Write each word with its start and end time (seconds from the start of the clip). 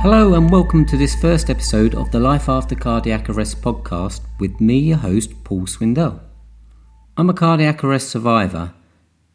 Hello, 0.00 0.34
and 0.34 0.50
welcome 0.50 0.84
to 0.86 0.96
this 0.96 1.14
first 1.14 1.50
episode 1.50 1.94
of 1.94 2.10
the 2.10 2.18
Life 2.18 2.48
After 2.48 2.74
Cardiac 2.74 3.30
Arrest 3.30 3.62
podcast 3.62 4.22
with 4.40 4.60
me, 4.60 4.78
your 4.78 4.96
host, 4.96 5.44
Paul 5.44 5.66
Swindell. 5.66 6.20
I'm 7.16 7.30
a 7.30 7.34
cardiac 7.34 7.84
arrest 7.84 8.08
survivor. 8.08 8.74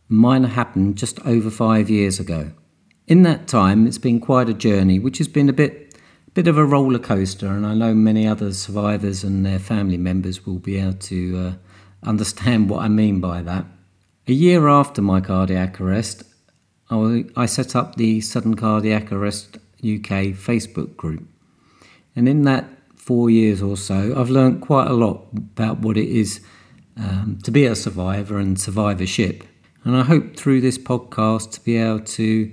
Mine 0.10 0.44
happened 0.44 0.98
just 0.98 1.26
over 1.26 1.50
five 1.50 1.90
years 1.90 2.20
ago. 2.20 2.52
In 3.08 3.22
that 3.24 3.48
time, 3.48 3.88
it's 3.88 3.98
been 3.98 4.20
quite 4.20 4.50
a 4.50 4.54
journey, 4.54 5.00
which 5.00 5.18
has 5.20 5.30
been 5.30 5.48
a 5.48 5.54
bit, 5.54 5.91
bit 6.34 6.48
of 6.48 6.58
a 6.58 6.66
roller 6.66 7.00
coaster, 7.00 7.48
and 7.48 7.66
I 7.66 7.74
know 7.74 7.94
many 7.94 8.28
other 8.28 8.54
survivors 8.54 9.24
and 9.24 9.46
their 9.46 9.60
family 9.60 9.98
members 9.98 10.46
will 10.46 10.60
be 10.60 10.78
able 10.78 10.94
to 10.94 11.38
uh, 11.38 12.08
understand 12.08 12.70
what 12.70 12.84
I 12.84 12.88
mean 12.88 13.20
by 13.20 13.42
that. 13.42 13.66
A 14.28 14.34
year 14.34 14.68
after 14.68 15.02
my 15.02 15.20
cardiac 15.20 15.82
arrest, 15.82 16.24
I 16.90 17.46
set 17.46 17.76
up 17.76 17.96
the 17.96 18.20
Sudden 18.20 18.56
Cardiac 18.56 19.14
Arrest 19.14 19.58
UK 19.78 20.36
Facebook 20.36 20.98
group. 20.98 21.26
And 22.18 22.28
in 22.28 22.44
that 22.44 22.66
four 22.96 23.30
years 23.30 23.62
or 23.62 23.78
so, 23.78 24.14
I've 24.18 24.30
learned 24.30 24.62
quite 24.62 24.88
a 24.88 24.94
lot 24.94 25.26
about 25.34 25.80
what 25.80 25.96
it 25.96 26.10
is 26.10 26.42
um, 26.98 27.40
to 27.44 27.52
be 27.52 27.66
a 27.66 27.76
survivor 27.76 28.38
and 28.38 28.60
survivorship. 28.60 29.46
And 29.86 29.96
I 29.96 30.04
hope 30.04 30.36
through 30.36 30.62
this 30.62 30.78
podcast 30.78 31.52
to 31.54 31.64
be 31.64 31.78
able 31.78 32.02
to 32.02 32.52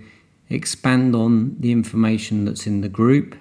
expand 0.49 1.17
on 1.17 1.57
the 1.59 1.73
information 1.73 2.45
that's 2.45 2.67
in 2.67 2.81
the 2.81 2.89
group, 2.89 3.37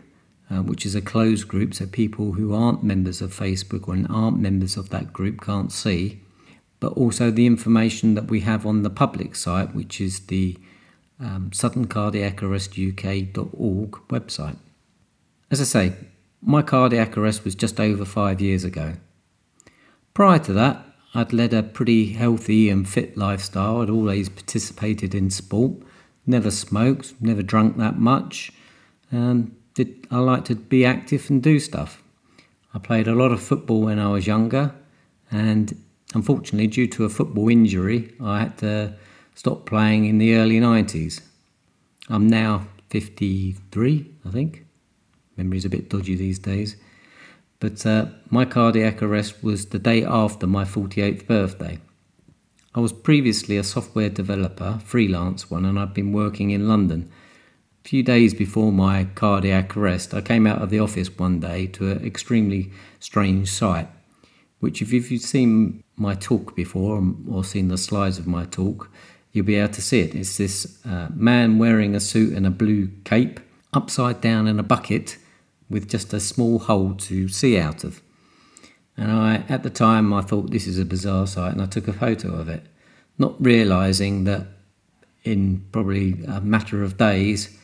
uh, 0.50 0.62
which 0.62 0.86
is 0.86 0.96
a 0.96 1.02
closed 1.02 1.46
group, 1.48 1.74
so 1.74 1.86
people 1.86 2.34
who 2.34 2.54
aren't 2.54 2.84
members 2.84 3.22
of 3.22 3.34
Facebook 3.34 3.88
or 3.88 3.98
aren't 4.10 4.40
members 4.40 4.78
of 4.78 4.90
that 4.90 5.12
group 5.12 5.42
can't 5.42 5.72
see, 5.72 6.22
but 6.80 6.94
also 6.94 7.32
the 7.32 7.46
information 7.46 8.16
that 8.16 8.30
we 8.30 8.40
have 8.42 8.66
on 8.66 8.84
the 8.84 8.90
public 8.90 9.36
site, 9.36 9.76
which 9.76 10.00
is 10.00 10.28
the 10.28 10.58
um, 11.20 11.50
suddencardiacarrestuk.org 11.52 13.92
website. 14.10 14.58
As 15.50 15.60
I 15.60 15.66
say, 15.66 15.94
my 16.42 16.62
cardiac 16.62 17.18
arrest 17.18 17.44
was 17.44 17.56
just 17.56 17.80
over 17.80 18.06
five 18.06 18.40
years 18.40 18.64
ago. 18.64 18.94
Prior 20.14 20.38
to 20.40 20.54
that, 20.54 20.86
I'd 21.14 21.34
led 21.34 21.54
a 21.54 21.64
pretty 21.64 22.14
healthy 22.14 22.70
and 22.70 22.88
fit 22.88 23.18
lifestyle. 23.18 23.82
I'd 23.82 23.90
always 23.90 24.30
participated 24.30 25.14
in 25.16 25.30
sport, 25.30 25.74
never 26.26 26.52
smoked, 26.52 27.16
never 27.20 27.42
drunk 27.42 27.76
that 27.78 27.98
much, 27.98 28.52
and 29.12 29.57
I 30.12 30.20
like 30.20 30.46
to 30.46 30.56
be 30.56 30.86
active 30.86 31.30
and 31.30 31.42
do 31.42 31.60
stuff. 31.60 32.02
I 32.74 32.80
played 32.80 33.08
a 33.08 33.16
lot 33.16 33.32
of 33.32 33.42
football 33.42 33.82
when 33.82 34.00
I 34.00 34.10
was 34.10 34.28
younger, 34.28 34.74
and 35.32 35.76
unfortunately, 36.14 36.68
due 36.68 36.88
to 36.88 37.06
a 37.06 37.10
football 37.10 37.50
injury, 37.50 38.14
I 38.22 38.40
had 38.40 38.58
to 38.60 38.96
stop 39.36 39.66
playing 39.66 40.06
in 40.06 40.18
the 40.18 40.36
early 40.36 40.60
90s. 40.60 41.22
I'm 42.10 42.28
now 42.28 42.68
53, 42.90 44.12
I 44.26 44.30
think. 44.30 44.66
Memory's 45.36 45.66
a 45.66 45.70
bit 45.70 45.90
dodgy 45.90 46.16
these 46.16 46.40
days. 46.40 46.78
But 47.60 47.86
uh, 47.86 48.08
my 48.30 48.46
cardiac 48.46 49.02
arrest 49.02 49.44
was 49.44 49.68
the 49.68 49.80
day 49.80 50.04
after 50.04 50.48
my 50.48 50.64
48th 50.64 51.28
birthday. 51.28 51.80
I 52.76 52.80
was 52.80 52.94
previously 52.94 53.58
a 53.58 53.64
software 53.64 54.10
developer, 54.10 54.80
freelance 54.84 55.50
one, 55.50 55.66
and 55.66 55.80
I'd 55.80 55.94
been 55.94 56.14
working 56.14 56.52
in 56.52 56.68
London. 56.68 57.10
Few 57.88 58.04
days 58.04 58.34
before 58.34 58.74
my 58.74 59.06
cardiac 59.16 59.78
arrest, 59.78 60.14
I 60.14 60.20
came 60.20 60.46
out 60.46 60.62
of 60.62 60.70
the 60.70 60.80
office 60.80 61.08
one 61.18 61.40
day 61.40 61.68
to 61.68 61.90
an 61.90 62.06
extremely 62.06 62.70
strange 63.00 63.50
sight, 63.50 63.88
which, 64.60 64.82
if 64.82 64.92
you've 64.92 65.22
seen 65.22 65.86
my 65.96 66.14
talk 66.14 66.54
before 66.54 67.02
or 67.32 67.46
seen 67.46 67.70
the 67.70 67.78
slides 67.78 68.18
of 68.20 68.28
my 68.28 68.44
talk, 68.44 68.92
you'll 69.32 69.46
be 69.46 69.56
able 69.56 69.74
to 69.74 69.82
see 69.82 70.02
it. 70.02 70.16
It's 70.16 70.36
this 70.36 70.86
uh, 70.86 71.08
man 71.14 71.60
wearing 71.60 71.96
a 71.96 72.02
suit 72.02 72.34
and 72.34 72.46
a 72.46 72.50
blue 72.52 72.90
cape, 73.06 73.40
upside 73.72 74.20
down 74.20 74.48
in 74.50 74.60
a 74.60 74.64
bucket 74.64 75.18
with 75.70 75.90
just 75.90 76.12
a 76.12 76.20
small 76.20 76.60
hole 76.60 76.94
to 76.94 77.30
see 77.30 77.58
out 77.58 77.86
of. 77.86 78.02
And 78.98 79.14
I, 79.14 79.46
at 79.48 79.64
the 79.64 79.70
time, 79.70 80.12
I 80.12 80.24
thought 80.24 80.52
this 80.52 80.68
is 80.68 80.78
a 80.78 80.84
bizarre 80.84 81.26
sight, 81.26 81.54
and 81.54 81.62
I 81.62 81.68
took 81.68 81.88
a 81.88 81.94
photo 81.94 82.36
of 82.36 82.50
it, 82.50 82.66
not 83.18 83.42
realizing 83.42 84.26
that 84.26 84.46
in 85.24 85.66
probably 85.72 86.22
a 86.26 86.42
matter 86.42 86.84
of 86.84 86.98
days, 86.98 87.57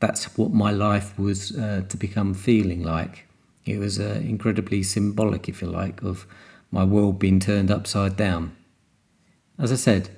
that's 0.00 0.36
what 0.36 0.52
my 0.52 0.70
life 0.70 1.18
was 1.18 1.56
uh, 1.56 1.82
to 1.88 1.96
become 1.96 2.34
feeling 2.34 2.82
like. 2.82 3.26
It 3.66 3.78
was 3.78 4.00
uh, 4.00 4.20
incredibly 4.24 4.82
symbolic, 4.82 5.48
if 5.48 5.62
you 5.62 5.68
like, 5.68 6.02
of 6.02 6.26
my 6.70 6.84
world 6.84 7.18
being 7.18 7.38
turned 7.40 7.70
upside 7.70 8.16
down. 8.16 8.56
As 9.58 9.70
I 9.70 9.76
said, 9.76 10.10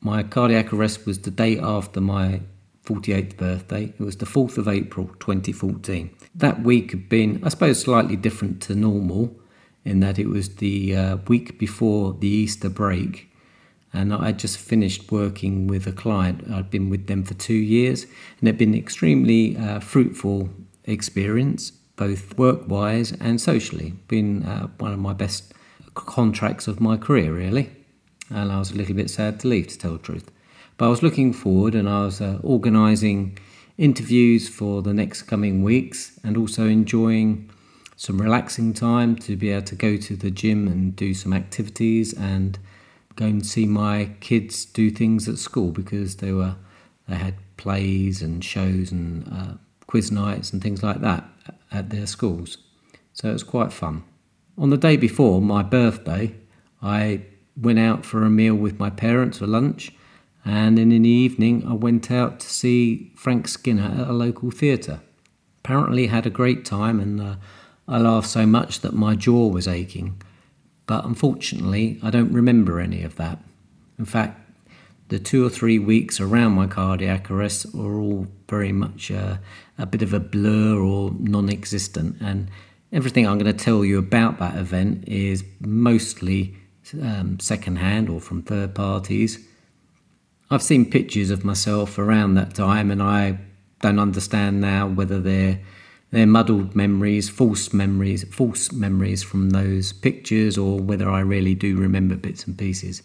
my 0.00 0.22
cardiac 0.22 0.72
arrest 0.72 1.06
was 1.06 1.20
the 1.20 1.30
day 1.30 1.58
after 1.58 2.00
my 2.00 2.40
48th 2.84 3.36
birthday. 3.36 3.84
It 3.84 4.00
was 4.00 4.16
the 4.16 4.26
4th 4.26 4.58
of 4.58 4.66
April 4.66 5.08
2014. 5.20 6.10
That 6.34 6.62
week 6.62 6.90
had 6.90 7.08
been, 7.08 7.40
I 7.44 7.50
suppose, 7.50 7.80
slightly 7.80 8.16
different 8.16 8.60
to 8.62 8.74
normal 8.74 9.36
in 9.84 10.00
that 10.00 10.18
it 10.18 10.28
was 10.28 10.56
the 10.56 10.96
uh, 10.96 11.16
week 11.28 11.58
before 11.58 12.14
the 12.14 12.28
Easter 12.28 12.68
break. 12.68 13.29
And 13.92 14.14
I 14.14 14.32
just 14.32 14.58
finished 14.58 15.10
working 15.10 15.66
with 15.66 15.86
a 15.86 15.92
client. 15.92 16.48
I'd 16.50 16.70
been 16.70 16.90
with 16.90 17.06
them 17.06 17.24
for 17.24 17.34
two 17.34 17.54
years, 17.54 18.04
and 18.04 18.48
it 18.48 18.52
had 18.52 18.58
been 18.58 18.74
an 18.74 18.78
extremely 18.78 19.56
uh, 19.56 19.80
fruitful 19.80 20.50
experience, 20.84 21.72
both 21.96 22.38
work 22.38 22.68
wise 22.68 23.12
and 23.12 23.40
socially. 23.40 23.94
Been 24.06 24.44
uh, 24.44 24.68
one 24.78 24.92
of 24.92 24.98
my 24.98 25.12
best 25.12 25.52
contracts 25.94 26.68
of 26.68 26.80
my 26.80 26.96
career, 26.96 27.32
really 27.32 27.70
and 28.30 28.52
I 28.52 28.58
was 28.58 28.70
a 28.70 28.76
little 28.76 28.94
bit 28.94 29.10
sad 29.10 29.40
to 29.40 29.48
leave, 29.48 29.66
to 29.68 29.78
tell 29.78 29.92
the 29.92 29.98
truth. 29.98 30.30
But 30.76 30.86
I 30.86 30.88
was 30.88 31.02
looking 31.02 31.32
forward 31.32 31.74
and 31.74 31.88
I 31.88 32.04
was 32.04 32.20
uh, 32.20 32.38
organising 32.42 33.38
interviews 33.76 34.48
for 34.48 34.82
the 34.82 34.94
next 34.94 35.22
coming 35.22 35.62
weeks 35.62 36.18
and 36.22 36.36
also 36.36 36.66
enjoying 36.66 37.50
some 37.96 38.20
relaxing 38.20 38.72
time 38.72 39.16
to 39.16 39.36
be 39.36 39.50
able 39.50 39.66
to 39.66 39.74
go 39.74 39.96
to 39.96 40.16
the 40.16 40.30
gym 40.30 40.68
and 40.68 40.96
do 40.96 41.12
some 41.12 41.32
activities 41.32 42.14
and 42.14 42.58
go 43.16 43.26
and 43.26 43.44
see 43.44 43.66
my 43.66 44.10
kids 44.20 44.64
do 44.64 44.90
things 44.90 45.28
at 45.28 45.38
school 45.38 45.70
because 45.70 46.16
they 46.16 46.32
were 46.32 46.56
they 47.08 47.16
had 47.16 47.34
plays 47.56 48.22
and 48.22 48.44
shows 48.44 48.92
and 48.92 49.28
uh, 49.32 49.54
quiz 49.86 50.10
nights 50.12 50.52
and 50.52 50.62
things 50.62 50.82
like 50.82 51.00
that 51.00 51.24
at 51.72 51.90
their 51.90 52.06
schools. 52.06 52.58
So 53.12 53.28
it 53.28 53.32
was 53.32 53.42
quite 53.42 53.72
fun. 53.72 54.04
On 54.56 54.70
the 54.70 54.76
day 54.76 54.96
before 54.96 55.40
my 55.42 55.62
birthday, 55.62 56.34
I 56.80 57.22
went 57.56 57.78
out 57.78 58.06
for 58.06 58.24
a 58.24 58.30
meal 58.30 58.54
with 58.54 58.78
my 58.78 58.90
parents 58.90 59.38
for 59.38 59.46
lunch, 59.46 59.92
and 60.44 60.78
then 60.78 60.92
in 60.92 61.02
the 61.02 61.08
evening 61.08 61.66
I 61.66 61.74
went 61.74 62.10
out 62.10 62.40
to 62.40 62.48
see 62.48 63.12
Frank 63.16 63.48
Skinner 63.48 64.02
at 64.02 64.08
a 64.08 64.12
local 64.12 64.50
theatre. 64.50 65.00
Apparently, 65.62 66.06
had 66.06 66.26
a 66.26 66.30
great 66.30 66.64
time, 66.64 67.00
and 67.00 67.20
uh, 67.20 67.34
I 67.86 67.98
laughed 67.98 68.28
so 68.28 68.46
much 68.46 68.80
that 68.80 68.94
my 68.94 69.14
jaw 69.14 69.48
was 69.48 69.68
aching. 69.68 70.22
But 70.90 71.04
unfortunately, 71.04 72.00
I 72.02 72.10
don't 72.10 72.32
remember 72.32 72.80
any 72.80 73.04
of 73.04 73.14
that. 73.14 73.38
In 73.96 74.04
fact, 74.04 74.40
the 75.06 75.20
two 75.20 75.46
or 75.46 75.48
three 75.48 75.78
weeks 75.78 76.18
around 76.18 76.54
my 76.54 76.66
cardiac 76.66 77.30
arrest 77.30 77.66
are 77.76 78.00
all 78.00 78.26
very 78.48 78.72
much 78.72 79.12
uh, 79.12 79.36
a 79.78 79.86
bit 79.86 80.02
of 80.02 80.12
a 80.12 80.18
blur 80.18 80.80
or 80.80 81.12
non 81.16 81.48
existent. 81.48 82.16
And 82.20 82.50
everything 82.92 83.24
I'm 83.24 83.38
going 83.38 83.56
to 83.56 83.64
tell 83.64 83.84
you 83.84 84.00
about 84.00 84.40
that 84.40 84.56
event 84.56 85.06
is 85.06 85.44
mostly 85.60 86.56
um, 87.00 87.38
secondhand 87.38 88.08
or 88.08 88.20
from 88.20 88.42
third 88.42 88.74
parties. 88.74 89.46
I've 90.50 90.60
seen 90.60 90.90
pictures 90.90 91.30
of 91.30 91.44
myself 91.44 92.00
around 92.00 92.34
that 92.34 92.52
time, 92.52 92.90
and 92.90 93.00
I 93.00 93.38
don't 93.80 94.00
understand 94.00 94.60
now 94.60 94.88
whether 94.88 95.20
they're 95.20 95.60
they're 96.10 96.26
muddled 96.26 96.74
memories, 96.74 97.28
false 97.28 97.72
memories, 97.72 98.24
false 98.34 98.72
memories 98.72 99.22
from 99.22 99.50
those 99.50 99.92
pictures, 99.92 100.58
or 100.58 100.78
whether 100.78 101.08
I 101.08 101.20
really 101.20 101.54
do 101.54 101.76
remember 101.76 102.16
bits 102.16 102.44
and 102.46 102.58
pieces. 102.58 103.02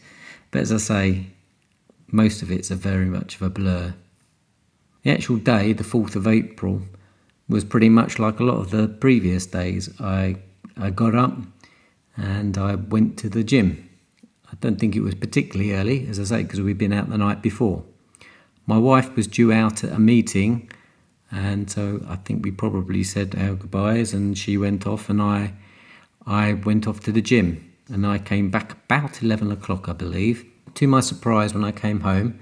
But 0.52 0.62
as 0.62 0.72
I 0.72 0.78
say, 0.78 1.28
most 2.08 2.42
of 2.42 2.52
it's 2.52 2.72
a 2.72 2.76
very 2.76 3.06
much 3.06 3.36
of 3.36 3.44
a 3.44 3.50
blur. 3.50 3.94
The 5.04 5.12
actual 5.12 5.38
day, 5.38 5.74
the 5.74 5.84
4th 5.84 6.16
of 6.16 6.28
April, 6.28 6.82
was 7.48 7.64
pretty 7.64 7.90
much 7.90 8.18
like 8.18 8.40
a 8.40 8.44
lot 8.44 8.58
of 8.58 8.72
the 8.72 8.88
previous 8.88 9.46
days. 9.46 9.90
I, 10.00 10.38
I 10.76 10.90
got 10.90 11.14
up, 11.14 11.38
and 12.18 12.58
I 12.58 12.74
went 12.74 13.18
to 13.20 13.30
the 13.30 13.44
gym. 13.44 13.88
I 14.52 14.56
don't 14.62 14.80
think 14.80 14.96
it 14.96 15.02
was 15.02 15.14
particularly 15.14 15.74
early, 15.74 16.08
as 16.08 16.20
I 16.20 16.24
say, 16.24 16.44
because 16.44 16.62
we'd 16.62 16.80
been 16.80 16.94
out 16.94 17.10
the 17.10 17.20
night 17.20 17.44
before. 17.44 17.84
My 18.66 18.80
wife 18.80 19.16
was 19.16 19.28
due 19.28 19.52
out 19.52 19.84
at 19.84 19.92
a 19.92 20.00
meeting, 20.00 20.72
and 21.32 21.70
so 21.70 22.06
I 22.08 22.16
think 22.18 22.44
we 22.44 22.52
probably 22.52 23.04
said 23.04 23.36
our 23.38 23.56
goodbyes, 23.56 24.14
and 24.14 24.38
she 24.38 24.58
went 24.58 24.86
off, 24.86 25.10
and 25.10 25.22
I, 25.22 25.54
I 26.26 26.54
went 26.54 26.88
off 26.88 27.00
to 27.02 27.12
the 27.12 27.22
gym, 27.22 27.74
and 27.88 28.06
I 28.06 28.18
came 28.18 28.50
back 28.50 28.74
about 28.74 29.22
eleven 29.22 29.52
o'clock, 29.52 29.90
I 29.90 29.94
believe. 29.94 30.46
To 30.76 30.88
my 30.88 31.00
surprise, 31.00 31.54
when 31.54 31.64
I 31.64 31.72
came 31.72 32.02
home, 32.02 32.40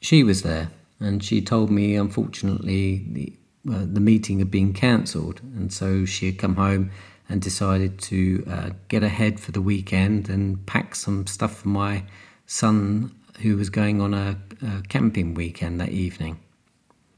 she 0.00 0.22
was 0.22 0.42
there, 0.42 0.70
and 1.00 1.22
she 1.22 1.40
told 1.40 1.70
me, 1.70 1.94
unfortunately, 1.94 3.06
the 3.10 3.32
uh, 3.68 3.84
the 3.84 4.00
meeting 4.00 4.38
had 4.38 4.50
been 4.50 4.72
cancelled, 4.72 5.40
and 5.56 5.72
so 5.72 6.04
she 6.04 6.26
had 6.26 6.38
come 6.38 6.56
home 6.56 6.90
and 7.28 7.42
decided 7.42 7.98
to 7.98 8.44
uh, 8.48 8.70
get 8.88 9.02
ahead 9.02 9.40
for 9.40 9.50
the 9.50 9.60
weekend 9.60 10.28
and 10.28 10.64
pack 10.66 10.94
some 10.94 11.26
stuff 11.26 11.56
for 11.62 11.68
my 11.68 12.04
son 12.46 13.12
who 13.40 13.56
was 13.56 13.68
going 13.68 14.00
on 14.00 14.14
a, 14.14 14.38
a 14.62 14.82
camping 14.88 15.34
weekend 15.34 15.80
that 15.80 15.88
evening. 15.88 16.38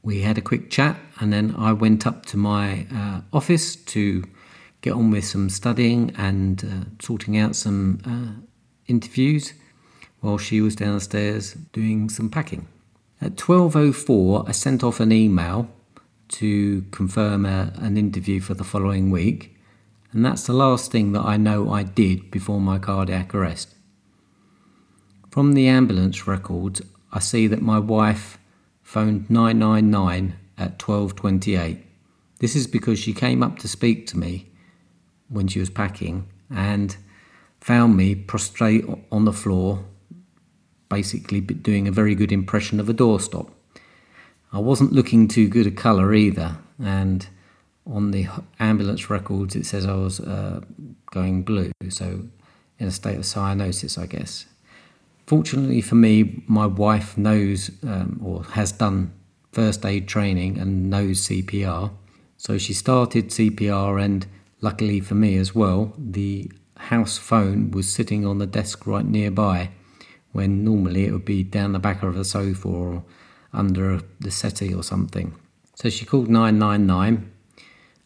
We 0.01 0.21
had 0.21 0.37
a 0.37 0.41
quick 0.41 0.69
chat, 0.69 0.97
and 1.19 1.33
then 1.33 1.55
I 1.57 1.73
went 1.73 2.07
up 2.07 2.25
to 2.27 2.37
my 2.37 2.87
uh, 2.93 3.21
office 3.33 3.75
to 3.75 4.23
get 4.81 4.93
on 4.93 5.11
with 5.11 5.25
some 5.25 5.49
studying 5.49 6.13
and 6.17 6.63
uh, 6.63 6.89
sorting 7.01 7.37
out 7.37 7.55
some 7.55 7.99
uh, 8.05 8.41
interviews 8.87 9.53
while 10.21 10.37
she 10.37 10.61
was 10.61 10.75
downstairs 10.75 11.53
doing 11.73 12.09
some 12.09 12.29
packing. 12.29 12.67
At 13.21 13.35
12:04, 13.35 14.47
I 14.47 14.51
sent 14.51 14.83
off 14.83 14.99
an 14.99 15.11
email 15.11 15.69
to 16.29 16.83
confirm 16.91 17.45
a, 17.45 17.73
an 17.75 17.97
interview 17.97 18.39
for 18.39 18.53
the 18.53 18.63
following 18.63 19.11
week, 19.11 19.57
and 20.13 20.25
that's 20.25 20.47
the 20.47 20.53
last 20.53 20.91
thing 20.91 21.11
that 21.11 21.25
I 21.25 21.37
know 21.37 21.71
I 21.71 21.83
did 21.83 22.31
before 22.31 22.61
my 22.61 22.79
cardiac 22.79 23.35
arrest. 23.35 23.75
From 25.29 25.53
the 25.53 25.67
ambulance 25.67 26.27
records, 26.27 26.81
I 27.11 27.19
see 27.19 27.47
that 27.47 27.61
my 27.61 27.79
wife 27.79 28.38
phoned 28.89 29.29
999 29.29 30.33
at 30.57 30.79
12:28. 30.79 31.77
This 32.39 32.55
is 32.55 32.65
because 32.65 32.97
she 32.97 33.13
came 33.13 33.43
up 33.43 33.59
to 33.59 33.67
speak 33.67 34.07
to 34.07 34.17
me 34.17 34.47
when 35.27 35.47
she 35.47 35.59
was 35.59 35.69
packing 35.69 36.25
and 36.49 36.97
found 37.61 37.95
me 37.95 38.15
prostrate 38.15 38.83
on 39.11 39.25
the 39.25 39.31
floor, 39.31 39.85
basically 40.89 41.39
doing 41.39 41.87
a 41.87 41.91
very 41.91 42.15
good 42.15 42.31
impression 42.31 42.79
of 42.79 42.89
a 42.89 42.93
doorstop. 42.95 43.51
I 44.51 44.57
wasn't 44.57 44.91
looking 44.91 45.27
too 45.27 45.47
good 45.47 45.67
a 45.67 45.71
colour 45.85 46.11
either, 46.15 46.57
and 46.83 47.27
on 47.85 48.09
the 48.09 48.27
ambulance 48.59 49.07
records 49.07 49.55
it 49.55 49.67
says 49.67 49.85
I 49.85 49.93
was 49.93 50.19
uh, 50.19 50.61
going 51.11 51.43
blue, 51.43 51.71
so 51.89 52.23
in 52.79 52.87
a 52.87 52.91
state 52.91 53.17
of 53.17 53.23
cyanosis, 53.23 54.01
I 54.01 54.07
guess. 54.07 54.47
Fortunately 55.29 55.79
for 55.79 55.93
me, 55.93 56.41
my 56.47 56.65
wife 56.65 57.15
knows 57.15 57.69
um, 57.83 58.19
or 58.23 58.43
has 58.55 58.71
done 58.71 59.13
first 59.51 59.85
aid 59.85 60.07
training 60.07 60.57
and 60.57 60.89
knows 60.89 61.27
CPR. 61.27 61.91
So 62.37 62.57
she 62.57 62.73
started 62.73 63.29
CPR, 63.29 64.03
and 64.03 64.25
luckily 64.59 64.99
for 64.99 65.13
me 65.13 65.37
as 65.37 65.53
well, 65.53 65.93
the 65.99 66.51
house 66.77 67.19
phone 67.19 67.69
was 67.69 67.93
sitting 67.93 68.25
on 68.25 68.39
the 68.39 68.47
desk 68.47 68.87
right 68.87 69.05
nearby 69.05 69.69
when 70.31 70.63
normally 70.63 71.05
it 71.05 71.11
would 71.11 71.25
be 71.25 71.43
down 71.43 71.73
the 71.73 71.79
back 71.79 72.01
of 72.01 72.17
a 72.17 72.25
sofa 72.25 72.67
or 72.67 73.03
under 73.53 74.01
the 74.19 74.31
settee 74.31 74.73
or 74.73 74.81
something. 74.81 75.35
So 75.75 75.91
she 75.91 76.05
called 76.05 76.27
999 76.27 77.31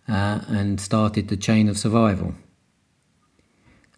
uh, 0.10 0.42
and 0.50 0.82
started 0.82 1.30
the 1.30 1.38
chain 1.38 1.70
of 1.70 1.78
survival. 1.78 2.34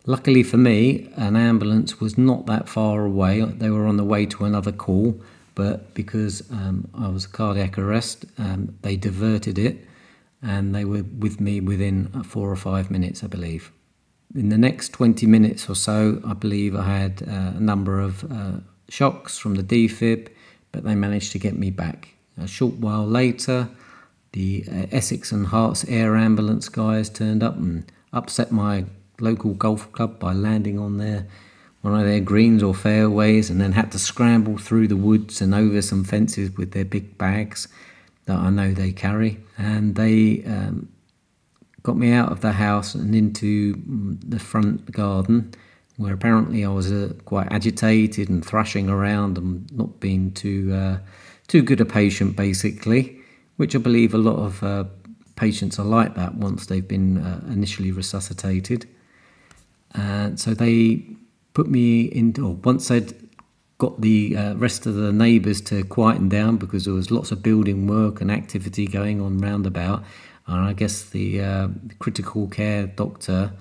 Luckily 0.07 0.43
for 0.43 0.57
me, 0.57 1.09
an 1.15 1.35
ambulance 1.35 1.99
was 1.99 2.17
not 2.17 2.45
that 2.45 2.69
far 2.69 3.05
away. 3.05 3.41
They 3.41 3.71
were 3.71 3.87
on 3.87 3.97
the 3.97 4.03
way 4.03 4.27
to 4.27 4.45
another 4.45 4.71
call, 4.71 5.19
but 5.55 5.93
because 5.95 6.43
um, 6.51 6.87
I 6.93 7.07
was 7.07 7.25
a 7.25 7.29
cardiac 7.29 7.77
arrest, 7.79 8.25
um, 8.37 8.77
they 8.81 8.97
diverted 8.97 9.57
it 9.57 9.85
and 10.43 10.75
they 10.75 10.85
were 10.85 11.03
with 11.03 11.41
me 11.41 11.59
within 11.59 12.07
four 12.23 12.51
or 12.51 12.55
five 12.55 12.91
minutes, 12.91 13.23
I 13.23 13.27
believe. 13.27 13.71
In 14.35 14.49
the 14.49 14.57
next 14.57 14.89
20 14.89 15.25
minutes 15.25 15.69
or 15.69 15.75
so, 15.75 16.21
I 16.25 16.33
believe 16.33 16.75
I 16.75 16.83
had 16.83 17.23
uh, 17.27 17.57
a 17.57 17.59
number 17.59 17.99
of 17.99 18.29
uh, 18.31 18.59
shocks 18.89 19.39
from 19.39 19.55
the 19.55 19.63
defib, 19.63 20.27
but 20.71 20.83
they 20.83 20.93
managed 20.93 21.31
to 21.31 21.39
get 21.39 21.57
me 21.57 21.71
back. 21.71 22.09
A 22.37 22.47
short 22.47 22.75
while 22.75 23.07
later, 23.07 23.69
the 24.33 24.65
uh, 24.69 24.85
Essex 24.91 25.31
and 25.31 25.47
Herts 25.47 25.85
Air 25.89 26.15
Ambulance 26.15 26.69
guys 26.69 27.09
turned 27.09 27.41
up 27.41 27.55
and 27.55 27.91
upset 28.11 28.51
my 28.51 28.85
local 29.19 29.53
golf 29.53 29.91
club 29.91 30.19
by 30.19 30.33
landing 30.33 30.79
on 30.79 30.97
their 30.97 31.27
one 31.81 31.99
of 31.99 32.05
their 32.07 32.19
greens 32.19 32.63
or 32.63 32.73
fairways 32.73 33.51
and 33.51 33.61
then 33.61 33.73
had 33.73 33.91
to 33.91 33.99
scramble 33.99 34.57
through 34.57 34.87
the 34.87 34.95
woods 34.97 35.39
and 35.39 35.53
over 35.53 35.83
some 35.83 36.03
fences 36.03 36.49
with 36.57 36.71
their 36.71 36.83
big 36.83 37.15
bags 37.15 37.67
that 38.25 38.37
I 38.37 38.49
know 38.49 38.73
they 38.73 38.91
carry. 38.91 39.37
And 39.55 39.93
they 39.93 40.43
um, 40.45 40.89
got 41.83 41.95
me 41.95 42.11
out 42.11 42.31
of 42.31 42.41
the 42.41 42.53
house 42.53 42.95
and 42.95 43.13
into 43.13 43.75
mm, 43.75 44.17
the 44.27 44.39
front 44.39 44.91
garden 44.91 45.53
where 45.97 46.13
apparently 46.13 46.65
I 46.65 46.69
was 46.69 46.91
uh, 46.91 47.13
quite 47.25 47.47
agitated 47.51 48.29
and 48.29 48.43
thrashing 48.43 48.89
around 48.89 49.37
and 49.37 49.71
not 49.71 49.99
being 49.99 50.31
too 50.31 50.73
uh, 50.73 50.97
too 51.47 51.61
good 51.61 51.79
a 51.79 51.85
patient 51.85 52.35
basically, 52.35 53.17
which 53.57 53.75
I 53.75 53.79
believe 53.79 54.13
a 54.13 54.17
lot 54.17 54.37
of 54.37 54.63
uh, 54.63 54.85
patients 55.35 55.79
are 55.79 55.85
like 55.85 56.15
that 56.15 56.35
once 56.35 56.65
they've 56.65 56.87
been 56.87 57.19
uh, 57.19 57.45
initially 57.47 57.91
resuscitated. 57.91 58.87
And 59.95 60.39
so 60.39 60.53
they 60.53 61.05
put 61.53 61.67
me 61.67 62.05
into, 62.11 62.47
once 62.63 62.91
I'd 62.91 63.13
got 63.77 64.01
the 64.01 64.37
uh, 64.37 64.53
rest 64.55 64.85
of 64.85 64.95
the 64.95 65.11
neighbours 65.11 65.61
to 65.61 65.83
quieten 65.83 66.29
down 66.29 66.57
because 66.57 66.85
there 66.85 66.93
was 66.93 67.11
lots 67.11 67.31
of 67.31 67.43
building 67.43 67.87
work 67.87 68.21
and 68.21 68.31
activity 68.31 68.87
going 68.87 69.21
on 69.21 69.37
roundabout. 69.37 70.03
And 70.47 70.65
I 70.65 70.73
guess 70.73 71.03
the, 71.03 71.41
uh, 71.41 71.67
critical 71.99 72.47
care 72.47 72.87
doctor, 72.87 73.51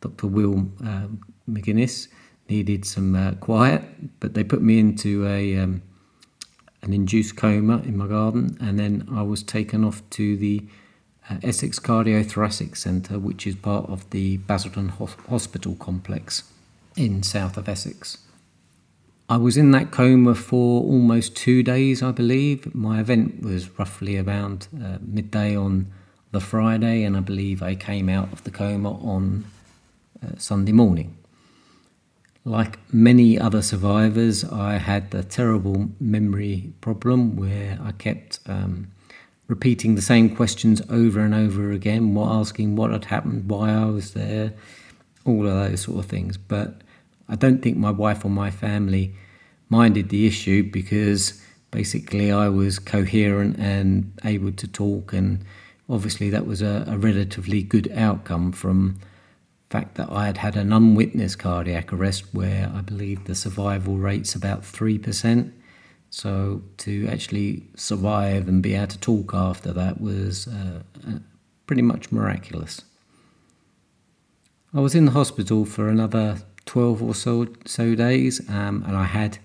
Dr. 0.00 0.26
Will 0.26 0.68
uh, 0.84 1.06
McGuinness, 1.48 2.08
needed 2.48 2.84
some 2.84 3.14
uh, 3.14 3.32
quiet, 3.34 3.82
but 4.20 4.34
they 4.34 4.42
put 4.42 4.60
me 4.60 4.78
into 4.78 5.26
a 5.26 5.56
um, 5.58 5.82
an 6.82 6.92
induced 6.92 7.36
coma 7.36 7.78
in 7.84 7.96
my 7.96 8.06
garden, 8.06 8.56
and 8.60 8.78
then 8.78 9.06
I 9.12 9.22
was 9.22 9.42
taken 9.42 9.84
off 9.84 10.02
to 10.10 10.36
the 10.36 10.62
uh, 10.62 10.72
Essex 11.42 11.78
Cardiothoracic 11.78 12.76
Centre, 12.76 13.18
which 13.18 13.46
is 13.46 13.54
part 13.54 13.88
of 13.88 14.08
the 14.10 14.38
Basildon 14.38 14.88
Hospital 14.88 15.74
complex 15.76 16.44
in 16.96 17.22
south 17.22 17.56
of 17.56 17.68
Essex. 17.68 18.18
I 19.28 19.36
was 19.36 19.56
in 19.56 19.70
that 19.70 19.92
coma 19.92 20.34
for 20.34 20.82
almost 20.82 21.36
two 21.36 21.62
days, 21.62 22.02
I 22.02 22.10
believe. 22.10 22.74
My 22.74 22.98
event 22.98 23.42
was 23.42 23.78
roughly 23.78 24.18
around 24.18 24.66
uh, 24.74 24.98
midday 25.00 25.54
on 25.54 25.86
the 26.32 26.40
Friday, 26.40 27.04
and 27.04 27.16
I 27.16 27.20
believe 27.20 27.62
I 27.62 27.76
came 27.76 28.08
out 28.08 28.32
of 28.32 28.42
the 28.42 28.50
coma 28.50 28.90
on 28.90 29.44
uh, 30.20 30.30
Sunday 30.36 30.72
morning. 30.72 31.16
Like 32.44 32.78
many 32.92 33.38
other 33.38 33.62
survivors, 33.62 34.44
I 34.44 34.78
had 34.78 35.14
a 35.14 35.22
terrible 35.22 35.90
memory 36.00 36.72
problem 36.80 37.36
where 37.36 37.78
I 37.80 37.92
kept 37.92 38.40
um, 38.46 38.88
repeating 39.50 39.96
the 39.96 40.02
same 40.02 40.34
questions 40.34 40.80
over 40.88 41.20
and 41.20 41.34
over 41.34 41.72
again, 41.72 42.14
what, 42.14 42.30
asking 42.30 42.76
what 42.76 42.92
had 42.92 43.06
happened, 43.06 43.50
why 43.50 43.72
I 43.72 43.86
was 43.86 44.14
there, 44.14 44.54
all 45.24 45.44
of 45.44 45.52
those 45.52 45.82
sort 45.82 45.98
of 45.98 46.06
things. 46.06 46.38
But 46.38 46.82
I 47.28 47.34
don't 47.34 47.60
think 47.60 47.76
my 47.76 47.90
wife 47.90 48.24
or 48.24 48.30
my 48.30 48.52
family 48.52 49.12
minded 49.68 50.08
the 50.08 50.24
issue 50.24 50.62
because 50.62 51.44
basically 51.72 52.30
I 52.30 52.48
was 52.48 52.78
coherent 52.78 53.58
and 53.58 54.12
able 54.24 54.52
to 54.52 54.68
talk, 54.68 55.12
and 55.12 55.44
obviously 55.88 56.30
that 56.30 56.46
was 56.46 56.62
a, 56.62 56.84
a 56.86 56.96
relatively 56.96 57.62
good 57.64 57.90
outcome 57.92 58.52
from 58.52 58.98
the 59.68 59.78
fact 59.78 59.96
that 59.96 60.12
I 60.12 60.26
had 60.26 60.38
had 60.38 60.56
an 60.56 60.72
unwitnessed 60.72 61.40
cardiac 61.40 61.92
arrest 61.92 62.24
where 62.32 62.70
I 62.72 62.82
believe 62.82 63.24
the 63.24 63.34
survival 63.34 63.98
rate's 63.98 64.36
about 64.36 64.62
3%. 64.62 65.52
So 66.10 66.62
to 66.78 67.06
actually 67.08 67.62
survive 67.76 68.48
and 68.48 68.62
be 68.62 68.74
able 68.74 68.88
to 68.88 68.98
talk 68.98 69.32
after 69.32 69.72
that 69.72 70.00
was 70.00 70.48
uh, 70.48 70.82
uh, 71.06 71.18
pretty 71.66 71.82
much 71.82 72.10
miraculous. 72.10 72.82
I 74.74 74.80
was 74.80 74.94
in 74.94 75.04
the 75.04 75.12
hospital 75.12 75.64
for 75.64 75.88
another 75.88 76.38
12 76.66 77.02
or 77.02 77.14
so, 77.14 77.48
so 77.64 77.94
days, 77.94 78.40
um, 78.48 78.84
and 78.86 78.96
I 78.96 79.04
had 79.04 79.38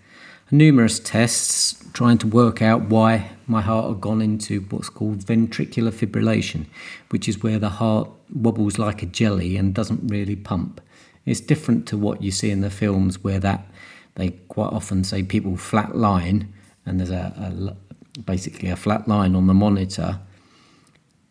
numerous 0.51 0.99
tests 0.99 1.83
trying 1.93 2.17
to 2.19 2.27
work 2.27 2.61
out 2.61 2.83
why 2.83 3.31
my 3.47 3.61
heart 3.61 3.87
had 3.87 4.01
gone 4.01 4.21
into 4.21 4.61
what's 4.69 4.89
called 4.89 5.19
ventricular 5.19 5.91
fibrillation, 5.91 6.65
which 7.09 7.27
is 7.27 7.41
where 7.41 7.59
the 7.59 7.69
heart 7.69 8.09
wobbles 8.33 8.77
like 8.77 9.01
a 9.01 9.07
jelly 9.07 9.55
and 9.57 9.73
doesn't 9.73 10.07
really 10.07 10.35
pump. 10.35 10.81
It's 11.25 11.39
different 11.41 11.87
to 11.87 11.97
what 11.97 12.21
you 12.21 12.31
see 12.31 12.51
in 12.51 12.61
the 12.61 12.69
films 12.69 13.23
where 13.23 13.39
that 13.39 13.67
they 14.15 14.31
quite 14.47 14.71
often 14.71 15.03
say 15.03 15.23
people 15.23 15.57
flat 15.57 15.95
line 15.95 16.53
and 16.85 16.99
there's 16.99 17.11
a, 17.11 17.75
a 18.17 18.21
basically 18.21 18.69
a 18.69 18.75
flat 18.75 19.07
line 19.07 19.35
on 19.35 19.47
the 19.47 19.53
monitor, 19.53 20.19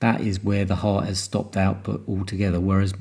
that 0.01 0.21
is 0.21 0.45
where 0.45 0.65
the 0.65 0.77
heart 0.77 1.07
has 1.07 1.19
stopped 1.19 1.57
output 1.57 2.03
altogether. 2.07 2.61
Whereas 2.61 2.93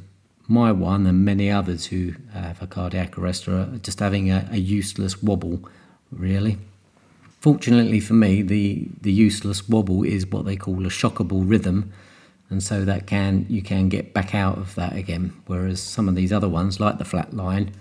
my 0.48 0.72
one 0.72 1.06
and 1.06 1.26
many 1.26 1.50
others 1.50 1.88
who 1.88 2.14
have 2.32 2.62
a 2.62 2.68
cardiac 2.68 3.18
arrest 3.18 3.48
are 3.48 3.66
just 3.82 4.00
having 4.00 4.30
a, 4.30 4.48
a 4.52 4.58
useless 4.58 5.22
wobble, 5.22 5.68
really. 6.12 6.58
Fortunately 7.40 8.00
for 8.00 8.14
me, 8.14 8.42
the, 8.42 8.88
the 9.02 9.12
useless 9.12 9.68
wobble 9.68 10.04
is 10.04 10.26
what 10.28 10.46
they 10.46 10.56
call 10.56 10.86
a 10.86 10.90
shockable 10.90 11.44
rhythm, 11.50 11.92
and 12.50 12.62
so 12.62 12.86
that 12.86 13.08
can 13.08 13.46
you 13.50 13.62
can 13.62 13.90
get 13.90 14.14
back 14.14 14.36
out 14.36 14.58
of 14.58 14.76
that 14.76 14.96
again. 14.96 15.34
Whereas 15.48 15.82
some 15.82 16.08
of 16.08 16.16
these 16.16 16.32
other 16.32 16.48
ones, 16.48 16.80
like 16.80 17.00
the 17.00 17.06
flat 17.06 17.34
line, 17.34 17.72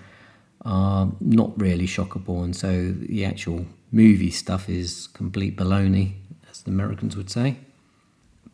are 0.65 1.13
not 1.21 1.61
really 1.61 1.87
shockable, 1.87 2.43
and 2.43 2.57
so 2.57 2.91
the 2.93 3.25
actual 3.25 3.67
movie 3.93 4.31
stuff 4.31 4.69
is 4.69 5.07
complete 5.09 5.57
baloney, 5.57 6.15
as 6.51 6.63
the 6.63 6.71
Americans 6.71 7.17
would 7.17 7.31
say. 7.31 7.59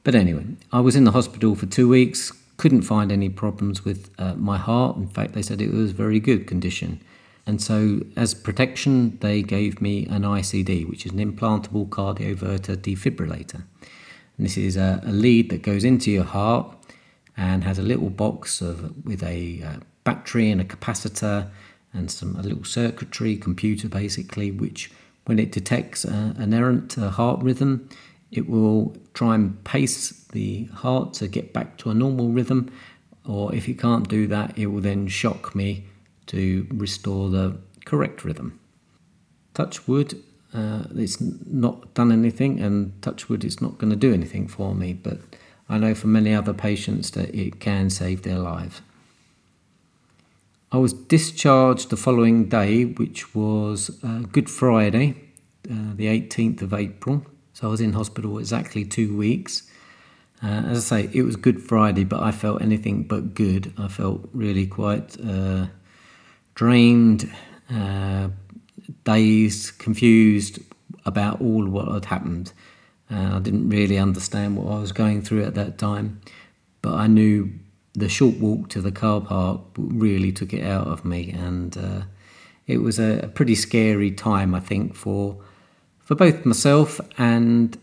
But 0.04 0.14
anyway, 0.14 0.46
I 0.72 0.80
was 0.80 0.96
in 0.96 1.04
the 1.04 1.12
hospital 1.12 1.54
for 1.54 1.66
two 1.66 1.88
weeks, 1.88 2.32
couldn't 2.56 2.82
find 2.82 3.12
any 3.12 3.28
problems 3.28 3.84
with 3.84 4.10
uh, 4.18 4.34
my 4.34 4.58
heart. 4.58 4.96
In 4.96 5.08
fact, 5.08 5.32
they 5.32 5.42
said 5.42 5.62
it 5.62 5.72
was 5.72 5.92
very 5.92 6.18
good 6.18 6.46
condition. 6.46 7.00
And 7.46 7.62
so, 7.62 8.02
as 8.16 8.34
protection, 8.34 9.16
they 9.20 9.42
gave 9.42 9.80
me 9.80 10.06
an 10.06 10.22
ICD, 10.22 10.88
which 10.88 11.06
is 11.06 11.12
an 11.12 11.18
implantable 11.18 11.88
cardioverter 11.88 12.76
defibrillator. 12.76 13.62
And 14.36 14.46
this 14.46 14.58
is 14.58 14.76
a, 14.76 15.00
a 15.06 15.12
lead 15.12 15.50
that 15.50 15.62
goes 15.62 15.84
into 15.84 16.10
your 16.10 16.24
heart 16.24 16.74
and 17.36 17.64
has 17.64 17.78
a 17.78 17.82
little 17.82 18.10
box 18.10 18.60
of, 18.60 19.04
with 19.06 19.22
a 19.22 19.62
uh, 19.62 19.76
battery 20.04 20.50
and 20.50 20.60
a 20.60 20.64
capacitor 20.64 21.48
and 21.92 22.10
some 22.10 22.36
a 22.36 22.42
little 22.42 22.64
circuitry 22.64 23.36
computer 23.36 23.88
basically, 23.88 24.50
which 24.50 24.90
when 25.28 25.38
it 25.38 25.52
detects 25.52 26.06
an 26.06 26.54
errant 26.54 26.94
heart 26.94 27.42
rhythm, 27.42 27.86
it 28.30 28.48
will 28.48 28.96
try 29.12 29.34
and 29.34 29.62
pace 29.62 30.10
the 30.32 30.64
heart 30.72 31.12
to 31.12 31.28
get 31.28 31.52
back 31.52 31.76
to 31.76 31.90
a 31.90 31.94
normal 31.94 32.30
rhythm. 32.30 32.72
Or 33.26 33.54
if 33.54 33.68
it 33.68 33.78
can't 33.78 34.08
do 34.08 34.26
that, 34.28 34.56
it 34.56 34.68
will 34.68 34.80
then 34.80 35.06
shock 35.06 35.54
me 35.54 35.84
to 36.28 36.66
restore 36.70 37.28
the 37.28 37.58
correct 37.84 38.24
rhythm. 38.24 38.58
Touch 39.52 39.86
wood, 39.86 40.14
uh, 40.54 40.84
it's 40.94 41.20
not 41.20 41.92
done 41.92 42.10
anything, 42.10 42.58
and 42.58 43.00
touch 43.02 43.28
wood, 43.28 43.44
it's 43.44 43.60
not 43.60 43.76
going 43.76 43.90
to 43.90 43.96
do 43.96 44.14
anything 44.14 44.48
for 44.48 44.74
me, 44.74 44.94
but 44.94 45.18
I 45.68 45.76
know 45.76 45.94
for 45.94 46.06
many 46.06 46.32
other 46.34 46.54
patients 46.54 47.10
that 47.10 47.34
it 47.34 47.60
can 47.60 47.90
save 47.90 48.22
their 48.22 48.38
lives. 48.38 48.80
I 50.70 50.76
was 50.76 50.92
discharged 50.92 51.88
the 51.88 51.96
following 51.96 52.50
day, 52.50 52.84
which 52.84 53.34
was 53.34 53.90
uh, 54.04 54.18
Good 54.30 54.50
Friday, 54.50 55.14
uh, 55.70 55.94
the 55.94 56.06
18th 56.06 56.60
of 56.60 56.74
April. 56.74 57.24
So 57.54 57.68
I 57.68 57.70
was 57.70 57.80
in 57.80 57.94
hospital 57.94 58.38
exactly 58.38 58.84
two 58.84 59.16
weeks. 59.16 59.62
Uh, 60.42 60.64
as 60.66 60.92
I 60.92 61.02
say, 61.02 61.10
it 61.14 61.22
was 61.22 61.36
Good 61.36 61.62
Friday, 61.62 62.04
but 62.04 62.22
I 62.22 62.32
felt 62.32 62.60
anything 62.60 63.04
but 63.04 63.32
good. 63.34 63.72
I 63.78 63.88
felt 63.88 64.28
really 64.34 64.66
quite 64.66 65.16
uh, 65.26 65.68
drained, 66.54 67.32
uh, 67.70 68.28
dazed, 69.04 69.78
confused 69.78 70.58
about 71.06 71.40
all 71.40 71.66
what 71.66 71.88
had 71.88 72.04
happened. 72.04 72.52
Uh, 73.10 73.36
I 73.36 73.38
didn't 73.38 73.70
really 73.70 73.96
understand 73.96 74.58
what 74.58 74.70
I 74.70 74.78
was 74.78 74.92
going 74.92 75.22
through 75.22 75.44
at 75.44 75.54
that 75.54 75.78
time, 75.78 76.20
but 76.82 76.92
I 76.92 77.06
knew 77.06 77.52
the 77.98 78.08
short 78.08 78.36
walk 78.36 78.68
to 78.70 78.80
the 78.80 78.92
car 78.92 79.20
park 79.20 79.60
really 79.76 80.32
took 80.32 80.52
it 80.52 80.64
out 80.64 80.86
of 80.86 81.04
me, 81.04 81.30
and 81.30 81.76
uh, 81.76 82.02
it 82.66 82.78
was 82.78 82.98
a, 82.98 83.30
pretty 83.34 83.54
scary 83.54 84.10
time, 84.10 84.54
I 84.54 84.60
think, 84.60 84.94
for 84.94 85.38
for 85.98 86.14
both 86.14 86.44
myself 86.44 87.00
and 87.18 87.76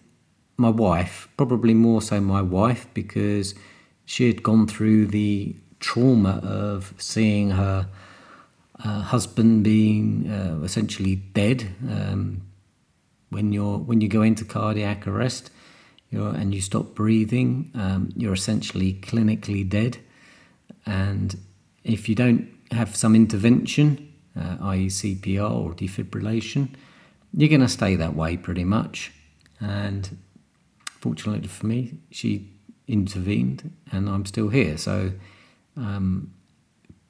my 0.58 0.70
wife. 0.70 1.28
Probably 1.38 1.74
more 1.74 2.02
so 2.02 2.20
my 2.20 2.42
wife 2.42 2.88
because 2.94 3.56
she 4.06 4.28
had 4.28 4.42
gone 4.42 4.68
through 4.68 5.08
the 5.08 5.56
trauma 5.80 6.40
of 6.44 6.94
seeing 6.98 7.52
her 7.52 7.88
uh, 8.84 9.02
husband 9.02 9.64
being 9.64 10.30
uh, 10.30 10.62
essentially 10.64 11.16
dead. 11.16 11.74
Um, 11.90 12.42
when 13.30 13.52
you're 13.52 13.78
when 13.78 14.02
you 14.02 14.08
go 14.08 14.22
into 14.22 14.46
cardiac 14.46 15.08
arrest, 15.08 15.52
and 16.12 16.54
you 16.54 16.62
stop 16.62 16.96
breathing, 16.96 17.72
um, 17.76 18.10
you're 18.16 18.34
essentially 18.34 18.94
clinically 18.94 19.68
dead. 19.68 19.98
And 20.86 21.38
if 21.84 22.08
you 22.10 22.16
don't 22.16 22.50
have 22.72 22.96
some 22.96 23.16
intervention, 23.16 24.14
uh, 24.38 24.58
i.e., 24.62 24.88
CPR 24.88 25.52
or 25.52 25.74
defibrillation, 25.74 26.70
you're 27.34 27.50
going 27.50 27.62
to 27.62 27.68
stay 27.68 27.96
that 27.96 28.16
way 28.16 28.38
pretty 28.38 28.64
much. 28.64 29.12
And 29.60 30.18
fortunately 31.00 31.48
for 31.48 31.68
me, 31.68 31.98
she 32.12 32.50
intervened 32.88 33.72
and 33.92 34.10
I'm 34.10 34.26
still 34.26 34.50
here. 34.50 34.78
So 34.78 35.12
um, 35.78 36.34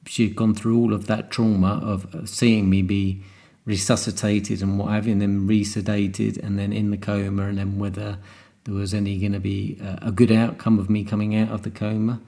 she'd 0.06 0.36
gone 0.36 0.54
through 0.54 0.78
all 0.78 0.92
of 0.92 1.06
that 1.06 1.30
trauma 1.30 1.80
of 1.82 2.28
seeing 2.28 2.70
me 2.70 2.82
be 2.82 3.22
resuscitated 3.64 4.62
and 4.62 4.78
what 4.78 4.88
and 5.06 5.20
then 5.20 5.46
resedated 5.46 6.42
and 6.42 6.58
then 6.58 6.72
in 6.72 6.90
the 6.90 6.96
coma, 6.96 7.48
and 7.48 7.58
then 7.58 7.78
whether 7.78 8.18
there 8.64 8.74
was 8.74 8.94
any 8.94 9.18
going 9.18 9.32
to 9.32 9.40
be 9.40 9.78
a, 9.82 10.08
a, 10.08 10.12
good 10.12 10.32
outcome 10.32 10.78
of 10.78 10.88
me 10.88 11.04
coming 11.04 11.36
out 11.36 11.50
of 11.50 11.62
the 11.62 11.70
coma. 11.70 12.20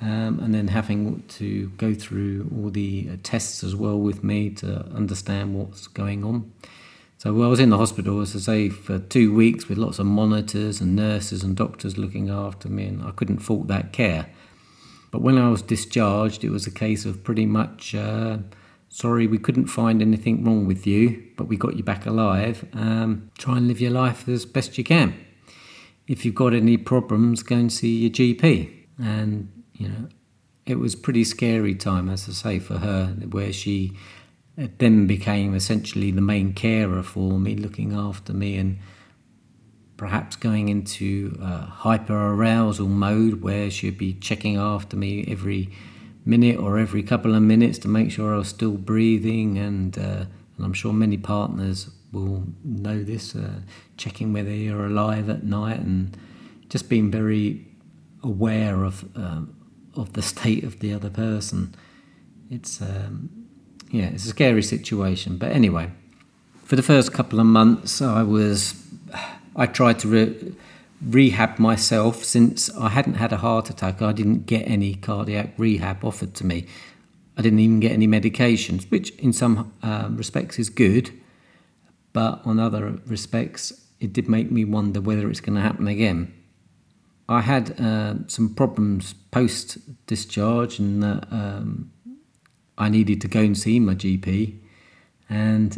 Um, 0.00 0.40
and 0.40 0.54
then 0.54 0.68
having 0.68 1.22
to 1.28 1.70
go 1.78 1.94
through 1.94 2.50
all 2.54 2.68
the 2.68 3.08
uh, 3.12 3.16
tests 3.22 3.64
as 3.64 3.74
well 3.74 3.98
with 3.98 4.22
me 4.22 4.50
to 4.50 4.84
understand 4.94 5.54
what's 5.54 5.86
going 5.86 6.22
on. 6.22 6.52
So 7.18 7.32
well, 7.32 7.46
I 7.46 7.50
was 7.50 7.60
in 7.60 7.70
the 7.70 7.78
hospital, 7.78 8.20
as 8.20 8.36
I 8.36 8.40
say, 8.40 8.68
for 8.68 8.98
two 8.98 9.34
weeks 9.34 9.68
with 9.68 9.78
lots 9.78 9.98
of 9.98 10.04
monitors 10.04 10.82
and 10.82 10.94
nurses 10.94 11.42
and 11.42 11.56
doctors 11.56 11.96
looking 11.96 12.28
after 12.28 12.68
me, 12.68 12.84
and 12.84 13.02
I 13.02 13.10
couldn't 13.10 13.38
fault 13.38 13.68
that 13.68 13.92
care. 13.92 14.26
But 15.10 15.22
when 15.22 15.38
I 15.38 15.48
was 15.48 15.62
discharged, 15.62 16.44
it 16.44 16.50
was 16.50 16.66
a 16.66 16.70
case 16.70 17.06
of 17.06 17.24
pretty 17.24 17.46
much, 17.46 17.94
uh, 17.94 18.38
sorry, 18.90 19.26
we 19.26 19.38
couldn't 19.38 19.68
find 19.68 20.02
anything 20.02 20.44
wrong 20.44 20.66
with 20.66 20.86
you, 20.86 21.24
but 21.38 21.48
we 21.48 21.56
got 21.56 21.76
you 21.76 21.82
back 21.82 22.04
alive. 22.04 22.66
Um, 22.74 23.30
try 23.38 23.56
and 23.56 23.66
live 23.66 23.80
your 23.80 23.92
life 23.92 24.28
as 24.28 24.44
best 24.44 24.76
you 24.76 24.84
can. 24.84 25.14
If 26.06 26.26
you've 26.26 26.34
got 26.34 26.52
any 26.52 26.76
problems, 26.76 27.42
go 27.42 27.56
and 27.56 27.72
see 27.72 27.96
your 27.96 28.10
GP. 28.10 28.70
And, 28.98 29.55
you 29.78 29.88
know, 29.88 30.08
it 30.64 30.78
was 30.78 30.94
pretty 30.96 31.24
scary 31.24 31.74
time, 31.74 32.08
as 32.08 32.28
I 32.28 32.32
say, 32.32 32.58
for 32.58 32.78
her, 32.78 33.06
where 33.30 33.52
she 33.52 33.96
then 34.56 35.06
became 35.06 35.54
essentially 35.54 36.10
the 36.10 36.20
main 36.20 36.52
carer 36.54 37.02
for 37.02 37.38
me, 37.38 37.54
looking 37.56 37.92
after 37.92 38.32
me 38.32 38.56
and 38.56 38.78
perhaps 39.96 40.36
going 40.36 40.68
into 40.68 41.38
uh, 41.42 41.66
hyper 41.66 42.34
arousal 42.34 42.88
mode 42.88 43.42
where 43.42 43.70
she'd 43.70 43.98
be 43.98 44.14
checking 44.14 44.56
after 44.56 44.96
me 44.96 45.24
every 45.28 45.70
minute 46.24 46.58
or 46.58 46.78
every 46.78 47.02
couple 47.02 47.34
of 47.34 47.42
minutes 47.42 47.78
to 47.78 47.88
make 47.88 48.10
sure 48.10 48.34
I 48.34 48.38
was 48.38 48.48
still 48.48 48.72
breathing. 48.72 49.58
And, 49.58 49.96
uh, 49.96 50.24
and 50.56 50.64
I'm 50.64 50.72
sure 50.72 50.92
many 50.92 51.16
partners 51.16 51.90
will 52.12 52.44
know 52.64 53.02
this, 53.02 53.34
uh, 53.34 53.60
checking 53.96 54.32
whether 54.32 54.50
you're 54.50 54.86
alive 54.86 55.28
at 55.30 55.44
night 55.44 55.80
and 55.80 56.16
just 56.68 56.88
being 56.88 57.10
very 57.10 57.66
aware 58.22 58.84
of 58.84 59.04
um, 59.16 59.55
of 59.96 60.12
the 60.12 60.22
state 60.22 60.64
of 60.64 60.80
the 60.80 60.92
other 60.92 61.10
person. 61.10 61.74
It's 62.50 62.80
um, 62.80 63.30
yeah, 63.90 64.06
it's 64.06 64.24
a 64.24 64.28
scary 64.28 64.62
situation. 64.62 65.36
But 65.36 65.52
anyway, 65.52 65.90
for 66.64 66.76
the 66.76 66.82
first 66.82 67.12
couple 67.12 67.40
of 67.40 67.46
months, 67.46 68.02
I 68.02 68.22
was 68.22 68.74
I 69.54 69.66
tried 69.66 69.98
to 70.00 70.08
re- 70.08 70.54
rehab 71.04 71.58
myself 71.58 72.24
since 72.24 72.74
I 72.76 72.88
hadn't 72.90 73.14
had 73.14 73.32
a 73.32 73.38
heart 73.38 73.70
attack. 73.70 74.02
I 74.02 74.12
didn't 74.12 74.46
get 74.46 74.68
any 74.68 74.94
cardiac 74.94 75.54
rehab 75.56 76.04
offered 76.04 76.34
to 76.34 76.46
me. 76.46 76.66
I 77.36 77.42
didn't 77.42 77.58
even 77.58 77.80
get 77.80 77.92
any 77.92 78.08
medications, 78.08 78.90
which 78.90 79.10
in 79.16 79.32
some 79.32 79.72
uh, 79.82 80.08
respects 80.10 80.58
is 80.58 80.70
good, 80.70 81.10
but 82.12 82.40
on 82.46 82.58
other 82.58 82.98
respects, 83.06 83.72
it 84.00 84.12
did 84.12 84.28
make 84.28 84.50
me 84.50 84.64
wonder 84.64 85.00
whether 85.00 85.28
it's 85.28 85.40
going 85.40 85.56
to 85.56 85.60
happen 85.60 85.86
again. 85.86 86.32
I 87.28 87.40
had 87.40 87.80
uh, 87.80 88.14
some 88.28 88.54
problems 88.54 89.14
post 89.30 89.78
discharge, 90.06 90.78
and 90.78 91.04
um, 91.04 91.90
I 92.78 92.88
needed 92.88 93.20
to 93.22 93.28
go 93.28 93.40
and 93.40 93.58
see 93.58 93.80
my 93.80 93.94
GP. 93.94 94.58
And 95.28 95.72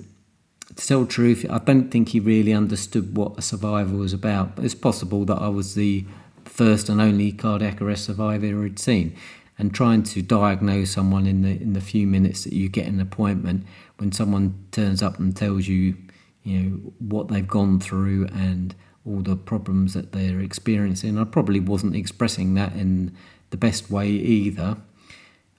to 0.75 0.87
tell 0.87 1.00
the 1.02 1.07
truth, 1.07 1.47
I 1.49 1.59
don't 1.59 1.90
think 1.90 2.11
he 2.11 2.21
really 2.21 2.52
understood 2.52 3.17
what 3.17 3.38
a 3.38 3.43
survivor 3.43 3.97
was 3.97 4.12
about. 4.12 4.57
But 4.57 4.64
it's 4.64 4.75
possible 4.75 5.25
that 5.25 5.38
I 5.38 5.49
was 5.49 5.75
the 5.75 6.05
first 6.45 6.88
and 6.88 7.00
only 7.00 7.33
cardiac 7.33 7.81
arrest 7.81 8.05
survivor 8.05 8.64
he'd 8.64 8.78
seen. 8.78 9.17
And 9.59 9.75
trying 9.75 10.05
to 10.05 10.23
diagnose 10.23 10.90
someone 10.90 11.26
in 11.26 11.43
the 11.43 11.50
in 11.50 11.73
the 11.73 11.81
few 11.81 12.07
minutes 12.07 12.45
that 12.45 12.52
you 12.52 12.69
get 12.69 12.87
an 12.87 13.00
appointment, 13.00 13.67
when 13.97 14.12
someone 14.12 14.67
turns 14.71 15.02
up 15.02 15.19
and 15.19 15.35
tells 15.35 15.67
you, 15.67 15.97
you 16.45 16.61
know, 16.61 16.93
what 16.99 17.28
they've 17.28 17.49
gone 17.49 17.81
through 17.81 18.26
and 18.26 18.75
all 19.07 19.21
the 19.21 19.37
problems 19.37 19.95
that 19.95 20.12
they're 20.12 20.40
experiencing, 20.40 21.19
I 21.19 21.25
probably 21.25 21.61
wasn't 21.61 21.97
expressing 21.97 22.55
that 22.55 22.73
in 22.75 23.17
the 23.50 23.57
best 23.57 23.90
way 23.90 24.09
either 24.09 24.76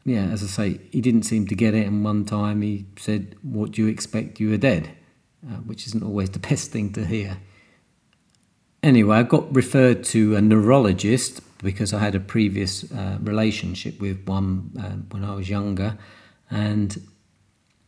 yeah, 0.05 0.25
as 0.25 0.43
I 0.43 0.47
say, 0.47 0.79
he 0.91 1.01
didn't 1.01 1.23
seem 1.23 1.47
to 1.47 1.55
get 1.55 1.73
it. 1.73 1.85
And 1.85 2.03
one 2.03 2.25
time 2.25 2.61
he 2.61 2.85
said, 2.97 3.35
What 3.41 3.71
do 3.71 3.81
you 3.83 3.87
expect? 3.87 4.39
You 4.39 4.53
are 4.53 4.57
dead, 4.57 4.91
uh, 5.47 5.57
which 5.57 5.85
isn't 5.87 6.03
always 6.03 6.29
the 6.37 6.39
best 6.39 6.71
thing 6.71 6.91
to 6.93 7.05
hear. 7.05 7.37
Anyway, 8.81 9.17
I 9.17 9.23
got 9.23 9.53
referred 9.53 10.03
to 10.05 10.35
a 10.35 10.41
neurologist 10.41 11.41
because 11.61 11.93
I 11.93 11.99
had 11.99 12.15
a 12.15 12.19
previous 12.19 12.89
uh, 12.91 13.17
relationship 13.21 13.99
with 13.99 14.25
one 14.25 14.71
uh, 14.79 14.95
when 15.11 15.23
I 15.23 15.35
was 15.35 15.49
younger. 15.49 15.97
And 16.49 16.97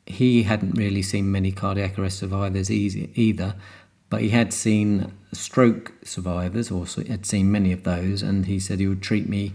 he 0.05 0.43
hadn't 0.43 0.77
really 0.77 1.01
seen 1.01 1.31
many 1.31 1.51
cardiac 1.51 1.98
arrest 1.98 2.20
survivors 2.20 2.70
either, 2.70 3.55
but 4.11 4.21
he 4.21 4.29
had 4.29 4.53
seen 4.53 5.13
stroke 5.31 5.93
survivors, 6.03 6.69
or 6.69 6.85
had 7.07 7.25
seen 7.25 7.49
many 7.49 7.71
of 7.71 7.83
those, 7.83 8.21
and 8.21 8.45
he 8.45 8.59
said 8.59 8.79
he 8.79 8.87
would 8.87 9.01
treat 9.01 9.27
me 9.27 9.53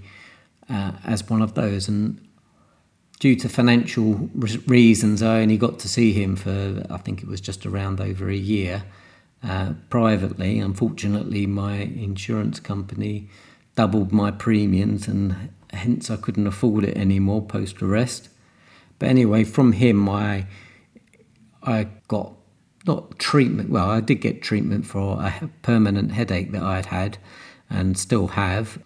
uh, 0.70 0.92
as 1.04 1.28
one 1.28 1.42
of 1.42 1.52
those. 1.52 1.88
And 1.88 2.26
due 3.20 3.36
to 3.36 3.50
financial 3.50 4.30
reasons, 4.66 5.22
I 5.22 5.42
only 5.42 5.58
got 5.58 5.78
to 5.80 5.88
see 5.88 6.14
him 6.14 6.36
for, 6.36 6.86
I 6.88 6.96
think 6.96 7.22
it 7.22 7.28
was 7.28 7.42
just 7.42 7.66
around 7.66 8.00
over 8.00 8.30
a 8.30 8.34
year 8.34 8.84
uh, 9.44 9.74
privately. 9.90 10.58
Unfortunately, 10.58 11.46
my 11.46 11.76
insurance 11.76 12.58
company 12.58 13.28
doubled 13.74 14.10
my 14.10 14.30
premiums 14.30 15.06
and 15.06 15.50
hence 15.70 16.10
I 16.10 16.16
couldn't 16.16 16.46
afford 16.46 16.84
it 16.84 16.96
anymore 16.96 17.42
post 17.42 17.82
arrest. 17.82 18.30
But 18.98 19.10
anyway, 19.10 19.44
from 19.44 19.72
him, 19.72 20.08
I 20.08 20.46
I 21.62 21.88
got 22.08 22.35
not 22.86 23.18
treatment. 23.18 23.70
Well, 23.70 23.90
I 23.90 24.00
did 24.00 24.16
get 24.16 24.42
treatment 24.42 24.86
for 24.86 25.20
a 25.20 25.50
permanent 25.62 26.12
headache 26.12 26.52
that 26.52 26.62
I 26.62 26.76
had 26.76 26.86
had, 26.86 27.18
and 27.68 27.98
still 27.98 28.28
have, 28.28 28.78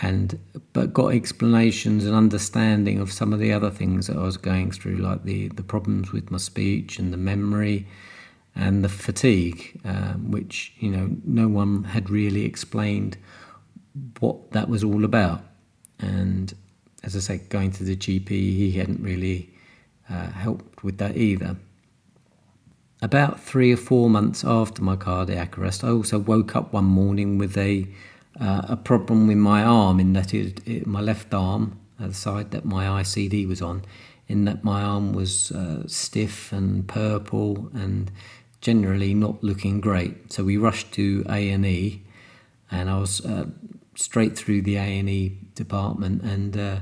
and 0.00 0.38
but 0.72 0.92
got 0.92 1.08
explanations 1.14 2.04
and 2.04 2.14
understanding 2.14 3.00
of 3.00 3.12
some 3.12 3.32
of 3.32 3.40
the 3.40 3.52
other 3.52 3.70
things 3.70 4.06
that 4.06 4.16
I 4.16 4.22
was 4.22 4.36
going 4.36 4.70
through, 4.70 4.96
like 4.96 5.24
the 5.24 5.48
the 5.48 5.62
problems 5.62 6.12
with 6.12 6.30
my 6.30 6.38
speech 6.38 6.98
and 6.98 7.12
the 7.12 7.16
memory, 7.16 7.86
and 8.54 8.84
the 8.84 8.88
fatigue, 8.88 9.80
uh, 9.84 10.14
which 10.14 10.72
you 10.78 10.90
know 10.90 11.10
no 11.24 11.48
one 11.48 11.84
had 11.84 12.10
really 12.10 12.44
explained 12.44 13.16
what 14.20 14.52
that 14.52 14.68
was 14.68 14.84
all 14.84 15.04
about. 15.04 15.42
And 15.98 16.54
as 17.02 17.16
I 17.16 17.20
said, 17.20 17.48
going 17.48 17.72
to 17.72 17.84
the 17.84 17.96
GP, 17.96 18.28
he 18.28 18.72
hadn't 18.72 19.02
really 19.02 19.50
uh, 20.08 20.30
helped 20.30 20.84
with 20.84 20.98
that 20.98 21.16
either. 21.16 21.56
About 23.00 23.40
three 23.40 23.72
or 23.72 23.76
four 23.76 24.10
months 24.10 24.44
after 24.44 24.82
my 24.82 24.96
cardiac 24.96 25.56
arrest, 25.56 25.84
I 25.84 25.90
also 25.90 26.18
woke 26.18 26.56
up 26.56 26.72
one 26.72 26.86
morning 26.86 27.38
with 27.38 27.56
a 27.56 27.86
uh, 28.40 28.62
a 28.68 28.76
problem 28.76 29.26
with 29.26 29.36
my 29.36 29.64
arm, 29.64 29.98
in 29.98 30.12
that 30.12 30.32
it, 30.32 30.60
it, 30.66 30.86
my 30.86 31.00
left 31.00 31.34
arm, 31.34 31.78
the 31.98 32.14
side 32.14 32.52
that 32.52 32.64
my 32.64 32.84
ICD 33.02 33.48
was 33.48 33.60
on, 33.60 33.84
in 34.28 34.44
that 34.44 34.62
my 34.62 34.82
arm 34.82 35.12
was 35.12 35.50
uh, 35.50 35.82
stiff 35.86 36.52
and 36.52 36.86
purple 36.86 37.68
and 37.74 38.12
generally 38.60 39.14
not 39.14 39.42
looking 39.42 39.80
great. 39.80 40.32
So 40.32 40.44
we 40.44 40.56
rushed 40.56 40.92
to 40.92 41.24
A 41.28 41.50
and 41.50 41.66
E, 41.66 42.02
and 42.70 42.88
I 42.90 42.98
was 42.98 43.24
uh, 43.24 43.46
straight 43.96 44.38
through 44.38 44.62
the 44.62 44.76
A 44.76 44.98
and 44.98 45.08
E 45.08 45.36
department, 45.54 46.22
and 46.22 46.56
uh, 46.56 46.76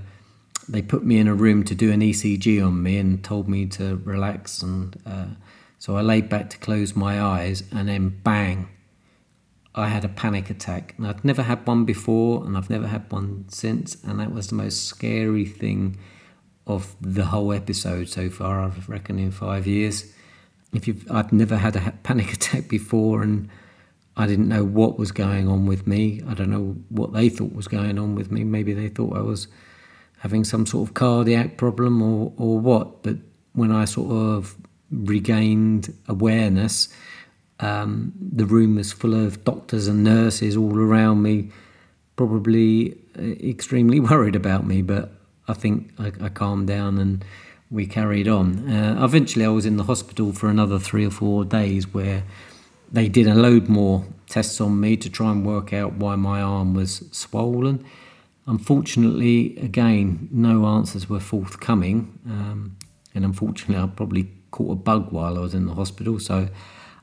they 0.68 0.82
put 0.82 1.04
me 1.04 1.18
in 1.18 1.28
a 1.28 1.34
room 1.34 1.64
to 1.64 1.74
do 1.74 1.90
an 1.92 2.00
ECG 2.00 2.64
on 2.64 2.82
me 2.82 2.98
and 2.98 3.22
told 3.22 3.48
me 3.48 3.66
to 3.66 3.96
relax. 4.04 4.62
And 4.62 4.96
uh, 5.06 5.26
so 5.78 5.96
I 5.96 6.00
laid 6.00 6.28
back 6.28 6.50
to 6.50 6.58
close 6.58 6.96
my 6.96 7.20
eyes, 7.20 7.62
and 7.72 7.88
then 7.88 8.20
bang, 8.22 8.68
I 9.74 9.88
had 9.88 10.04
a 10.04 10.08
panic 10.08 10.48
attack. 10.48 10.94
And 10.96 11.06
I'd 11.06 11.24
never 11.24 11.42
had 11.42 11.66
one 11.66 11.84
before, 11.84 12.44
and 12.44 12.56
I've 12.56 12.70
never 12.70 12.86
had 12.86 13.10
one 13.12 13.44
since, 13.48 14.02
and 14.02 14.18
that 14.20 14.32
was 14.32 14.48
the 14.48 14.54
most 14.54 14.86
scary 14.86 15.44
thing 15.44 15.98
of 16.66 16.96
the 17.00 17.26
whole 17.26 17.52
episode 17.52 18.08
so 18.08 18.30
far. 18.30 18.60
I 18.60 18.72
reckon 18.88 19.18
in 19.18 19.30
five 19.30 19.66
years. 19.66 20.12
If 20.72 20.88
you've, 20.88 21.10
I've 21.10 21.32
never 21.32 21.56
had 21.56 21.76
a 21.76 21.92
panic 22.02 22.32
attack 22.32 22.68
before, 22.68 23.22
and 23.22 23.48
I 24.16 24.26
didn't 24.26 24.48
know 24.48 24.64
what 24.64 24.98
was 24.98 25.12
going 25.12 25.46
on 25.48 25.66
with 25.66 25.86
me. 25.86 26.22
I 26.26 26.34
don't 26.34 26.50
know 26.50 26.76
what 26.88 27.12
they 27.12 27.28
thought 27.28 27.52
was 27.52 27.68
going 27.68 27.98
on 27.98 28.14
with 28.14 28.32
me. 28.32 28.44
Maybe 28.44 28.72
they 28.72 28.88
thought 28.88 29.16
I 29.16 29.20
was 29.20 29.46
having 30.20 30.42
some 30.42 30.64
sort 30.64 30.88
of 30.88 30.94
cardiac 30.94 31.58
problem 31.58 32.02
or, 32.02 32.32
or 32.38 32.58
what. 32.58 33.02
But 33.02 33.18
when 33.52 33.70
I 33.70 33.84
sort 33.84 34.10
of 34.10 34.56
regained 34.90 35.94
awareness, 36.08 36.88
um, 37.60 38.12
the 38.20 38.44
room 38.44 38.76
was 38.76 38.92
full 38.92 39.14
of 39.14 39.44
doctors 39.44 39.88
and 39.88 40.04
nurses 40.04 40.56
all 40.56 40.78
around 40.78 41.22
me, 41.22 41.50
probably 42.16 42.96
uh, 43.18 43.22
extremely 43.22 44.00
worried 44.10 44.36
about 44.36 44.66
me. 44.66 44.82
But 44.82 45.12
I 45.48 45.54
think 45.54 45.90
I, 45.98 46.12
I 46.20 46.28
calmed 46.28 46.66
down 46.66 46.98
and 46.98 47.24
we 47.70 47.86
carried 47.86 48.28
on. 48.28 48.70
Uh, 48.70 49.02
eventually, 49.02 49.44
I 49.44 49.48
was 49.48 49.66
in 49.66 49.76
the 49.76 49.84
hospital 49.84 50.32
for 50.32 50.48
another 50.48 50.78
three 50.78 51.06
or 51.06 51.10
four 51.10 51.44
days 51.44 51.92
where 51.92 52.22
they 52.92 53.08
did 53.08 53.26
a 53.26 53.34
load 53.34 53.68
more 53.68 54.04
tests 54.28 54.60
on 54.60 54.78
me 54.80 54.96
to 54.96 55.10
try 55.10 55.30
and 55.30 55.44
work 55.44 55.72
out 55.72 55.94
why 55.94 56.16
my 56.16 56.40
arm 56.40 56.74
was 56.74 57.02
swollen. 57.10 57.84
Unfortunately, 58.46 59.56
again, 59.58 60.28
no 60.30 60.66
answers 60.66 61.08
were 61.08 61.18
forthcoming. 61.18 62.18
Um, 62.26 62.76
and 63.14 63.24
unfortunately, 63.24 63.82
I 63.82 63.86
probably 63.88 64.30
caught 64.56 64.72
a 64.72 64.76
bug 64.76 65.12
while 65.12 65.36
I 65.36 65.40
was 65.40 65.54
in 65.54 65.66
the 65.66 65.74
hospital. 65.74 66.18
So 66.18 66.48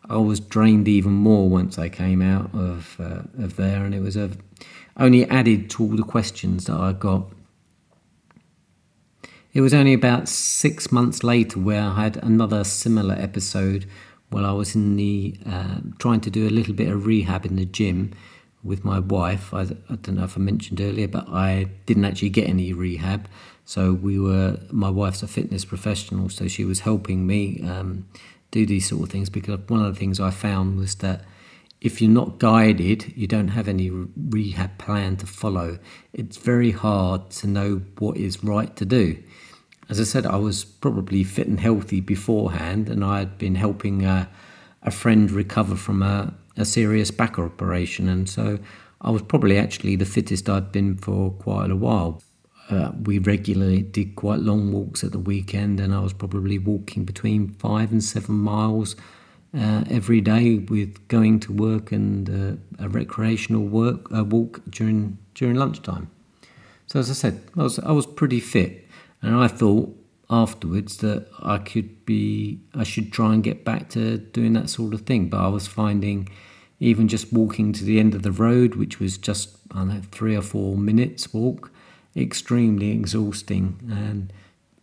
I 0.09 0.17
was 0.17 0.39
drained 0.39 0.87
even 0.87 1.11
more 1.11 1.49
once 1.49 1.77
I 1.77 1.89
came 1.89 2.21
out 2.21 2.49
of, 2.53 2.97
uh, 2.99 3.43
of 3.43 3.55
there. 3.55 3.85
And 3.85 3.93
it 3.93 4.01
was 4.01 4.17
a, 4.17 4.31
only 4.97 5.25
added 5.29 5.69
to 5.71 5.83
all 5.83 5.95
the 5.95 6.03
questions 6.03 6.65
that 6.65 6.77
I 6.77 6.93
got. 6.93 7.31
It 9.53 9.61
was 9.61 9.73
only 9.73 9.93
about 9.93 10.27
six 10.27 10.91
months 10.91 11.23
later 11.23 11.59
where 11.59 11.83
I 11.83 12.03
had 12.03 12.17
another 12.17 12.63
similar 12.63 13.13
episode 13.13 13.85
while 14.31 14.47
I 14.47 14.51
was 14.51 14.73
in 14.73 14.95
the 14.95 15.37
uh, 15.45 15.77
trying 15.99 16.21
to 16.21 16.31
do 16.31 16.47
a 16.47 16.49
little 16.49 16.73
bit 16.73 16.87
of 16.87 17.05
rehab 17.05 17.45
in 17.45 17.55
the 17.55 17.65
gym 17.65 18.13
with 18.63 18.83
my 18.83 18.97
wife. 18.97 19.53
I, 19.53 19.61
I, 19.61 19.95
don't 20.01 20.15
know 20.15 20.23
if 20.23 20.37
I 20.37 20.39
mentioned 20.39 20.81
earlier, 20.81 21.07
but 21.07 21.27
I 21.29 21.67
didn't 21.85 22.05
actually 22.05 22.29
get 22.29 22.49
any 22.49 22.73
rehab. 22.73 23.27
So 23.65 23.93
we 23.93 24.19
were. 24.19 24.59
My 24.71 24.89
wife's 24.89 25.23
a 25.23 25.27
fitness 25.27 25.65
professional, 25.65 26.29
so 26.29 26.47
she 26.47 26.65
was 26.65 26.81
helping 26.81 27.25
me 27.25 27.61
um, 27.63 28.07
do 28.51 28.65
these 28.65 28.89
sort 28.89 29.03
of 29.03 29.09
things. 29.09 29.29
Because 29.29 29.59
one 29.67 29.83
of 29.83 29.93
the 29.93 29.99
things 29.99 30.19
I 30.19 30.31
found 30.31 30.77
was 30.77 30.95
that 30.95 31.23
if 31.81 32.01
you're 32.01 32.11
not 32.11 32.39
guided, 32.39 33.13
you 33.15 33.27
don't 33.27 33.49
have 33.49 33.67
any 33.67 33.89
rehab 33.89 34.77
plan 34.77 35.17
to 35.17 35.25
follow. 35.25 35.79
It's 36.13 36.37
very 36.37 36.71
hard 36.71 37.29
to 37.31 37.47
know 37.47 37.81
what 37.99 38.17
is 38.17 38.43
right 38.43 38.75
to 38.75 38.85
do 38.85 39.21
as 39.89 39.99
I 39.99 40.03
said, 40.03 40.25
I 40.25 40.37
was 40.37 40.63
probably 40.63 41.23
fit 41.23 41.47
and 41.47 41.59
healthy 41.59 41.99
beforehand, 41.99 42.89
and 42.89 43.03
I 43.03 43.19
had 43.19 43.37
been 43.37 43.55
helping 43.55 44.05
a, 44.05 44.29
a 44.81 44.91
friend 44.91 45.29
recover 45.29 45.75
from 45.75 46.01
a, 46.01 46.33
a 46.57 46.65
serious 46.65 47.11
back 47.11 47.37
operation, 47.37 48.07
and 48.07 48.29
so 48.29 48.59
I 49.01 49.11
was 49.11 49.21
probably 49.21 49.57
actually 49.57 49.95
the 49.95 50.05
fittest 50.05 50.49
I'd 50.49 50.71
been 50.71 50.97
for 50.97 51.31
quite 51.31 51.69
a 51.69 51.75
while. 51.75 52.21
Uh, 52.69 52.91
we 53.03 53.19
regularly 53.19 53.81
did 53.81 54.15
quite 54.15 54.39
long 54.39 54.71
walks 54.71 55.03
at 55.03 55.11
the 55.11 55.19
weekend, 55.19 55.79
and 55.79 55.93
I 55.93 55.99
was 55.99 56.13
probably 56.13 56.57
walking 56.57 57.05
between 57.05 57.49
five 57.49 57.91
and 57.91 58.03
seven 58.03 58.35
miles 58.35 58.95
uh, 59.57 59.83
every 59.89 60.21
day, 60.21 60.59
with 60.59 61.07
going 61.07 61.39
to 61.41 61.53
work 61.53 61.91
and 61.91 62.29
uh, 62.29 62.83
a 62.83 62.89
recreational 62.89 63.65
work 63.65 64.09
walk 64.09 64.61
during 64.69 65.17
during 65.35 65.55
lunchtime. 65.55 66.09
So 66.87 66.99
as 66.99 67.09
I 67.09 67.13
said, 67.13 67.41
I 67.57 67.63
was 67.63 67.79
I 67.79 67.91
was 67.91 68.05
pretty 68.05 68.39
fit. 68.39 68.87
And 69.23 69.35
I 69.35 69.47
thought 69.47 69.95
afterwards 70.29 70.97
that 70.97 71.27
I 71.41 71.57
could 71.57 72.05
be, 72.05 72.59
I 72.75 72.83
should 72.83 73.13
try 73.13 73.33
and 73.33 73.43
get 73.43 73.63
back 73.63 73.89
to 73.89 74.17
doing 74.17 74.53
that 74.53 74.69
sort 74.69 74.93
of 74.93 75.01
thing. 75.01 75.29
But 75.29 75.39
I 75.39 75.47
was 75.47 75.65
finding 75.65 76.29
even 76.79 77.07
just 77.07 77.31
walking 77.31 77.71
to 77.73 77.85
the 77.85 77.99
end 77.99 78.13
of 78.13 78.23
the 78.23 78.31
road, 78.31 78.75
which 78.75 78.99
was 78.99 79.17
just, 79.17 79.57
I 79.71 79.79
don't 79.79 79.87
know, 79.87 80.01
three 80.11 80.35
or 80.35 80.41
four 80.41 80.75
minutes 80.75 81.33
walk, 81.33 81.71
extremely 82.15 82.91
exhausting. 82.91 83.79
And 83.91 84.33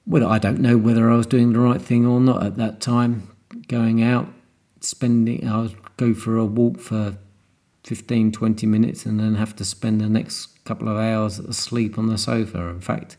whether 0.04 0.26
I 0.26 0.38
don't 0.38 0.60
know 0.60 0.76
whether 0.76 1.10
I 1.10 1.16
was 1.16 1.26
doing 1.26 1.52
the 1.52 1.60
right 1.60 1.80
thing 1.80 2.06
or 2.06 2.20
not 2.20 2.44
at 2.44 2.56
that 2.56 2.80
time, 2.80 3.28
going 3.68 4.02
out, 4.02 4.28
spending, 4.80 5.46
I 5.48 5.62
would 5.62 5.96
go 5.96 6.14
for 6.14 6.36
a 6.36 6.44
walk 6.44 6.80
for 6.80 7.16
15, 7.84 8.32
20 8.32 8.66
minutes 8.66 9.06
and 9.06 9.18
then 9.18 9.34
have 9.36 9.56
to 9.56 9.64
spend 9.64 10.00
the 10.00 10.08
next 10.08 10.64
couple 10.64 10.88
of 10.88 10.96
hours 10.96 11.38
asleep 11.38 11.98
on 11.98 12.08
the 12.08 12.18
sofa. 12.18 12.68
In 12.68 12.80
fact, 12.80 13.16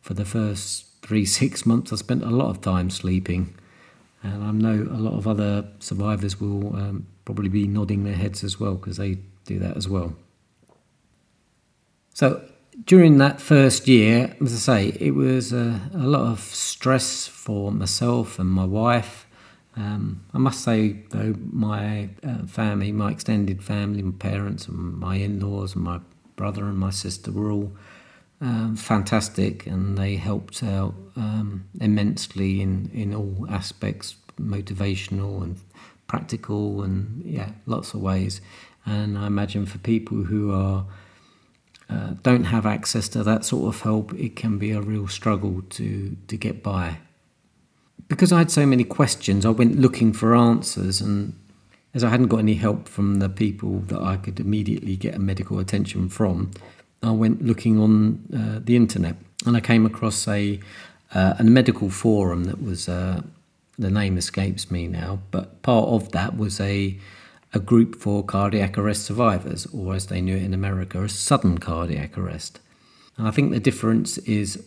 for 0.00 0.14
the 0.14 0.24
first 0.24 0.86
three, 1.02 1.24
six 1.40 1.66
months, 1.66 1.92
I 1.92 1.96
spent 1.96 2.22
a 2.22 2.30
lot 2.30 2.50
of 2.50 2.60
time 2.60 2.90
sleeping. 2.90 3.54
And 4.22 4.42
I 4.42 4.50
know 4.50 4.82
a 4.90 4.98
lot 4.98 5.14
of 5.14 5.28
other 5.28 5.68
survivors 5.78 6.40
will 6.40 6.74
um, 6.74 7.06
probably 7.24 7.48
be 7.48 7.68
nodding 7.68 8.02
their 8.02 8.16
heads 8.16 8.42
as 8.42 8.58
well 8.58 8.74
because 8.74 8.96
they 8.96 9.18
do 9.44 9.58
that 9.60 9.76
as 9.76 9.88
well. 9.88 10.16
So 12.14 12.47
during 12.84 13.18
that 13.18 13.40
first 13.40 13.88
year, 13.88 14.36
as 14.40 14.52
I 14.52 14.56
say, 14.56 14.96
it 15.00 15.12
was 15.12 15.52
a, 15.52 15.80
a 15.94 16.06
lot 16.06 16.30
of 16.30 16.40
stress 16.40 17.26
for 17.26 17.72
myself 17.72 18.38
and 18.38 18.48
my 18.48 18.64
wife. 18.64 19.26
Um, 19.76 20.24
I 20.34 20.38
must 20.38 20.62
say, 20.62 21.04
though, 21.10 21.34
my 21.52 22.10
uh, 22.26 22.46
family, 22.46 22.92
my 22.92 23.10
extended 23.10 23.62
family, 23.62 24.02
my 24.02 24.16
parents 24.18 24.66
and 24.66 24.98
my 24.98 25.16
in 25.16 25.40
laws 25.40 25.74
and 25.74 25.84
my 25.84 26.00
brother 26.36 26.64
and 26.64 26.78
my 26.78 26.90
sister 26.90 27.30
were 27.32 27.50
all 27.50 27.72
um, 28.40 28.76
fantastic, 28.76 29.66
and 29.66 29.98
they 29.98 30.16
helped 30.16 30.62
out 30.62 30.94
um, 31.16 31.68
immensely 31.80 32.60
in, 32.60 32.90
in 32.94 33.14
all 33.14 33.46
aspects, 33.50 34.16
motivational 34.40 35.42
and 35.42 35.60
practical, 36.06 36.82
and 36.82 37.24
yeah, 37.24 37.50
lots 37.66 37.94
of 37.94 38.00
ways. 38.00 38.40
And 38.86 39.18
I 39.18 39.26
imagine 39.26 39.66
for 39.66 39.78
people 39.78 40.24
who 40.24 40.52
are 40.52 40.86
uh, 41.90 42.14
don't 42.22 42.44
have 42.44 42.66
access 42.66 43.08
to 43.08 43.22
that 43.24 43.44
sort 43.44 43.74
of 43.74 43.80
help, 43.82 44.12
it 44.14 44.36
can 44.36 44.58
be 44.58 44.72
a 44.72 44.80
real 44.80 45.08
struggle 45.08 45.62
to 45.70 46.16
to 46.26 46.36
get 46.36 46.62
by. 46.62 46.98
Because 48.08 48.32
I 48.32 48.38
had 48.38 48.50
so 48.50 48.64
many 48.66 48.84
questions, 48.84 49.44
I 49.44 49.50
went 49.50 49.78
looking 49.78 50.12
for 50.12 50.34
answers, 50.34 51.00
and 51.00 51.34
as 51.94 52.02
I 52.04 52.08
hadn't 52.08 52.28
got 52.28 52.38
any 52.38 52.54
help 52.54 52.88
from 52.88 53.16
the 53.16 53.28
people 53.28 53.80
that 53.80 54.00
I 54.00 54.16
could 54.16 54.40
immediately 54.40 54.96
get 54.96 55.14
a 55.14 55.18
medical 55.18 55.58
attention 55.58 56.08
from, 56.08 56.50
I 57.02 57.10
went 57.10 57.44
looking 57.44 57.78
on 57.78 58.24
uh, 58.34 58.60
the 58.62 58.76
internet 58.76 59.16
and 59.46 59.56
I 59.56 59.60
came 59.60 59.86
across 59.86 60.26
a 60.28 60.60
uh, 61.14 61.34
a 61.38 61.44
medical 61.44 61.88
forum 61.88 62.44
that 62.44 62.62
was 62.62 62.88
uh, 62.88 63.22
the 63.78 63.90
name 63.90 64.18
escapes 64.18 64.70
me 64.70 64.86
now, 64.88 65.20
but 65.30 65.62
part 65.62 65.88
of 65.88 66.12
that 66.12 66.36
was 66.36 66.60
a 66.60 66.98
a 67.54 67.58
group 67.58 67.96
for 67.96 68.24
cardiac 68.24 68.76
arrest 68.76 69.04
survivors, 69.04 69.66
or 69.66 69.94
as 69.94 70.06
they 70.06 70.20
knew 70.20 70.36
it 70.36 70.42
in 70.42 70.54
America, 70.54 71.02
a 71.02 71.08
sudden 71.08 71.58
cardiac 71.58 72.18
arrest. 72.18 72.60
And 73.16 73.26
I 73.26 73.30
think 73.30 73.50
the 73.50 73.60
difference 73.60 74.18
is 74.18 74.64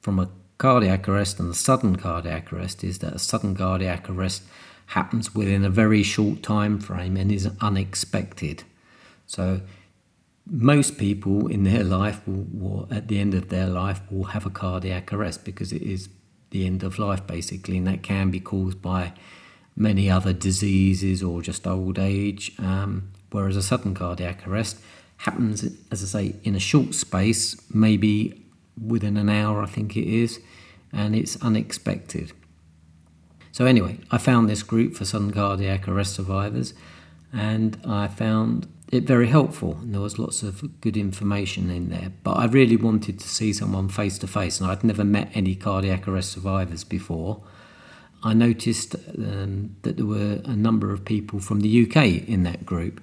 from 0.00 0.18
a 0.18 0.30
cardiac 0.58 1.08
arrest 1.08 1.40
and 1.40 1.50
a 1.50 1.54
sudden 1.54 1.96
cardiac 1.96 2.52
arrest 2.52 2.84
is 2.84 2.98
that 2.98 3.12
a 3.12 3.18
sudden 3.18 3.56
cardiac 3.56 4.08
arrest 4.08 4.42
happens 4.86 5.34
within 5.34 5.64
a 5.64 5.70
very 5.70 6.02
short 6.02 6.42
time 6.42 6.78
frame 6.78 7.16
and 7.16 7.32
is 7.32 7.50
unexpected. 7.60 8.62
So 9.26 9.62
most 10.46 10.98
people 10.98 11.48
in 11.48 11.64
their 11.64 11.82
life 11.82 12.26
will, 12.26 12.46
will, 12.52 12.88
at 12.90 13.08
the 13.08 13.18
end 13.18 13.34
of 13.34 13.48
their 13.48 13.66
life 13.66 14.00
will 14.10 14.24
have 14.24 14.46
a 14.46 14.50
cardiac 14.50 15.12
arrest 15.12 15.44
because 15.44 15.72
it 15.72 15.82
is 15.82 16.08
the 16.50 16.66
end 16.66 16.82
of 16.82 16.98
life 16.98 17.26
basically 17.26 17.78
and 17.78 17.86
that 17.86 18.02
can 18.02 18.30
be 18.30 18.40
caused 18.40 18.80
by 18.80 19.12
many 19.76 20.10
other 20.10 20.32
diseases 20.32 21.22
or 21.22 21.42
just 21.42 21.66
old 21.66 21.98
age 21.98 22.52
um, 22.58 23.10
whereas 23.30 23.56
a 23.56 23.62
sudden 23.62 23.94
cardiac 23.94 24.46
arrest 24.46 24.78
happens 25.18 25.64
as 25.90 26.02
i 26.02 26.06
say 26.06 26.36
in 26.44 26.54
a 26.54 26.60
short 26.60 26.94
space 26.94 27.56
maybe 27.72 28.44
within 28.86 29.16
an 29.16 29.28
hour 29.28 29.62
i 29.62 29.66
think 29.66 29.96
it 29.96 30.06
is 30.06 30.40
and 30.92 31.16
it's 31.16 31.40
unexpected. 31.42 32.32
So 33.52 33.64
anyway 33.64 33.98
i 34.10 34.18
found 34.18 34.48
this 34.48 34.62
group 34.62 34.94
for 34.94 35.04
sudden 35.04 35.30
cardiac 35.30 35.88
arrest 35.88 36.14
survivors 36.14 36.74
and 37.32 37.78
i 37.86 38.08
found 38.08 38.68
it 38.90 39.04
very 39.04 39.28
helpful 39.28 39.78
and 39.80 39.94
there 39.94 40.02
was 40.02 40.18
lots 40.18 40.42
of 40.42 40.80
good 40.82 40.98
information 40.98 41.70
in 41.70 41.88
there. 41.88 42.12
But 42.22 42.32
i 42.32 42.44
really 42.44 42.76
wanted 42.76 43.18
to 43.20 43.28
see 43.28 43.52
someone 43.54 43.88
face 43.88 44.18
to 44.18 44.26
face 44.26 44.60
and 44.60 44.70
i'd 44.70 44.84
never 44.84 45.04
met 45.04 45.30
any 45.34 45.54
cardiac 45.54 46.06
arrest 46.06 46.32
survivors 46.32 46.84
before 46.84 47.42
i 48.22 48.32
noticed 48.34 48.94
um, 49.18 49.76
that 49.82 49.96
there 49.96 50.06
were 50.06 50.40
a 50.44 50.56
number 50.56 50.92
of 50.92 51.04
people 51.04 51.40
from 51.40 51.60
the 51.60 51.82
uk 51.84 51.96
in 51.96 52.42
that 52.44 52.64
group. 52.66 53.00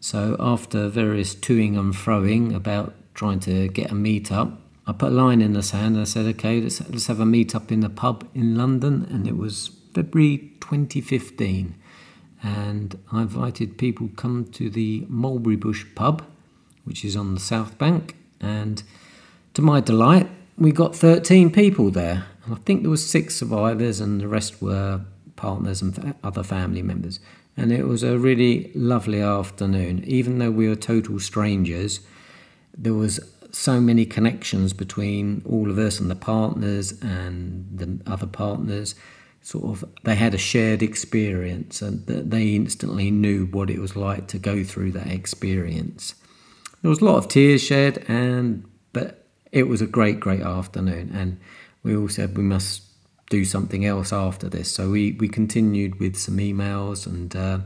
So 0.00 0.36
after 0.38 0.88
various 0.88 1.34
toing 1.34 1.76
and 1.76 1.92
froing 1.94 2.54
about 2.54 2.94
trying 3.14 3.40
to 3.40 3.68
get 3.68 3.90
a 3.90 3.94
meet 3.94 4.30
up 4.30 4.60
i 4.86 4.92
put 4.92 5.12
a 5.12 5.14
line 5.14 5.40
in 5.40 5.52
the 5.52 5.62
sand 5.62 5.96
and 5.96 6.02
i 6.02 6.04
said 6.04 6.26
okay 6.26 6.60
let's, 6.60 6.80
let's 6.88 7.06
have 7.06 7.20
a 7.20 7.26
meet 7.26 7.54
up 7.54 7.72
in 7.72 7.80
the 7.80 7.90
pub 7.90 8.28
in 8.34 8.56
london. 8.56 9.06
And 9.10 9.26
it 9.26 9.36
was 9.36 9.70
february 9.94 10.52
2015 10.60 11.74
and 12.42 12.98
I 13.12 13.22
invited 13.22 13.78
people 13.78 14.10
come 14.16 14.44
to 14.52 14.70
the 14.70 15.04
Mulberry 15.08 15.56
Bush 15.56 15.84
pub, 15.94 16.24
which 16.84 17.04
is 17.04 17.16
on 17.16 17.34
the 17.34 17.40
South 17.40 17.78
Bank, 17.78 18.14
and 18.40 18.82
to 19.54 19.62
my 19.62 19.80
delight, 19.80 20.28
we 20.58 20.70
got 20.70 20.94
13 20.94 21.50
people 21.50 21.90
there. 21.90 22.26
I 22.50 22.54
think 22.64 22.82
there 22.82 22.90
were 22.90 22.96
six 22.96 23.36
survivors, 23.36 24.00
and 24.00 24.20
the 24.20 24.28
rest 24.28 24.62
were 24.62 25.00
partners 25.36 25.82
and 25.82 26.14
other 26.22 26.42
family 26.42 26.82
members. 26.82 27.20
And 27.56 27.72
it 27.72 27.86
was 27.86 28.02
a 28.02 28.18
really 28.18 28.70
lovely 28.74 29.20
afternoon. 29.20 30.04
Even 30.04 30.38
though 30.38 30.50
we 30.50 30.68
were 30.68 30.76
total 30.76 31.18
strangers, 31.18 32.00
there 32.76 32.94
was 32.94 33.20
so 33.50 33.80
many 33.80 34.04
connections 34.04 34.72
between 34.72 35.42
all 35.46 35.70
of 35.70 35.78
us 35.78 35.98
and 35.98 36.10
the 36.10 36.16
partners 36.16 36.92
and 37.00 37.66
the 37.72 37.98
other 38.10 38.26
partners 38.26 38.94
sort 39.46 39.64
of 39.64 39.88
they 40.02 40.16
had 40.16 40.34
a 40.34 40.38
shared 40.38 40.82
experience 40.82 41.80
and 41.80 42.04
they 42.06 42.56
instantly 42.56 43.12
knew 43.12 43.46
what 43.46 43.70
it 43.70 43.78
was 43.78 43.94
like 43.94 44.26
to 44.26 44.38
go 44.38 44.64
through 44.64 44.90
that 44.90 45.06
experience. 45.06 46.16
There 46.82 46.88
was 46.88 47.00
a 47.00 47.04
lot 47.04 47.16
of 47.16 47.28
tears 47.28 47.62
shed, 47.62 48.04
and 48.08 48.64
but 48.92 49.26
it 49.52 49.68
was 49.68 49.80
a 49.80 49.86
great, 49.86 50.18
great 50.18 50.40
afternoon, 50.40 51.12
and 51.14 51.38
we 51.86 51.96
all 51.96 52.08
said 52.08 52.36
we 52.36 52.42
must 52.42 52.82
do 53.30 53.44
something 53.44 53.86
else 53.86 54.12
after 54.12 54.48
this. 54.48 54.70
So 54.70 54.90
we 54.90 55.12
we 55.12 55.28
continued 55.28 55.98
with 55.98 56.16
some 56.16 56.36
emails 56.36 57.06
and. 57.06 57.34
Uh, 57.34 57.58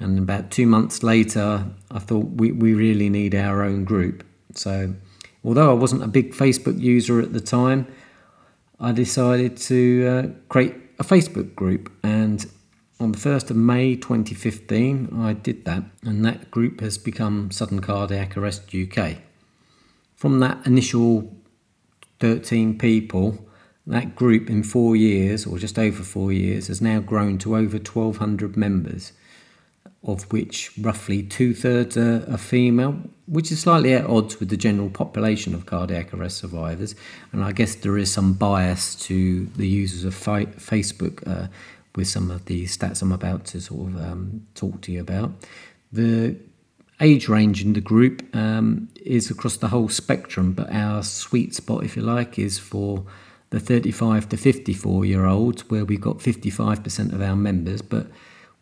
and 0.00 0.18
about 0.18 0.50
two 0.50 0.66
months 0.66 1.02
later, 1.02 1.66
I 1.90 1.98
thought 1.98 2.26
we, 2.36 2.52
we 2.52 2.72
really 2.72 3.08
need 3.08 3.34
our 3.34 3.64
own 3.64 3.84
group. 3.84 4.24
So, 4.54 4.94
although 5.44 5.70
I 5.70 5.74
wasn't 5.74 6.04
a 6.04 6.08
big 6.08 6.34
Facebook 6.34 6.80
user 6.80 7.20
at 7.20 7.32
the 7.32 7.40
time, 7.40 7.88
I 8.78 8.92
decided 8.92 9.56
to 9.56 10.06
uh, 10.06 10.22
create 10.48 10.76
a 11.00 11.04
Facebook 11.04 11.56
group, 11.56 11.90
and 12.04 12.46
on 13.00 13.12
the 13.12 13.18
1st 13.18 13.50
of 13.50 13.56
May 13.56 13.96
2015, 13.96 15.10
I 15.16 15.32
did 15.32 15.64
that, 15.64 15.84
and 16.02 16.24
that 16.24 16.50
group 16.50 16.80
has 16.80 16.96
become 16.96 17.50
Sudden 17.50 17.80
Cardiac 17.80 18.36
Arrest 18.36 18.72
UK. 18.74 19.18
From 20.14 20.38
that 20.40 20.64
initial 20.66 21.32
13 22.20 22.78
people, 22.78 23.48
that 23.86 24.14
group 24.14 24.50
in 24.50 24.62
four 24.62 24.96
years, 24.96 25.46
or 25.46 25.58
just 25.58 25.78
over 25.78 26.02
four 26.02 26.32
years, 26.32 26.66
has 26.66 26.80
now 26.80 27.00
grown 27.00 27.38
to 27.38 27.56
over 27.56 27.78
1,200 27.78 28.56
members 28.56 29.12
of 30.04 30.30
which 30.32 30.70
roughly 30.80 31.22
two 31.22 31.54
thirds 31.54 31.96
are, 31.96 32.24
are, 32.30 32.38
female, 32.38 32.96
which 33.26 33.50
is 33.50 33.60
slightly 33.60 33.92
at 33.92 34.06
odds 34.06 34.38
with 34.38 34.48
the 34.48 34.56
general 34.56 34.88
population 34.88 35.54
of 35.54 35.66
cardiac 35.66 36.14
arrest 36.14 36.38
survivors. 36.38 36.94
And 37.32 37.42
I 37.42 37.52
guess 37.52 37.74
there 37.74 37.98
is 37.98 38.12
some 38.12 38.34
bias 38.34 38.94
to 39.06 39.46
the 39.56 39.66
users 39.66 40.04
of 40.04 40.14
fi- 40.14 40.46
Facebook 40.46 41.26
uh, 41.26 41.48
with 41.96 42.06
some 42.06 42.30
of 42.30 42.44
the 42.44 42.64
stats 42.64 43.02
I'm 43.02 43.12
about 43.12 43.44
to 43.46 43.60
sort 43.60 43.88
of 43.88 43.96
um, 43.96 44.46
talk 44.54 44.80
to 44.82 44.92
you 44.92 45.00
about. 45.00 45.32
The 45.90 46.36
age 47.00 47.28
range 47.28 47.62
in 47.64 47.72
the 47.72 47.80
group 47.80 48.24
um, 48.34 48.88
is 49.04 49.30
across 49.30 49.56
the 49.56 49.68
whole 49.68 49.88
spectrum, 49.88 50.52
but 50.52 50.72
our 50.72 51.02
sweet 51.02 51.54
spot, 51.54 51.84
if 51.84 51.96
you 51.96 52.02
like, 52.02 52.38
is 52.38 52.58
for 52.58 53.04
the 53.50 53.60
35 53.60 54.28
to 54.30 54.36
54 54.36 55.04
year 55.04 55.26
olds, 55.26 55.68
where 55.70 55.84
we've 55.84 56.00
got 56.00 56.18
55% 56.18 57.12
of 57.12 57.22
our 57.22 57.36
members, 57.36 57.82
but 57.82 58.08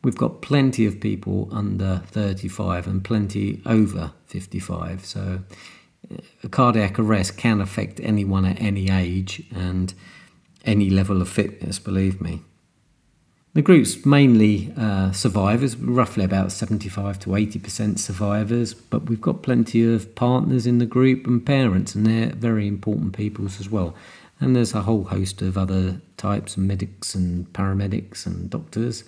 we've 0.03 0.17
got 0.17 0.43
plenty 0.43 0.87
of 0.87 1.01
people 1.01 1.49
under 1.51 2.03
35 2.07 2.87
and 2.87 3.05
plenty 3.05 3.61
over 3.67 4.13
55. 4.27 5.05
So 5.05 5.41
uh, 6.13 6.17
a 6.45 6.49
cardiac 6.49 6.99
arrest 6.99 7.37
can 7.37 7.61
affect 7.61 8.01
anyone 8.01 8.45
at 8.45 8.61
any 8.61 8.91
age 8.91 9.43
and 9.55 9.93
any 10.65 10.91
level 10.91 11.23
of 11.23 11.29
fitness, 11.29 11.79
believe 11.79 12.21
me. 12.21 12.43
The 13.57 13.63
group's 13.63 14.05
mainly 14.05 14.73
uh, 14.77 15.13
survivors, 15.13 15.77
roughly 15.77 16.25
about 16.25 16.53
75 16.53 17.19
to 17.21 17.31
80% 17.31 17.99
survivors, 17.99 18.75
but 18.75 19.09
we've 19.09 19.21
got 19.21 19.43
plenty 19.43 19.83
of 19.83 20.15
partners 20.15 20.67
in 20.67 20.79
the 20.79 20.87
group 20.87 21.27
and 21.27 21.45
parents, 21.45 21.95
and 21.95 22.07
they're 22.07 22.35
very 22.35 22.69
important 22.69 23.17
people 23.17 23.47
as 23.47 23.71
well. 23.71 23.95
And 24.41 24.55
there's 24.55 24.75
a 24.75 24.83
whole 24.83 25.05
host 25.05 25.41
of 25.41 25.57
other 25.57 26.03
types, 26.19 26.57
of 26.57 26.63
medics 26.65 27.15
and 27.15 27.51
paramedics 27.55 28.27
and 28.27 28.51
doctors 28.51 29.05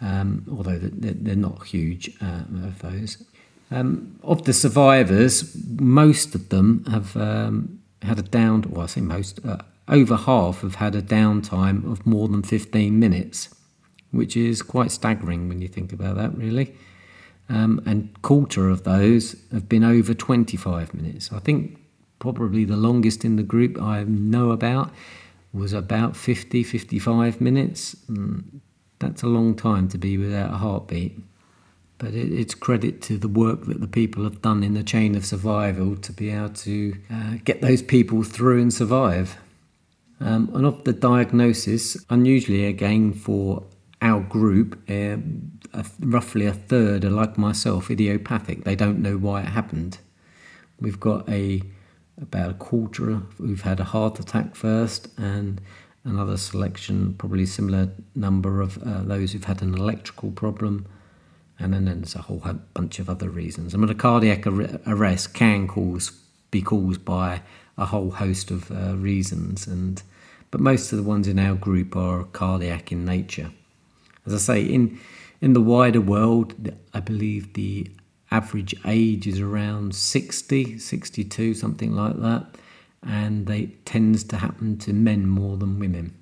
um, 0.00 0.44
although 0.50 0.78
they're 0.78 1.36
not 1.36 1.66
huge 1.66 2.10
uh, 2.20 2.42
of 2.64 2.78
those. 2.80 3.22
Um, 3.70 4.18
of 4.22 4.44
the 4.44 4.52
survivors, 4.52 5.56
most 5.78 6.34
of 6.34 6.48
them 6.48 6.84
have 6.86 7.16
um, 7.16 7.80
had 8.02 8.18
a 8.18 8.22
down, 8.22 8.64
well, 8.70 8.84
I 8.84 8.86
say 8.86 9.00
most, 9.00 9.44
uh, 9.44 9.58
over 9.88 10.16
half 10.16 10.62
have 10.62 10.76
had 10.76 10.94
a 10.94 11.02
downtime 11.02 11.90
of 11.90 12.06
more 12.06 12.28
than 12.28 12.42
15 12.42 12.98
minutes, 12.98 13.54
which 14.10 14.36
is 14.36 14.62
quite 14.62 14.90
staggering 14.90 15.48
when 15.48 15.60
you 15.60 15.68
think 15.68 15.92
about 15.92 16.16
that, 16.16 16.36
really. 16.36 16.74
Um, 17.48 17.80
and 17.86 18.20
quarter 18.22 18.68
of 18.68 18.84
those 18.84 19.36
have 19.52 19.68
been 19.68 19.84
over 19.84 20.12
25 20.14 20.94
minutes. 20.94 21.32
I 21.32 21.38
think 21.38 21.78
probably 22.18 22.64
the 22.64 22.76
longest 22.76 23.24
in 23.24 23.36
the 23.36 23.42
group 23.42 23.80
I 23.80 24.04
know 24.04 24.50
about 24.50 24.92
was 25.52 25.72
about 25.72 26.16
50, 26.16 26.62
55 26.62 27.40
minutes. 27.40 27.94
Mm, 28.10 28.60
that's 28.98 29.22
a 29.22 29.26
long 29.26 29.54
time 29.54 29.88
to 29.88 29.98
be 29.98 30.18
without 30.18 30.52
a 30.52 30.56
heartbeat. 30.58 31.18
But 31.96 32.14
it, 32.14 32.32
it's 32.32 32.54
credit 32.54 33.00
to 33.02 33.16
the 33.16 33.28
work 33.28 33.64
that 33.66 33.80
the 33.80 33.88
people 33.88 34.24
have 34.24 34.42
done 34.42 34.62
in 34.62 34.74
the 34.74 34.82
chain 34.82 35.14
of 35.14 35.24
survival 35.24 35.96
to 35.96 36.12
be 36.12 36.30
able 36.30 36.50
to 36.50 36.96
uh, 37.10 37.32
get 37.44 37.60
those 37.62 37.82
people 37.82 38.22
through 38.22 38.60
and 38.60 38.72
survive. 38.72 39.38
Um, 40.20 40.50
and 40.52 40.66
of 40.66 40.84
the 40.84 40.92
diagnosis, 40.92 41.96
unusually 42.10 42.66
again 42.66 43.12
for 43.12 43.64
our 44.00 44.20
group, 44.20 44.78
uh, 44.88 45.16
a, 45.72 45.84
roughly 46.00 46.46
a 46.46 46.52
third 46.52 47.04
are 47.04 47.10
like 47.10 47.36
myself, 47.36 47.90
idiopathic. 47.90 48.64
They 48.64 48.76
don't 48.76 49.00
know 49.00 49.16
why 49.16 49.40
it 49.42 49.48
happened. 49.48 49.98
We've 50.80 51.00
got 51.00 51.28
a 51.28 51.62
about 52.20 52.50
a 52.50 52.54
quarter 52.54 53.22
who've 53.38 53.60
had 53.60 53.78
a 53.78 53.84
heart 53.84 54.18
attack 54.18 54.56
first, 54.56 55.08
and 55.16 55.60
another 56.04 56.36
selection, 56.36 57.14
probably 57.14 57.46
similar 57.46 57.90
number 58.14 58.60
of 58.60 58.82
uh, 58.82 59.02
those 59.02 59.32
who've 59.32 59.44
had 59.44 59.62
an 59.62 59.74
electrical 59.74 60.30
problem, 60.30 60.86
and 61.58 61.72
then 61.72 61.84
there's 61.84 62.14
a 62.14 62.22
whole 62.22 62.42
bunch 62.74 62.98
of 62.98 63.08
other 63.08 63.28
reasons. 63.28 63.74
I 63.74 63.78
mean, 63.78 63.88
a 63.88 63.94
cardiac 63.94 64.46
ar- 64.46 64.80
arrest 64.86 65.34
can 65.34 65.68
cause 65.68 66.12
be 66.50 66.62
caused 66.62 67.04
by 67.04 67.42
a 67.76 67.86
whole 67.86 68.10
host 68.10 68.50
of 68.50 68.70
uh, 68.70 68.96
reasons, 68.96 69.66
and 69.66 70.02
but 70.50 70.60
most 70.60 70.92
of 70.92 70.98
the 70.98 71.04
ones 71.04 71.28
in 71.28 71.38
our 71.38 71.54
group 71.54 71.94
are 71.94 72.24
cardiac 72.24 72.90
in 72.90 73.04
nature. 73.04 73.50
As 74.28 74.48
I 74.48 74.54
say, 74.54 74.62
in 74.62 74.98
in 75.40 75.52
the 75.52 75.60
wider 75.60 76.00
world, 76.00 76.54
I 76.92 77.00
believe 77.00 77.52
the 77.54 77.90
average 78.30 78.74
age 78.84 79.26
is 79.26 79.40
around 79.40 79.94
60, 79.94 80.78
62, 80.78 81.54
something 81.54 81.92
like 81.92 82.20
that 82.20 82.56
and 83.02 83.46
they 83.46 83.66
tends 83.84 84.24
to 84.24 84.36
happen 84.36 84.76
to 84.78 84.92
men 84.92 85.26
more 85.26 85.56
than 85.56 85.78
women. 85.78 86.14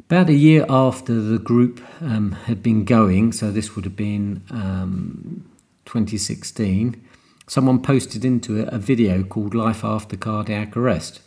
About 0.00 0.28
a 0.28 0.34
year 0.34 0.64
after 0.68 1.20
the 1.20 1.38
group 1.38 1.82
um, 2.00 2.32
had 2.32 2.62
been 2.62 2.84
going, 2.84 3.32
so 3.32 3.50
this 3.50 3.74
would 3.74 3.84
have 3.84 3.96
been 3.96 4.42
um, 4.50 5.48
2016, 5.84 7.02
someone 7.48 7.82
posted 7.82 8.24
into 8.24 8.58
it 8.58 8.68
a 8.72 8.78
video 8.78 9.22
called 9.22 9.54
Life 9.54 9.84
After 9.84 10.16
Cardiac 10.16 10.76
Arrest. 10.76 11.20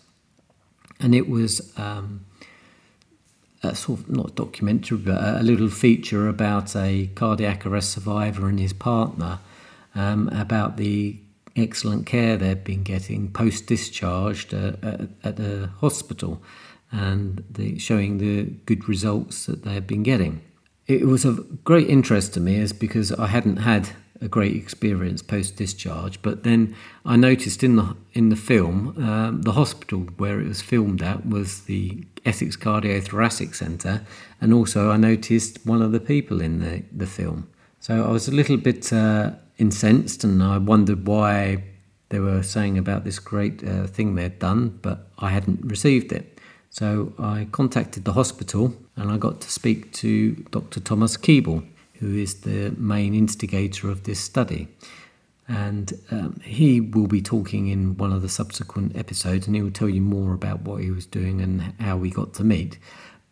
And 1.00 1.13
it 1.13 1.30
was 1.30 1.74
um, 1.78 2.26
a 3.63 3.76
sort 3.76 4.00
of 4.00 4.10
not 4.10 4.36
documentary, 4.36 4.98
but 4.98 5.22
a 5.22 5.43
little 5.43 5.69
feature 5.69 6.28
about 6.28 6.76
a 6.76 7.08
cardiac 7.15 7.65
arrest 7.65 7.91
survivor 7.91 8.48
and 8.48 8.60
his 8.60 8.74
partner 8.74 9.39
um, 9.95 10.30
about 10.30 10.78
the 10.78 11.19
excellent 11.56 12.06
care 12.06 12.38
they've 12.38 12.63
been 12.63 12.84
getting 12.84 13.32
post 13.32 13.67
discharged 13.67 14.54
uh, 14.54 14.74
at, 14.82 15.02
at 15.24 15.36
the 15.36 15.69
hospital 15.80 16.41
and 16.91 17.43
the, 17.50 17.78
showing 17.78 18.17
the 18.17 18.43
good 18.65 18.88
results 18.88 19.45
that 19.45 19.63
they've 19.63 19.86
been 19.86 20.04
getting. 20.04 20.41
It 20.88 21.06
was 21.06 21.26
of 21.26 21.63
great 21.63 21.88
interest 21.88 22.34
to 22.34 22.39
me 22.39 22.56
is 22.56 22.74
because 22.74 23.12
I 23.12 23.28
hadn't 23.28 23.58
had 23.58 23.89
a 24.21 24.27
great 24.27 24.55
experience 24.55 25.21
post 25.21 25.55
discharge. 25.55 26.21
But 26.21 26.43
then 26.43 26.75
I 27.05 27.15
noticed 27.15 27.63
in 27.63 27.75
the 27.75 27.95
in 28.13 28.29
the 28.29 28.36
film, 28.36 28.95
um, 29.03 29.41
the 29.43 29.53
hospital 29.53 30.01
where 30.17 30.39
it 30.39 30.47
was 30.47 30.62
filmed 30.62 31.01
at 31.01 31.25
was 31.25 31.62
the 31.62 32.03
Essex 32.25 32.55
Cardiothoracic 32.58 33.55
Centre, 33.55 34.05
and 34.41 34.53
also 34.53 34.91
I 34.91 34.97
noticed 34.97 35.65
one 35.65 35.82
of 35.82 35.91
the 35.91 35.99
people 35.99 36.41
in 36.41 36.60
the 36.60 36.84
the 36.91 37.08
film. 37.08 37.49
So 37.79 38.05
I 38.05 38.12
was 38.12 38.27
a 38.27 38.32
little 38.32 38.58
bit 38.58 38.91
uh, 38.91 39.32
incensed, 39.58 40.23
and 40.23 40.43
I 40.43 40.58
wondered 40.58 41.08
why 41.08 41.63
they 42.10 42.19
were 42.19 42.43
saying 42.43 42.77
about 42.77 43.03
this 43.03 43.19
great 43.19 43.63
uh, 43.63 43.88
thing 43.88 44.15
they'd 44.15 44.39
done, 44.39 44.79
but 44.82 45.08
I 45.19 45.29
hadn't 45.29 45.63
received 45.63 46.12
it. 46.12 46.39
So 46.71 47.13
I 47.17 47.47
contacted 47.51 48.03
the 48.05 48.13
hospital, 48.13 48.73
and 48.95 49.12
I 49.12 49.17
got 49.17 49.41
to 49.41 49.49
speak 49.49 49.93
to 49.93 50.34
Dr. 50.51 50.79
Thomas 50.79 51.17
Keeble 51.17 51.63
who 52.00 52.16
is 52.16 52.42
the 52.42 52.72
main 52.78 53.14
instigator 53.14 53.90
of 53.90 54.04
this 54.04 54.20
study. 54.20 54.68
And 55.48 55.94
um, 56.12 56.40
he 56.44 56.80
will 56.80 57.08
be 57.08 57.22
talking 57.22 57.68
in 57.68 57.98
one 57.98 58.14
of 58.14 58.22
the 58.22 58.30
subsequent 58.30 58.96
episodes, 58.96 59.48
and 59.48 59.56
he 59.56 59.62
will 59.62 59.72
tell 59.72 59.90
you 59.90 60.02
more 60.02 60.34
about 60.34 60.62
what 60.62 60.82
he 60.82 60.92
was 60.92 61.06
doing 61.06 61.42
and 61.42 61.74
how 61.80 61.98
we 61.98 62.12
got 62.12 62.34
to 62.36 62.44
meet. 62.44 62.78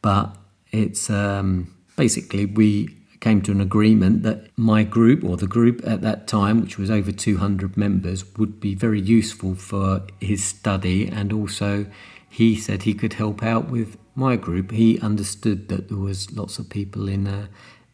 But 0.01 0.35
it's 0.71 1.09
um, 1.09 1.75
basically 1.95 2.45
we 2.45 2.89
came 3.19 3.41
to 3.41 3.51
an 3.51 3.61
agreement 3.61 4.23
that 4.23 4.47
my 4.57 4.83
group 4.83 5.23
or 5.23 5.37
the 5.37 5.47
group 5.47 5.81
at 5.85 6.01
that 6.01 6.27
time, 6.27 6.61
which 6.61 6.77
was 6.77 6.89
over 6.89 7.11
200 7.11 7.77
members, 7.77 8.25
would 8.37 8.59
be 8.59 8.75
very 8.75 9.01
useful 9.01 9.55
for 9.55 10.01
his 10.19 10.43
study. 10.43 11.07
And 11.07 11.31
also, 11.31 11.85
he 12.29 12.55
said 12.55 12.83
he 12.83 12.93
could 12.93 13.13
help 13.13 13.43
out 13.43 13.69
with 13.69 13.97
my 14.15 14.35
group. 14.35 14.71
He 14.71 14.99
understood 14.99 15.69
that 15.69 15.89
there 15.89 15.97
was 15.97 16.31
lots 16.31 16.59
of 16.59 16.69
people 16.69 17.07
in 17.07 17.27
a 17.27 17.49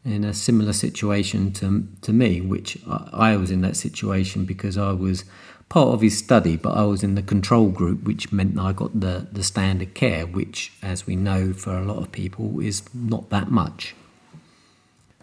in 0.06 0.24
a 0.24 0.34
similar 0.34 0.74
situation 0.74 1.52
to, 1.54 1.88
to 2.02 2.12
me, 2.12 2.42
which 2.42 2.78
I, 2.88 3.10
I, 3.13 3.38
was 3.38 3.52
in 3.52 3.62
that 3.62 3.78
situation 3.78 4.46
because 4.46 4.78
I 4.78 4.92
was 4.92 5.24
part 5.70 5.89
of 5.89 6.02
his 6.02 6.18
study, 6.18 6.58
but 6.58 6.76
I 6.76 6.84
was 6.84 7.04
in 7.04 7.16
the 7.16 7.22
control 7.22 7.70
group, 7.70 8.04
which 8.04 8.32
meant 8.32 8.56
that 8.56 8.62
I 8.62 8.74
got 8.74 9.00
the, 9.00 9.28
the 9.32 9.44
standard 9.44 9.94
care, 9.94 10.26
which, 10.26 10.74
as 10.82 11.08
we 11.08 11.16
know 11.16 11.54
for 11.54 11.78
a 11.78 11.84
lot 11.84 11.98
of 11.98 12.12
people, 12.12 12.60
is 12.60 12.84
not 12.94 13.30
that 13.30 13.50
much. 13.50 13.96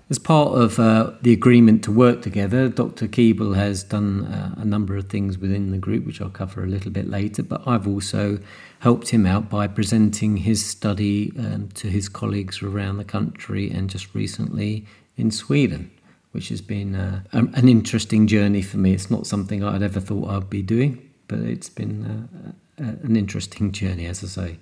As 0.08 0.18
part 0.18 0.58
of 0.58 0.80
uh, 0.80 1.12
the 1.22 1.32
agreement 1.32 1.84
to 1.84 1.92
work 1.92 2.22
together, 2.22 2.68
Dr. 2.68 3.06
Keeble 3.06 3.54
has 3.54 3.84
done 3.84 4.24
uh, 4.24 4.54
a 4.56 4.64
number 4.64 4.96
of 4.96 5.08
things 5.08 5.38
within 5.38 5.70
the 5.70 5.78
group, 5.78 6.04
which 6.04 6.20
I'll 6.20 6.30
cover 6.30 6.64
a 6.64 6.66
little 6.66 6.90
bit 6.90 7.08
later, 7.08 7.44
but 7.44 7.62
I've 7.64 7.86
also 7.86 8.40
helped 8.80 9.10
him 9.10 9.26
out 9.26 9.48
by 9.48 9.66
presenting 9.66 10.38
his 10.38 10.64
study 10.64 11.32
um, 11.38 11.68
to 11.74 11.86
his 11.88 12.08
colleagues 12.08 12.62
around 12.62 12.96
the 12.96 13.04
country 13.04 13.70
and 13.70 13.90
just 13.90 14.14
recently 14.14 14.86
in 15.16 15.30
Sweden, 15.30 15.90
which 16.32 16.48
has 16.48 16.62
been 16.62 16.94
uh, 16.94 17.22
an 17.32 17.68
interesting 17.68 18.26
journey 18.26 18.62
for 18.62 18.78
me. 18.78 18.94
It's 18.94 19.10
not 19.10 19.26
something 19.26 19.62
I'd 19.62 19.82
ever 19.82 20.00
thought 20.00 20.30
I'd 20.30 20.48
be 20.48 20.62
doing, 20.62 21.10
but 21.28 21.40
it's 21.40 21.68
been 21.68 22.54
uh, 22.78 22.82
an 23.02 23.16
interesting 23.16 23.70
journey, 23.70 24.06
as 24.06 24.24
I 24.24 24.26
say. 24.26 24.58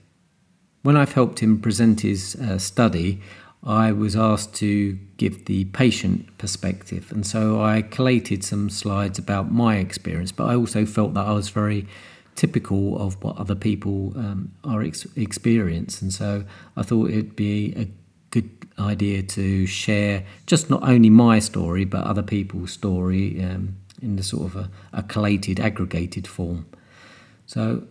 When 0.83 0.97
I've 0.97 1.13
helped 1.13 1.39
him 1.39 1.61
present 1.61 2.01
his 2.01 2.35
uh, 2.37 2.59
study, 2.59 3.23
I 3.63 3.93
was 3.93 4.17
asked 4.17 4.55
to 4.57 4.99
give 5.17 5.45
the 5.45 5.67
patient 5.67 6.37
perspective. 6.39 7.13
And 7.13 7.25
so 7.25 7.61
I 7.63 7.83
collated 7.83 8.43
some 8.43 8.69
slides 8.69 9.19
about 9.19 9.53
my 9.53 9.77
experience, 9.77 10.33
but 10.33 10.47
I 10.47 10.57
also 10.57 10.85
felt 10.87 11.15
that 11.15 11.27
I 11.27 11.33
was 11.33 11.51
very 11.51 11.87
typical 12.39 12.97
of 13.05 13.23
what 13.23 13.37
other 13.37 13.57
people 13.57 14.13
um, 14.17 14.53
are 14.63 14.81
ex- 14.83 15.07
experience. 15.17 16.01
And 16.01 16.13
so 16.13 16.45
I 16.77 16.83
thought 16.83 17.11
it'd 17.11 17.35
be 17.35 17.75
a 17.77 17.89
good 18.31 18.49
idea 18.79 19.23
to 19.23 19.67
share 19.67 20.25
just 20.47 20.71
not 20.71 20.83
only 20.83 21.11
my 21.11 21.41
story, 21.41 21.85
but 21.85 22.05
other 22.05 22.23
people's 22.23 22.73
story 22.73 23.43
um, 23.43 23.77
in 24.01 24.17
the 24.17 24.23
sort 24.23 24.45
of 24.47 24.57
a, 24.57 24.71
a 24.93 25.03
collated, 25.03 25.59
aggregated 25.59 26.27
form. 26.27 26.67
So 27.47 27.83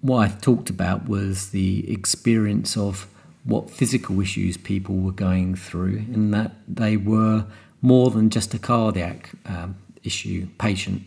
what 0.00 0.18
I 0.26 0.28
talked 0.28 0.68
about 0.68 1.08
was 1.08 1.50
the 1.50 1.90
experience 1.90 2.76
of 2.76 3.06
what 3.44 3.70
physical 3.70 4.20
issues 4.20 4.56
people 4.56 4.96
were 4.96 5.12
going 5.12 5.54
through, 5.54 5.98
and 6.14 6.34
that 6.34 6.52
they 6.66 6.96
were 6.96 7.46
more 7.82 8.10
than 8.10 8.30
just 8.30 8.54
a 8.54 8.58
cardiac 8.58 9.30
um, 9.46 9.76
issue 10.02 10.48
patient. 10.58 11.02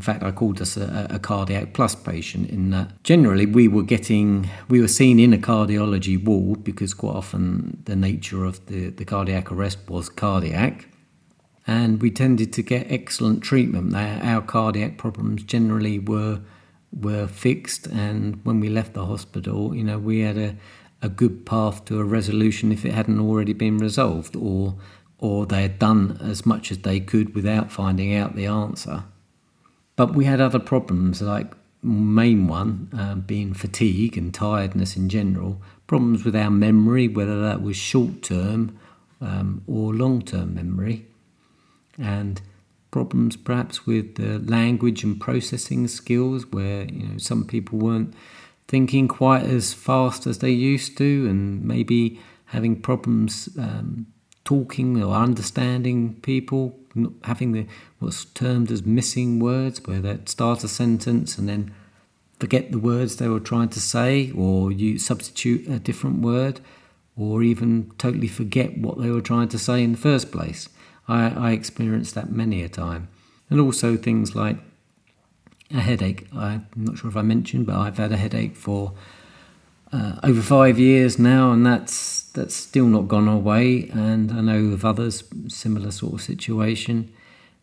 In 0.00 0.04
fact, 0.04 0.22
I 0.22 0.30
called 0.30 0.62
us 0.62 0.78
a, 0.78 1.08
a, 1.10 1.18
cardiac 1.18 1.74
plus 1.74 1.94
patient 1.94 2.48
in 2.48 2.70
that 2.70 3.04
generally 3.04 3.44
we 3.44 3.68
were 3.68 3.82
getting, 3.82 4.48
we 4.66 4.80
were 4.80 4.88
seen 4.88 5.20
in 5.20 5.34
a 5.34 5.36
cardiology 5.36 6.16
ward 6.24 6.64
because 6.64 6.94
quite 6.94 7.16
often 7.16 7.82
the 7.84 7.94
nature 7.96 8.46
of 8.46 8.64
the, 8.64 8.88
the 8.88 9.04
cardiac 9.04 9.52
arrest 9.52 9.76
was 9.90 10.08
cardiac. 10.08 10.88
And 11.66 12.00
we 12.00 12.10
tended 12.10 12.50
to 12.54 12.62
get 12.62 12.90
excellent 12.90 13.42
treatment. 13.42 13.94
Our, 13.94 14.40
cardiac 14.40 14.96
problems 14.96 15.42
generally 15.42 15.98
were 15.98 16.40
were 16.90 17.26
fixed, 17.26 17.86
and 17.86 18.42
when 18.42 18.58
we 18.58 18.70
left 18.70 18.94
the 18.94 19.04
hospital, 19.04 19.76
you 19.76 19.84
know, 19.84 19.98
we 19.98 20.20
had 20.20 20.38
a 20.38 20.56
a 21.02 21.10
good 21.10 21.44
path 21.44 21.84
to 21.84 22.00
a 22.00 22.04
resolution 22.04 22.72
if 22.72 22.86
it 22.86 22.94
hadn't 22.94 23.20
already 23.20 23.52
been 23.52 23.76
resolved, 23.76 24.34
or 24.34 24.76
or 25.18 25.44
they 25.44 25.60
had 25.60 25.78
done 25.78 26.18
as 26.22 26.46
much 26.46 26.72
as 26.72 26.78
they 26.78 27.00
could 27.00 27.34
without 27.34 27.70
finding 27.70 28.14
out 28.14 28.34
the 28.34 28.46
answer. 28.46 29.04
But 30.00 30.14
we 30.14 30.24
had 30.24 30.40
other 30.40 30.58
problems, 30.58 31.20
like 31.20 31.52
main 31.82 32.48
one 32.48 32.88
uh, 32.96 33.16
being 33.16 33.52
fatigue 33.52 34.16
and 34.16 34.32
tiredness 34.32 34.96
in 34.96 35.10
general, 35.10 35.60
problems 35.88 36.24
with 36.24 36.34
our 36.34 36.50
memory, 36.50 37.06
whether 37.06 37.38
that 37.42 37.60
was 37.60 37.76
short 37.76 38.22
term 38.22 38.78
um, 39.20 39.62
or 39.66 39.92
long 39.92 40.22
term 40.22 40.54
memory, 40.54 41.04
and 41.98 42.40
problems 42.90 43.36
perhaps 43.36 43.84
with 43.84 44.14
the 44.14 44.38
language 44.38 45.04
and 45.04 45.20
processing 45.20 45.86
skills, 45.86 46.46
where 46.46 46.84
you 46.84 47.06
know 47.06 47.18
some 47.18 47.44
people 47.44 47.78
weren't 47.78 48.14
thinking 48.68 49.06
quite 49.06 49.42
as 49.44 49.74
fast 49.74 50.26
as 50.26 50.38
they 50.38 50.48
used 50.48 50.96
to, 50.96 51.26
and 51.28 51.62
maybe 51.62 52.18
having 52.46 52.80
problems 52.80 53.50
um, 53.58 54.06
talking 54.44 55.02
or 55.02 55.14
understanding 55.14 56.14
people, 56.22 56.79
having 57.24 57.52
the 57.52 57.66
what's 57.98 58.24
termed 58.24 58.70
as 58.70 58.84
missing 58.84 59.38
words, 59.38 59.80
where 59.86 60.00
they 60.00 60.18
start 60.26 60.64
a 60.64 60.68
sentence 60.68 61.38
and 61.38 61.48
then 61.48 61.72
forget 62.38 62.72
the 62.72 62.78
words 62.78 63.16
they 63.16 63.28
were 63.28 63.40
trying 63.40 63.68
to 63.68 63.80
say, 63.80 64.32
or 64.32 64.72
you 64.72 64.98
substitute 64.98 65.68
a 65.68 65.78
different 65.78 66.20
word, 66.20 66.60
or 67.16 67.42
even 67.42 67.92
totally 67.98 68.28
forget 68.28 68.78
what 68.78 69.00
they 69.00 69.10
were 69.10 69.20
trying 69.20 69.48
to 69.48 69.58
say 69.58 69.82
in 69.82 69.92
the 69.92 69.98
first 69.98 70.32
place. 70.32 70.68
I, 71.06 71.30
I 71.30 71.50
experienced 71.52 72.14
that 72.14 72.30
many 72.30 72.62
a 72.62 72.68
time. 72.68 73.08
And 73.50 73.60
also 73.60 73.96
things 73.96 74.34
like 74.34 74.56
a 75.70 75.80
headache. 75.80 76.26
I'm 76.34 76.66
not 76.76 76.98
sure 76.98 77.10
if 77.10 77.16
I 77.16 77.22
mentioned, 77.22 77.66
but 77.66 77.76
I've 77.76 77.98
had 77.98 78.12
a 78.12 78.16
headache 78.16 78.56
for 78.56 78.94
uh, 79.92 80.16
over 80.22 80.40
five 80.40 80.78
years 80.78 81.18
now, 81.18 81.52
and 81.52 81.66
that's 81.66 82.22
that's 82.32 82.54
still 82.54 82.86
not 82.86 83.08
gone 83.08 83.28
away. 83.28 83.88
And 83.92 84.30
I 84.30 84.40
know 84.40 84.72
of 84.72 84.84
others 84.84 85.24
similar 85.48 85.90
sort 85.90 86.14
of 86.14 86.22
situation, 86.22 87.12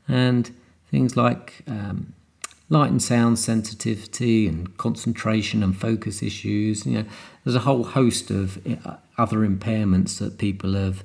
and 0.08 0.52
things 0.92 1.16
like 1.16 1.64
um, 1.68 2.14
light 2.70 2.92
and 2.92 3.02
sound 3.02 3.40
sensitivity 3.40 4.48
and 4.48 4.76
concentration 4.78 5.64
and 5.64 5.78
focus 5.78 6.22
issues. 6.22 6.86
You 6.86 7.00
know, 7.00 7.06
there's 7.44 7.56
a 7.56 7.62
whole 7.62 7.84
host 7.84 8.30
of 8.30 8.60
uh, 8.68 8.98
other 9.18 9.40
impairments 9.40 10.20
that 10.20 10.38
people 10.38 10.74
have 10.74 11.04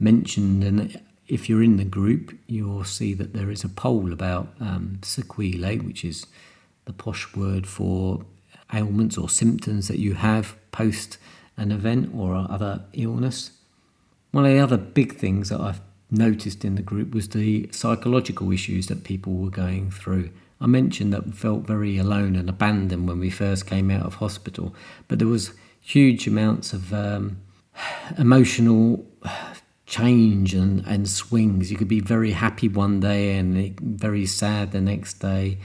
mentioned, 0.00 0.64
and 0.64 1.00
if 1.26 1.48
you're 1.48 1.62
in 1.62 1.76
the 1.76 1.84
group, 1.84 2.36
you'll 2.46 2.84
see 2.84 3.12
that 3.12 3.34
there 3.34 3.50
is 3.50 3.64
a 3.64 3.68
poll 3.68 4.12
about 4.14 4.48
um, 4.60 4.98
sequelae, 5.02 5.78
which 5.78 6.04
is 6.04 6.26
the 6.86 6.92
posh 6.94 7.36
word 7.36 7.66
for 7.66 8.24
ailments 8.72 9.16
or 9.16 9.28
symptoms 9.28 9.88
that 9.88 9.98
you 9.98 10.14
have 10.14 10.56
post 10.72 11.18
an 11.56 11.72
event 11.72 12.10
or 12.14 12.34
other 12.34 12.82
illness. 12.92 13.50
One 14.30 14.44
of 14.44 14.52
the 14.52 14.58
other 14.58 14.76
big 14.76 15.16
things 15.16 15.48
that 15.48 15.60
I've 15.60 15.80
noticed 16.10 16.64
in 16.64 16.74
the 16.74 16.82
group 16.82 17.14
was 17.14 17.28
the 17.28 17.68
psychological 17.72 18.52
issues 18.52 18.86
that 18.86 19.04
people 19.04 19.34
were 19.34 19.50
going 19.50 19.90
through. 19.90 20.30
I 20.60 20.66
mentioned 20.66 21.12
that 21.12 21.26
we 21.26 21.32
felt 21.32 21.66
very 21.66 21.98
alone 21.98 22.36
and 22.36 22.48
abandoned 22.48 23.08
when 23.08 23.20
we 23.20 23.30
first 23.30 23.66
came 23.66 23.90
out 23.90 24.04
of 24.04 24.14
hospital, 24.14 24.74
but 25.06 25.18
there 25.18 25.28
was 25.28 25.52
huge 25.80 26.26
amounts 26.26 26.72
of 26.72 26.92
um, 26.92 27.38
emotional 28.18 29.06
change 29.86 30.54
and, 30.54 30.84
and 30.86 31.08
swings. 31.08 31.70
You 31.70 31.76
could 31.76 31.88
be 31.88 32.00
very 32.00 32.32
happy 32.32 32.68
one 32.68 33.00
day 33.00 33.36
and 33.36 33.78
very 33.80 34.26
sad 34.26 34.72
the 34.72 34.80
next 34.80 35.14
day. 35.14 35.58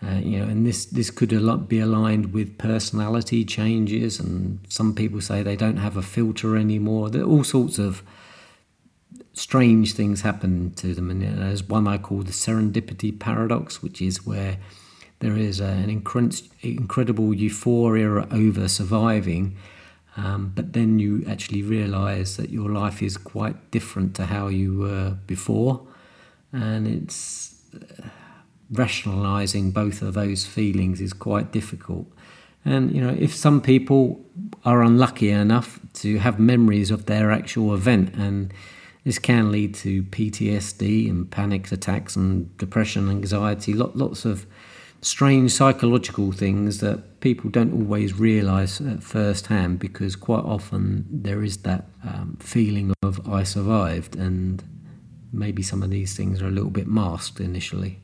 Uh, 0.00 0.20
you 0.22 0.38
know, 0.38 0.44
and 0.44 0.64
this 0.64 0.84
this 0.84 1.10
could 1.10 1.30
be 1.68 1.80
aligned 1.80 2.32
with 2.32 2.56
personality 2.56 3.44
changes, 3.44 4.20
and 4.20 4.60
some 4.68 4.94
people 4.94 5.20
say 5.20 5.42
they 5.42 5.56
don't 5.56 5.78
have 5.78 5.96
a 5.96 6.02
filter 6.02 6.56
anymore. 6.56 7.10
There 7.10 7.22
are 7.22 7.28
all 7.28 7.44
sorts 7.44 7.78
of 7.78 8.02
strange 9.32 9.94
things 9.94 10.20
happen 10.20 10.72
to 10.74 10.94
them, 10.94 11.10
and 11.10 11.22
there's 11.22 11.64
one 11.64 11.88
I 11.88 11.98
call 11.98 12.22
the 12.22 12.32
serendipity 12.32 13.18
paradox, 13.18 13.82
which 13.82 14.00
is 14.00 14.24
where 14.24 14.58
there 15.20 15.36
is 15.36 15.60
an 15.60 15.90
incredible 15.90 17.34
euphoria 17.34 18.26
over 18.30 18.68
surviving, 18.68 19.56
um, 20.16 20.52
but 20.54 20.74
then 20.74 20.98
you 21.00 21.24
actually 21.28 21.62
realize 21.62 22.36
that 22.36 22.50
your 22.50 22.70
life 22.70 23.02
is 23.02 23.16
quite 23.16 23.70
different 23.72 24.14
to 24.16 24.26
how 24.26 24.46
you 24.46 24.78
were 24.78 25.16
before. 25.26 25.86
And 26.52 26.86
it's 26.86 27.54
uh, 27.74 28.08
rationalizing 28.70 29.70
both 29.70 30.02
of 30.02 30.14
those 30.14 30.46
feelings 30.46 31.00
is 31.00 31.12
quite 31.12 31.52
difficult. 31.52 32.06
And, 32.64 32.94
you 32.94 33.00
know, 33.00 33.16
if 33.18 33.34
some 33.34 33.60
people 33.60 34.24
are 34.64 34.82
unlucky 34.82 35.30
enough 35.30 35.80
to 35.94 36.18
have 36.18 36.38
memories 36.38 36.90
of 36.90 37.06
their 37.06 37.30
actual 37.30 37.74
event, 37.74 38.14
and 38.14 38.52
this 39.04 39.18
can 39.18 39.50
lead 39.50 39.74
to 39.76 40.02
PTSD 40.02 41.08
and 41.08 41.30
panic 41.30 41.70
attacks 41.72 42.16
and 42.16 42.54
depression, 42.58 43.08
anxiety, 43.08 43.72
lots 43.72 44.24
of 44.24 44.46
strange 45.00 45.52
psychological 45.52 46.32
things 46.32 46.78
that 46.78 47.20
people 47.20 47.48
don't 47.50 47.72
always 47.72 48.18
realize 48.18 48.80
at 48.80 49.02
first 49.02 49.46
hand 49.46 49.78
because 49.78 50.16
quite 50.16 50.44
often 50.44 51.06
there 51.10 51.42
is 51.42 51.58
that 51.58 51.86
um, 52.04 52.36
feeling 52.40 52.92
of 53.02 53.26
I 53.28 53.44
survived, 53.44 54.16
and 54.16 54.62
maybe 55.32 55.62
some 55.62 55.82
of 55.82 55.90
these 55.90 56.16
things 56.16 56.42
are 56.42 56.48
a 56.48 56.50
little 56.50 56.70
bit 56.70 56.88
masked 56.88 57.40
initially. 57.40 58.00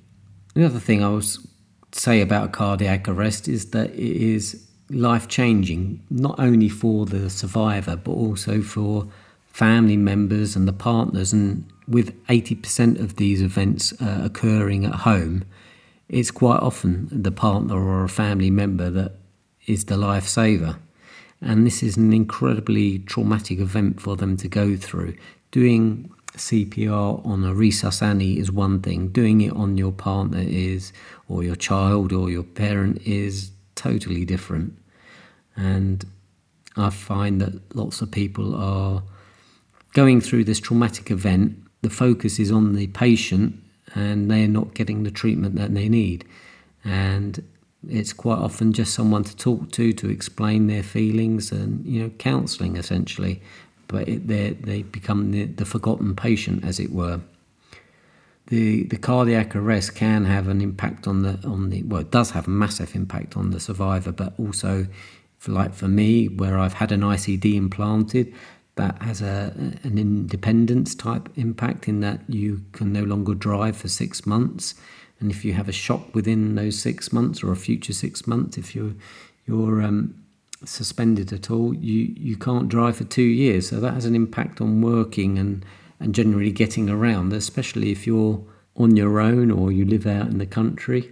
The 0.54 0.64
other 0.64 0.78
thing 0.78 1.02
I 1.02 1.08
was 1.08 1.46
say 1.92 2.20
about 2.20 2.52
cardiac 2.52 3.08
arrest 3.08 3.48
is 3.48 3.70
that 3.70 3.90
it 3.90 3.98
is 3.98 4.66
life 4.90 5.28
changing, 5.28 6.00
not 6.10 6.36
only 6.38 6.68
for 6.68 7.06
the 7.06 7.30
survivor 7.30 7.96
but 7.96 8.12
also 8.12 8.62
for 8.62 9.08
family 9.46 9.96
members 9.96 10.56
and 10.56 10.66
the 10.66 10.72
partners. 10.72 11.32
And 11.32 11.64
with 11.86 12.14
80% 12.26 13.00
of 13.00 13.16
these 13.16 13.40
events 13.40 13.92
uh, 14.00 14.20
occurring 14.24 14.84
at 14.84 14.94
home, 14.94 15.44
it's 16.08 16.30
quite 16.30 16.60
often 16.60 17.08
the 17.10 17.32
partner 17.32 17.76
or 17.76 18.04
a 18.04 18.08
family 18.08 18.50
member 18.50 18.90
that 18.90 19.12
is 19.66 19.86
the 19.86 19.94
lifesaver. 19.94 20.76
And 21.40 21.66
this 21.66 21.82
is 21.82 21.96
an 21.96 22.12
incredibly 22.12 23.00
traumatic 23.00 23.58
event 23.58 24.00
for 24.00 24.16
them 24.16 24.36
to 24.38 24.48
go 24.48 24.76
through. 24.76 25.14
Doing 25.50 26.10
CPR 26.36 27.24
on 27.24 27.44
a 27.44 27.52
resus 27.52 28.38
is 28.38 28.50
one 28.50 28.80
thing, 28.80 29.08
doing 29.08 29.40
it 29.40 29.52
on 29.52 29.76
your 29.76 29.92
partner 29.92 30.40
is, 30.40 30.92
or 31.28 31.42
your 31.42 31.56
child 31.56 32.12
or 32.12 32.30
your 32.30 32.42
parent 32.42 33.00
is 33.02 33.50
totally 33.74 34.24
different. 34.24 34.76
And 35.56 36.04
I 36.76 36.90
find 36.90 37.40
that 37.40 37.74
lots 37.76 38.00
of 38.00 38.10
people 38.10 38.54
are 38.56 39.02
going 39.92 40.20
through 40.20 40.44
this 40.44 40.60
traumatic 40.60 41.10
event. 41.10 41.56
The 41.82 41.90
focus 41.90 42.38
is 42.38 42.50
on 42.50 42.74
the 42.74 42.88
patient 42.88 43.62
and 43.94 44.30
they're 44.30 44.48
not 44.48 44.74
getting 44.74 45.04
the 45.04 45.10
treatment 45.10 45.54
that 45.56 45.72
they 45.72 45.88
need. 45.88 46.24
And 46.84 47.46
it's 47.88 48.12
quite 48.12 48.38
often 48.38 48.72
just 48.72 48.94
someone 48.94 49.24
to 49.24 49.36
talk 49.36 49.70
to 49.72 49.92
to 49.92 50.08
explain 50.08 50.66
their 50.66 50.82
feelings 50.82 51.52
and 51.52 51.84
you 51.86 52.02
know 52.02 52.10
counselling 52.10 52.76
essentially, 52.76 53.42
but 53.88 54.08
it, 54.08 54.26
they 54.28 54.82
become 54.82 55.30
the, 55.30 55.44
the 55.44 55.64
forgotten 55.64 56.14
patient 56.14 56.64
as 56.64 56.80
it 56.80 56.92
were. 56.92 57.20
The 58.48 58.84
the 58.84 58.98
cardiac 58.98 59.56
arrest 59.56 59.94
can 59.94 60.26
have 60.26 60.48
an 60.48 60.60
impact 60.60 61.06
on 61.06 61.22
the 61.22 61.40
on 61.44 61.70
the 61.70 61.82
well 61.82 62.02
it 62.02 62.10
does 62.10 62.30
have 62.32 62.46
a 62.46 62.50
massive 62.50 62.94
impact 62.94 63.36
on 63.36 63.50
the 63.50 63.60
survivor, 63.60 64.12
but 64.12 64.34
also 64.38 64.86
for 65.38 65.52
like 65.52 65.74
for 65.74 65.88
me 65.88 66.28
where 66.28 66.58
I've 66.58 66.74
had 66.74 66.92
an 66.92 67.00
ICD 67.00 67.54
implanted, 67.54 68.34
that 68.76 69.00
has 69.02 69.22
a 69.22 69.52
an 69.82 69.98
independence 69.98 70.94
type 70.94 71.28
impact 71.36 71.88
in 71.88 72.00
that 72.00 72.20
you 72.28 72.62
can 72.72 72.92
no 72.92 73.02
longer 73.02 73.34
drive 73.34 73.76
for 73.76 73.88
six 73.88 74.26
months, 74.26 74.74
and 75.20 75.30
if 75.30 75.44
you 75.44 75.54
have 75.54 75.68
a 75.68 75.72
shock 75.72 76.14
within 76.14 76.54
those 76.54 76.78
six 76.78 77.12
months 77.12 77.42
or 77.42 77.52
a 77.52 77.56
future 77.56 77.92
six 77.92 78.26
months, 78.26 78.58
if 78.58 78.74
you're 78.74 78.94
you're 79.46 79.82
um, 79.82 80.14
suspended 80.68 81.32
at 81.32 81.50
all, 81.50 81.74
you 81.74 82.14
you 82.16 82.36
can't 82.36 82.68
drive 82.68 82.96
for 82.96 83.04
two 83.04 83.22
years. 83.22 83.68
So 83.68 83.80
that 83.80 83.94
has 83.94 84.04
an 84.04 84.14
impact 84.14 84.60
on 84.60 84.80
working 84.80 85.38
and 85.38 85.64
and 86.00 86.14
generally 86.14 86.52
getting 86.52 86.90
around, 86.90 87.32
especially 87.32 87.90
if 87.90 88.06
you're 88.06 88.42
on 88.76 88.96
your 88.96 89.20
own 89.20 89.50
or 89.50 89.70
you 89.70 89.84
live 89.84 90.06
out 90.06 90.26
in 90.26 90.38
the 90.38 90.46
country. 90.46 91.10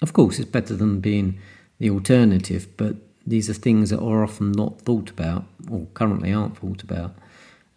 Of 0.00 0.12
course, 0.12 0.38
it's 0.38 0.50
better 0.50 0.74
than 0.74 1.00
being 1.00 1.38
the 1.78 1.90
alternative, 1.90 2.68
but 2.76 2.96
these 3.26 3.50
are 3.50 3.54
things 3.54 3.90
that 3.90 4.00
are 4.00 4.24
often 4.24 4.52
not 4.52 4.80
thought 4.80 5.10
about 5.10 5.44
or 5.70 5.86
currently 5.94 6.32
aren't 6.32 6.56
thought 6.56 6.82
about. 6.82 7.14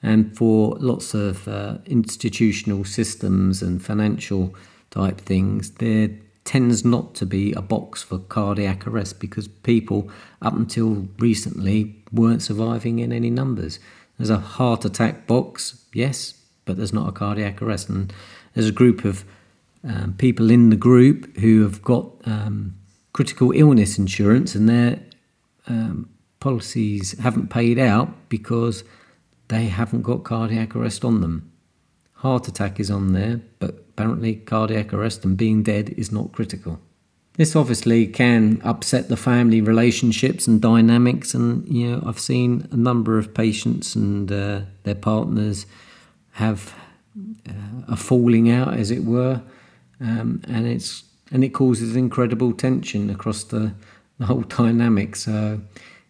And 0.02 0.36
for 0.36 0.76
lots 0.80 1.14
of 1.14 1.48
uh, 1.48 1.78
institutional 1.86 2.84
systems 2.86 3.62
and 3.62 3.84
financial 3.84 4.56
type 4.90 5.20
things, 5.20 5.72
there 5.72 6.10
tends 6.46 6.84
not 6.84 7.16
to 7.16 7.26
be 7.26 7.54
a 7.54 7.62
box 7.62 8.04
for 8.04 8.20
cardiac 8.20 8.86
arrest 8.86 9.20
because 9.20 9.48
people, 9.48 10.10
up 10.42 10.54
until 10.54 11.08
recently, 11.18 11.96
weren't 12.12 12.42
surviving 12.42 13.00
in 13.00 13.12
any 13.12 13.30
numbers. 13.30 13.80
There's 14.18 14.30
a 14.30 14.40
heart 14.40 14.86
attack 14.86 15.26
box, 15.26 15.86
yes, 15.94 16.36
but 16.66 16.78
there's 16.78 16.94
not 16.94 17.10
a 17.10 17.12
cardiac 17.12 17.62
arrest. 17.62 17.90
And 17.90 18.14
there's 18.54 18.68
a 18.68 18.74
group 18.74 19.06
of 19.06 19.24
um, 19.84 20.16
people 20.18 20.52
in 20.52 20.70
the 20.70 20.76
group 20.76 21.38
who 21.38 21.64
have 21.64 21.82
got 21.82 22.12
um, 22.26 22.76
critical 23.14 23.52
illness 23.52 23.98
insurance 23.98 24.56
and 24.56 24.68
they're 24.68 25.00
um, 25.68 26.10
policies 26.40 27.18
haven't 27.20 27.50
paid 27.50 27.80
out 27.80 28.10
because 28.30 28.84
they 29.48 29.66
haven't 29.66 30.02
got 30.02 30.24
cardiac 30.24 30.76
arrest 30.76 31.06
on 31.06 31.22
them. 31.22 31.52
Heart 32.16 32.48
attack 32.48 32.80
is 32.80 32.90
on 32.92 33.14
there, 33.14 33.42
but 33.60 33.83
apparently 33.94 34.36
cardiac 34.36 34.94
arrest 34.94 35.24
and 35.24 35.38
being 35.38 35.64
dead 35.64 35.90
is 35.98 36.12
not 36.12 36.32
critical. 36.32 36.80
This 37.36 37.56
obviously 37.56 38.06
can 38.08 38.62
upset 38.64 39.10
the 39.10 39.18
family 39.18 39.60
relationships 39.60 40.48
and 40.48 40.62
dynamics, 40.62 41.34
and 41.34 41.68
you 41.68 41.90
know 41.90 42.04
I've 42.06 42.20
seen 42.20 42.68
a 42.72 42.78
number 42.78 43.18
of 43.18 43.34
patients 43.34 43.96
and 43.96 44.32
uh, 44.32 44.62
their 44.84 44.96
partners 44.96 45.66
have 46.34 46.74
uh, 47.50 47.54
a 47.88 47.96
falling 47.96 48.52
out, 48.52 48.76
as 48.76 48.92
it 48.92 49.04
were, 49.04 49.42
um, 50.00 50.42
and 50.48 50.68
it's 50.68 51.04
and 51.32 51.44
it 51.44 51.50
causes 51.50 51.96
incredible 51.96 52.54
tension 52.54 53.10
across 53.10 53.44
the 53.46 53.74
the 54.20 54.28
whole 54.28 54.42
dynamic. 54.42 55.16
So 55.16 55.60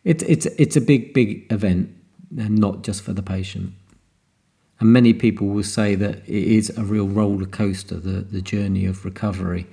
it's 0.04 0.24
it's 0.24 0.46
it's 0.46 0.76
a 0.76 0.82
big 0.82 1.14
big 1.14 1.50
event, 1.54 1.90
and 2.38 2.58
not 2.58 2.84
just 2.84 3.02
for 3.02 3.14
the 3.14 3.24
patient. 3.24 3.74
And 4.84 4.92
many 4.92 5.14
people 5.14 5.48
will 5.48 5.64
say 5.64 5.96
that 5.96 6.18
it 6.28 6.44
is 6.44 6.70
a 6.78 6.84
real 6.84 7.08
roller 7.08 7.46
coaster, 7.46 7.96
the, 7.96 8.20
the 8.20 8.42
journey 8.42 8.86
of 8.86 9.06
recovery. 9.06 9.66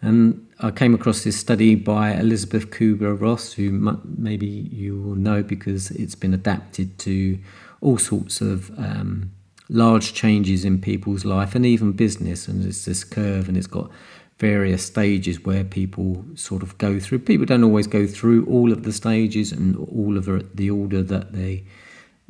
And 0.00 0.48
I 0.60 0.70
came 0.70 0.94
across 0.94 1.24
this 1.24 1.36
study 1.36 1.74
by 1.74 2.14
Elisabeth 2.14 2.70
Kubler 2.70 3.20
Ross, 3.20 3.52
who 3.52 3.70
maybe 4.16 4.46
you 4.46 4.98
will 4.98 5.14
know 5.14 5.42
because 5.42 5.90
it's 5.90 6.14
been 6.14 6.32
adapted 6.32 6.98
to 7.00 7.38
all 7.82 7.98
sorts 7.98 8.40
of 8.40 8.70
um, 8.78 9.30
large 9.68 10.14
changes 10.14 10.64
in 10.64 10.80
people's 10.80 11.26
life 11.26 11.54
and 11.54 11.66
even 11.66 11.92
business. 11.92 12.48
And 12.48 12.64
it's 12.64 12.86
this 12.86 13.04
curve, 13.04 13.46
and 13.46 13.58
it's 13.58 13.66
got 13.66 13.90
various 14.38 14.86
stages 14.86 15.44
where 15.44 15.64
people 15.64 16.24
sort 16.34 16.62
of 16.62 16.78
go 16.78 16.98
through. 16.98 17.18
People 17.18 17.44
don't 17.44 17.62
always 17.62 17.86
go 17.86 18.06
through 18.06 18.46
all 18.46 18.72
of 18.72 18.84
the 18.84 18.92
stages 18.94 19.52
and 19.52 19.76
all 19.76 20.16
of 20.16 20.56
the 20.56 20.70
order 20.70 21.02
that 21.02 21.34
they 21.34 21.62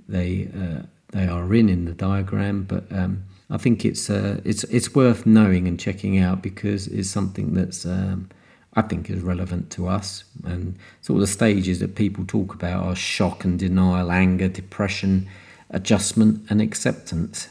they 0.08 0.48
uh, 0.52 0.82
they 1.12 1.26
are 1.26 1.52
in 1.54 1.68
in 1.68 1.84
the 1.84 1.92
diagram, 1.92 2.64
but 2.64 2.84
um, 2.90 3.24
I 3.50 3.58
think 3.58 3.84
it's 3.84 4.08
uh, 4.08 4.40
it's 4.44 4.64
it's 4.64 4.94
worth 4.94 5.26
knowing 5.26 5.66
and 5.66 5.78
checking 5.78 6.18
out 6.18 6.42
because 6.42 6.86
it's 6.86 7.10
something 7.10 7.54
that's 7.54 7.84
um, 7.84 8.30
I 8.74 8.82
think 8.82 9.10
is 9.10 9.22
relevant 9.22 9.70
to 9.72 9.88
us. 9.88 10.24
And 10.44 10.78
sort 11.00 11.16
of 11.16 11.20
the 11.22 11.26
stages 11.26 11.80
that 11.80 11.96
people 11.96 12.24
talk 12.26 12.54
about 12.54 12.84
are 12.84 12.94
shock 12.94 13.44
and 13.44 13.58
denial, 13.58 14.12
anger, 14.12 14.48
depression, 14.48 15.28
adjustment, 15.70 16.48
and 16.48 16.62
acceptance. 16.62 17.48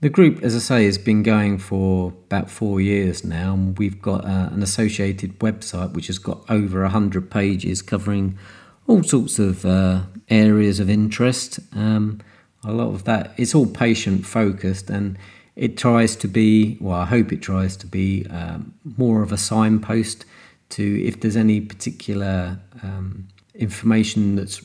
The 0.00 0.08
group, 0.08 0.44
as 0.44 0.54
I 0.54 0.60
say, 0.60 0.84
has 0.84 0.96
been 0.96 1.24
going 1.24 1.58
for 1.58 2.10
about 2.26 2.48
four 2.48 2.80
years 2.80 3.24
now, 3.24 3.54
and 3.54 3.76
we've 3.76 4.00
got 4.00 4.24
uh, 4.24 4.50
an 4.52 4.62
associated 4.62 5.40
website 5.40 5.92
which 5.92 6.06
has 6.06 6.18
got 6.18 6.48
over 6.48 6.82
100 6.82 7.28
pages 7.28 7.82
covering 7.82 8.38
all 8.86 9.02
sorts 9.02 9.40
of 9.40 9.66
uh, 9.66 10.02
areas 10.30 10.78
of 10.78 10.88
interest. 10.88 11.58
Um, 11.74 12.20
a 12.64 12.72
lot 12.72 12.88
of 12.88 13.04
that, 13.04 13.34
it's 13.36 13.54
all 13.54 13.66
patient 13.66 14.26
focused 14.26 14.90
and 14.90 15.18
it 15.56 15.76
tries 15.76 16.14
to 16.16 16.28
be, 16.28 16.76
well, 16.80 17.00
I 17.00 17.04
hope 17.04 17.32
it 17.32 17.42
tries 17.42 17.76
to 17.78 17.86
be 17.86 18.26
um, 18.30 18.74
more 18.84 19.22
of 19.22 19.32
a 19.32 19.36
signpost 19.36 20.24
to 20.70 21.04
if 21.04 21.20
there's 21.20 21.36
any 21.36 21.60
particular 21.60 22.60
um, 22.82 23.28
information 23.54 24.36
that's 24.36 24.62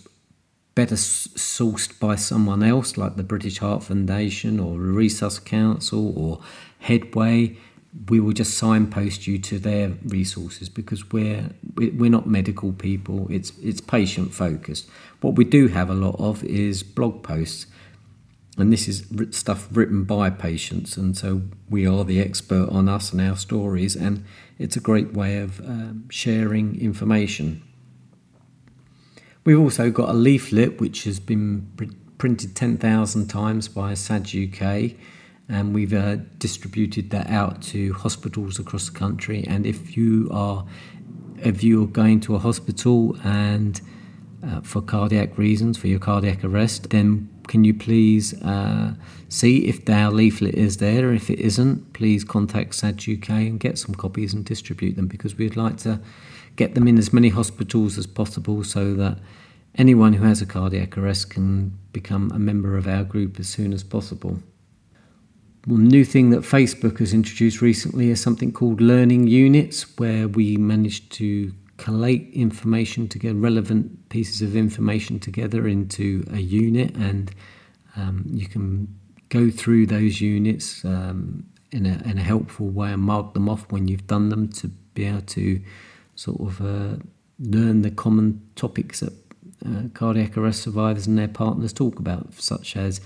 better 0.75 0.95
sourced 0.95 1.99
by 1.99 2.15
someone 2.15 2.63
else, 2.63 2.97
like 2.97 3.15
the 3.15 3.23
British 3.23 3.59
Heart 3.59 3.83
Foundation 3.83 4.59
or 4.59 4.77
Resus 4.77 5.43
Council 5.43 6.17
or 6.17 6.41
Headway, 6.79 7.57
we 8.09 8.19
will 8.19 8.33
just 8.33 8.57
signpost 8.57 9.27
you 9.27 9.37
to 9.37 9.59
their 9.59 9.89
resources 10.05 10.67
because 10.67 11.11
we're 11.11 11.49
we're 11.75 12.09
not 12.09 12.27
medical 12.27 12.73
people. 12.73 13.27
It's 13.29 13.51
it's 13.59 13.81
patient 13.81 14.33
focused. 14.33 14.89
What 15.21 15.35
we 15.35 15.43
do 15.43 15.67
have 15.67 15.89
a 15.89 15.93
lot 15.93 16.15
of 16.17 16.43
is 16.43 16.81
blog 16.81 17.21
posts, 17.21 17.67
and 18.58 18.72
this 18.72 18.88
is 18.88 19.08
stuff 19.32 19.68
written 19.72 20.04
by 20.04 20.30
patients, 20.30 20.95
and 20.95 21.18
so 21.18 21.43
we 21.70 21.88
are 21.88 22.04
the 22.04 22.20
expert 22.20 22.70
on 22.70 22.88
us 22.88 23.12
and 23.12 23.22
our 23.22 23.36
stories, 23.36 23.95
and 23.95 24.24
it's 24.60 24.76
a 24.76 24.80
great 24.80 25.14
way 25.14 25.38
of 25.39 25.60
um, 25.62 26.06
sharing 26.10 26.80
information. 26.80 27.64
We've 29.43 29.60
also 29.60 29.89
got 29.89 30.10
a 30.10 30.14
leaflet 30.14 30.80
which 30.80 31.04
has 31.06 31.20
been 31.20 31.72
pr- 31.76 31.86
printed 32.18 32.56
10,000 32.56 33.28
times 33.28 33.68
by 33.68 33.95
SADS 33.95 34.36
UK, 34.36 34.91
and 35.49 35.74
we've 35.74 35.93
uh, 35.93 36.18
distributed 36.38 37.10
that 37.10 37.30
out 37.30 37.62
to 37.64 37.93
hospitals 37.93 38.60
across 38.60 38.89
the 38.89 38.97
country. 38.97 39.43
And 39.47 39.66
if 39.66 39.97
you 39.97 40.30
are 40.32 40.66
if 41.43 41.64
you're 41.64 41.88
going 41.88 42.22
to 42.22 42.36
a 42.36 42.39
hospital 42.39 43.18
and 43.24 43.82
uh, 44.45 44.62
for 44.62 44.82
cardiac 44.82 45.38
reasons, 45.38 45.78
for 45.78 45.88
your 45.88 45.99
cardiac 45.99 46.43
arrest, 46.43 46.89
then 46.91 47.30
can 47.47 47.63
you 47.63 47.73
please 47.73 48.33
uh, 48.41 48.93
see 49.29 49.65
if 49.67 49.87
our 49.89 50.11
leaflet 50.11 50.55
is 50.55 50.77
there? 50.77 51.13
If 51.13 51.29
it 51.29 51.39
isn't, 51.39 51.93
please 51.93 52.23
contact 52.23 52.75
SADS 52.75 53.07
UK 53.07 53.29
and 53.29 53.59
get 53.59 53.77
some 53.77 53.95
copies 53.95 54.33
and 54.33 54.45
distribute 54.45 54.95
them 54.95 55.07
because 55.07 55.37
we'd 55.37 55.57
like 55.57 55.77
to 55.77 55.99
get 56.55 56.75
them 56.75 56.87
in 56.87 56.97
as 56.97 57.11
many 57.11 57.29
hospitals 57.29 57.97
as 57.97 58.07
possible 58.07 58.63
so 58.63 58.93
that 58.93 59.19
anyone 59.75 60.13
who 60.13 60.25
has 60.25 60.41
a 60.41 60.45
cardiac 60.45 60.97
arrest 60.97 61.29
can 61.29 61.77
become 61.91 62.31
a 62.31 62.39
member 62.39 62.77
of 62.77 62.87
our 62.87 63.03
group 63.03 63.39
as 63.39 63.47
soon 63.47 63.73
as 63.73 63.83
possible. 63.83 64.39
One 65.65 65.87
new 65.87 66.03
thing 66.03 66.31
that 66.31 66.41
Facebook 66.41 66.99
has 66.99 67.13
introduced 67.13 67.61
recently 67.61 68.09
is 68.09 68.21
something 68.21 68.51
called 68.51 68.81
learning 68.81 69.27
units, 69.27 69.97
where 69.97 70.27
we 70.27 70.57
managed 70.57 71.11
to 71.13 71.53
collate 71.84 72.31
information 72.31 73.09
together, 73.09 73.38
relevant 73.38 74.07
pieces 74.07 74.41
of 74.41 74.55
information 74.55 75.19
together 75.19 75.67
into 75.67 76.25
a 76.31 76.39
unit, 76.39 76.95
and 76.95 77.29
um, 77.97 78.23
you 78.29 78.47
can 78.47 78.88
go 79.27 79.49
through 79.49 79.86
those 79.86 80.21
units 80.21 80.86
um, 80.86 81.45
in, 81.73 81.86
a, 81.86 82.01
in 82.09 82.17
a 82.17 82.21
helpful 82.21 82.69
way 82.69 82.93
and 82.93 83.01
mark 83.01 83.34
them 83.34 83.49
off 83.49 83.69
when 83.69 83.89
you've 83.89 84.07
done 84.07 84.29
them 84.29 84.47
to 84.47 84.69
be 84.93 85.03
able 85.03 85.19
to 85.23 85.61
sort 86.15 86.39
of 86.39 86.61
uh, 86.61 86.95
learn 87.38 87.81
the 87.81 87.91
common 87.91 88.41
topics 88.55 89.01
that 89.01 89.13
uh, 89.65 89.89
cardiac 89.93 90.38
arrest 90.38 90.63
survivors 90.63 91.05
and 91.05 91.17
their 91.17 91.27
partners 91.27 91.73
talk 91.73 91.99
about, 91.99 92.34
such 92.36 92.77
as 92.77 93.01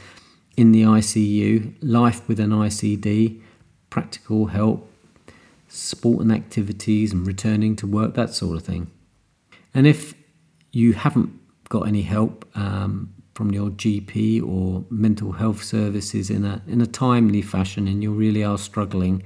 in 0.55 0.71
the 0.71 0.84
ICU, 0.84 1.73
life 1.82 2.28
with 2.28 2.39
an 2.39 2.51
ICD, 2.51 3.41
practical 3.89 4.45
help, 4.45 4.86
sport 5.68 6.22
and 6.22 6.32
activities, 6.32 7.13
and 7.13 7.26
returning 7.26 7.76
to 7.78 7.88
work, 7.88 8.13
that 8.15 8.34
sort 8.34 8.57
of 8.57 8.63
thing. 8.63 8.91
And 9.74 9.86
if 9.86 10.13
you 10.72 10.93
haven't 10.93 11.32
got 11.70 11.88
any 11.88 12.03
help 12.03 12.45
um, 12.55 13.13
from 13.34 13.51
your 13.51 13.70
GP 13.70 14.41
or 14.41 14.86
mental 14.89 15.34
health 15.34 15.63
services 15.63 16.30
in 16.30 16.45
a 16.45 16.61
in 16.68 16.82
a 16.82 16.88
timely 16.88 17.41
fashion, 17.41 17.88
and 17.88 18.01
you 18.01 18.11
really 18.11 18.43
are 18.43 18.57
struggling, 18.57 19.24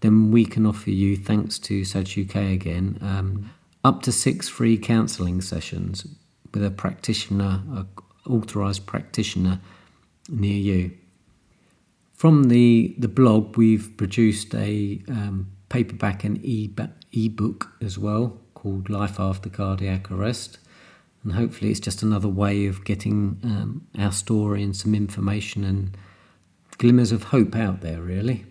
then 0.00 0.30
we 0.30 0.44
can 0.44 0.66
offer 0.66 0.90
you, 0.90 1.16
thanks 1.16 1.58
to 1.60 1.84
SADS 1.84 2.18
UK 2.18 2.36
again, 2.36 2.98
um, 3.00 3.50
up 3.84 4.02
to 4.02 4.12
six 4.12 4.48
free 4.48 4.76
counselling 4.76 5.40
sessions 5.40 6.06
with 6.52 6.64
a 6.64 6.70
practitioner, 6.70 7.62
a 7.72 7.86
authorised 8.28 8.86
practitioner 8.86 9.60
near 10.28 10.56
you. 10.56 10.92
From 12.14 12.44
the, 12.44 12.94
the 12.98 13.08
blog, 13.08 13.56
we've 13.56 13.96
produced 13.96 14.54
a 14.54 15.02
um, 15.08 15.50
paperback 15.72 16.22
and 16.22 16.38
e 16.44 16.68
book 17.28 17.72
as 17.80 17.98
well 17.98 18.38
called 18.52 18.90
Life 18.90 19.18
After 19.18 19.48
Cardiac 19.48 20.10
Arrest. 20.10 20.58
And 21.24 21.32
hopefully, 21.32 21.70
it's 21.70 21.80
just 21.80 22.02
another 22.02 22.28
way 22.28 22.66
of 22.66 22.84
getting 22.84 23.40
um, 23.42 23.86
our 23.98 24.12
story 24.12 24.62
and 24.62 24.76
some 24.76 24.94
information 24.94 25.64
and 25.64 25.96
glimmers 26.76 27.10
of 27.10 27.24
hope 27.24 27.56
out 27.56 27.80
there, 27.80 28.02
really. 28.02 28.44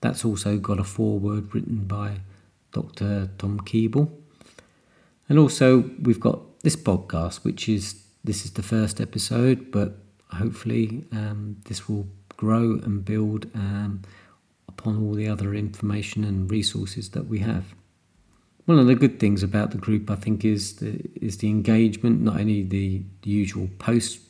That's 0.00 0.24
also 0.24 0.58
got 0.58 0.80
a 0.80 0.84
foreword 0.84 1.54
written 1.54 1.84
by 1.84 2.16
Dr. 2.72 3.30
Tom 3.38 3.60
Keeble. 3.60 4.10
And 5.28 5.38
also, 5.38 5.88
we've 6.02 6.18
got 6.18 6.60
this 6.60 6.74
podcast, 6.74 7.44
which 7.44 7.68
is 7.68 8.02
this 8.24 8.44
is 8.44 8.52
the 8.52 8.62
first 8.64 9.00
episode, 9.00 9.70
but 9.70 9.98
hopefully 10.32 11.04
um, 11.12 11.58
this 11.66 11.88
will 11.88 12.08
grow 12.36 12.80
and 12.82 13.04
build 13.04 13.46
um, 13.54 14.02
upon 14.78 15.02
all 15.02 15.14
the 15.14 15.28
other 15.28 15.54
information 15.54 16.24
and 16.24 16.50
resources 16.50 17.10
that 17.10 17.26
we 17.26 17.40
have. 17.40 17.74
One 18.66 18.78
of 18.78 18.86
the 18.86 18.94
good 18.94 19.18
things 19.18 19.42
about 19.42 19.70
the 19.70 19.78
group, 19.78 20.10
I 20.10 20.14
think, 20.14 20.44
is 20.44 20.76
the 20.76 21.02
is 21.20 21.38
the 21.38 21.48
engagement. 21.48 22.20
Not 22.20 22.38
only 22.38 22.62
the, 22.62 23.02
the 23.22 23.30
usual 23.30 23.68
posts 23.78 24.20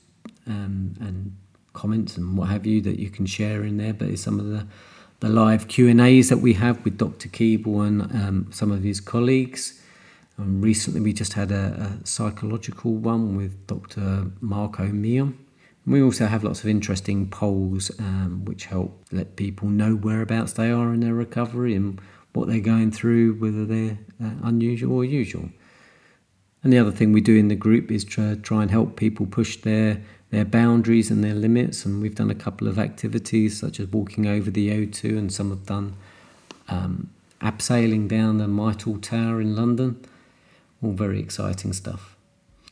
um, 0.47 0.95
and 1.01 1.37
comments 1.73 2.17
and 2.17 2.37
what 2.39 2.49
have 2.49 2.65
you 2.67 2.81
that 2.83 2.99
you 2.99 3.11
can 3.11 3.27
share 3.27 3.65
in 3.65 3.77
there, 3.77 3.93
but 3.93 4.09
it's 4.09 4.23
some 4.23 4.39
of 4.41 4.47
the 4.47 4.67
the 5.21 5.29
live 5.29 5.67
Q 5.67 5.89
and 5.89 6.01
A's 6.01 6.29
that 6.29 6.39
we 6.39 6.53
have 6.55 6.85
with 6.85 6.97
Dr. 6.97 7.29
Keeble 7.29 7.85
and 7.87 8.03
um, 8.03 8.47
some 8.53 8.71
of 8.71 8.85
his 8.85 9.01
colleagues. 9.01 9.83
And 10.37 10.63
recently, 10.63 11.01
we 11.01 11.13
just 11.13 11.33
had 11.33 11.51
a, 11.51 11.99
a 12.03 12.07
psychological 12.07 12.93
one 12.93 13.37
with 13.37 13.67
Dr. 13.67 14.31
Marco 14.41 14.87
Mion. 14.87 15.35
We 15.89 16.03
also 16.03 16.27
have 16.27 16.45
lots 16.45 16.61
of 16.63 16.69
interesting 16.69 17.31
polls 17.31 17.91
um, 17.99 18.45
which 18.45 18.67
help 18.67 19.03
let 19.11 19.37
people 19.37 19.69
know 19.69 19.95
whereabouts 19.95 20.53
they 20.53 20.71
are 20.71 20.93
in 20.93 21.01
their 21.01 21.15
recovery 21.15 21.75
and 21.75 21.99
what 22.35 22.47
they're 22.47 22.61
going 22.61 22.91
through, 22.91 23.35
whether 23.35 23.65
they're 23.65 23.99
uh, 24.23 24.33
unusual 24.43 24.97
or 24.97 25.05
usual. 25.05 25.49
And 26.63 26.73
the 26.73 26.79
other 26.79 26.91
thing 26.91 27.13
we 27.13 27.23
do 27.23 27.37
in 27.37 27.49
the 27.49 27.55
group 27.55 27.91
is 27.91 28.05
to 28.05 28.37
try 28.37 28.61
and 28.61 28.71
help 28.71 28.97
people 28.97 29.25
push 29.27 29.57
their 29.57 30.03
their 30.31 30.45
boundaries 30.45 31.11
and 31.11 31.25
their 31.25 31.35
limits. 31.35 31.87
And 31.87 32.03
we've 32.03 32.15
done 32.15 32.31
a 32.31 32.35
couple 32.35 32.69
of 32.69 32.79
activities 32.79 33.59
such 33.59 33.81
as 33.81 33.87
walking 33.89 34.27
over 34.27 34.51
the 34.51 34.69
O2, 34.69 35.17
and 35.17 35.33
some 35.33 35.49
have 35.49 35.65
done 35.65 35.97
um, 36.69 37.09
abseiling 37.41 38.09
down 38.09 38.37
the 38.37 38.47
Mitre 38.47 38.99
Tower 38.99 39.41
in 39.41 39.57
London. 39.57 40.05
All 40.83 40.93
very 40.93 41.19
exciting 41.19 41.73
stuff. 41.73 42.18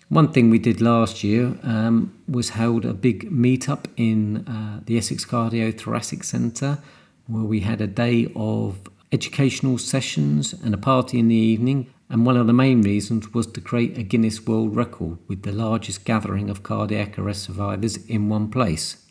One 0.09 0.31
thing 0.31 0.51
we 0.51 0.61
did 0.61 0.81
last 0.81 1.25
year 1.25 1.59
um, 1.65 2.17
was 2.29 2.51
held 2.51 2.85
a 2.85 2.95
big 2.95 3.29
meetup 3.29 3.87
in 3.97 4.47
uh, 4.47 4.81
the 4.87 4.99
Essex 4.99 5.25
Cardiothoracic 5.25 6.25
Centre 6.25 6.79
where 7.27 7.43
we 7.43 7.61
had 7.61 7.81
a 7.81 7.89
day 7.89 8.31
of 8.37 8.79
educational 9.11 9.79
sessions 9.79 10.53
and 10.53 10.73
a 10.73 10.79
party 10.79 11.19
in 11.19 11.27
the 11.27 11.35
evening. 11.35 11.93
And 12.09 12.25
one 12.25 12.37
of 12.37 12.47
the 12.47 12.53
main 12.53 12.83
reasons 12.83 13.35
was 13.35 13.49
to 13.49 13.61
create 13.61 13.99
a 13.99 14.05
Guinness 14.05 14.47
World 14.47 14.77
Record 14.77 15.19
with 15.27 15.43
the 15.43 15.51
largest 15.51 16.05
gathering 16.05 16.51
of 16.51 16.63
cardiac 16.63 17.19
arrest 17.19 17.43
survivors 17.43 17.97
in 18.07 18.29
one 18.29 18.49
place. 18.49 19.05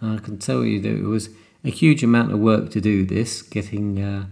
And 0.00 0.20
I 0.20 0.22
can 0.22 0.38
tell 0.38 0.64
you 0.64 0.80
that 0.82 0.96
it 0.96 1.02
was 1.02 1.30
a 1.64 1.70
huge 1.70 2.04
amount 2.04 2.30
of 2.30 2.38
work 2.38 2.70
to 2.70 2.80
do 2.80 3.04
this, 3.04 3.42
getting 3.42 4.00
uh, 4.00 4.26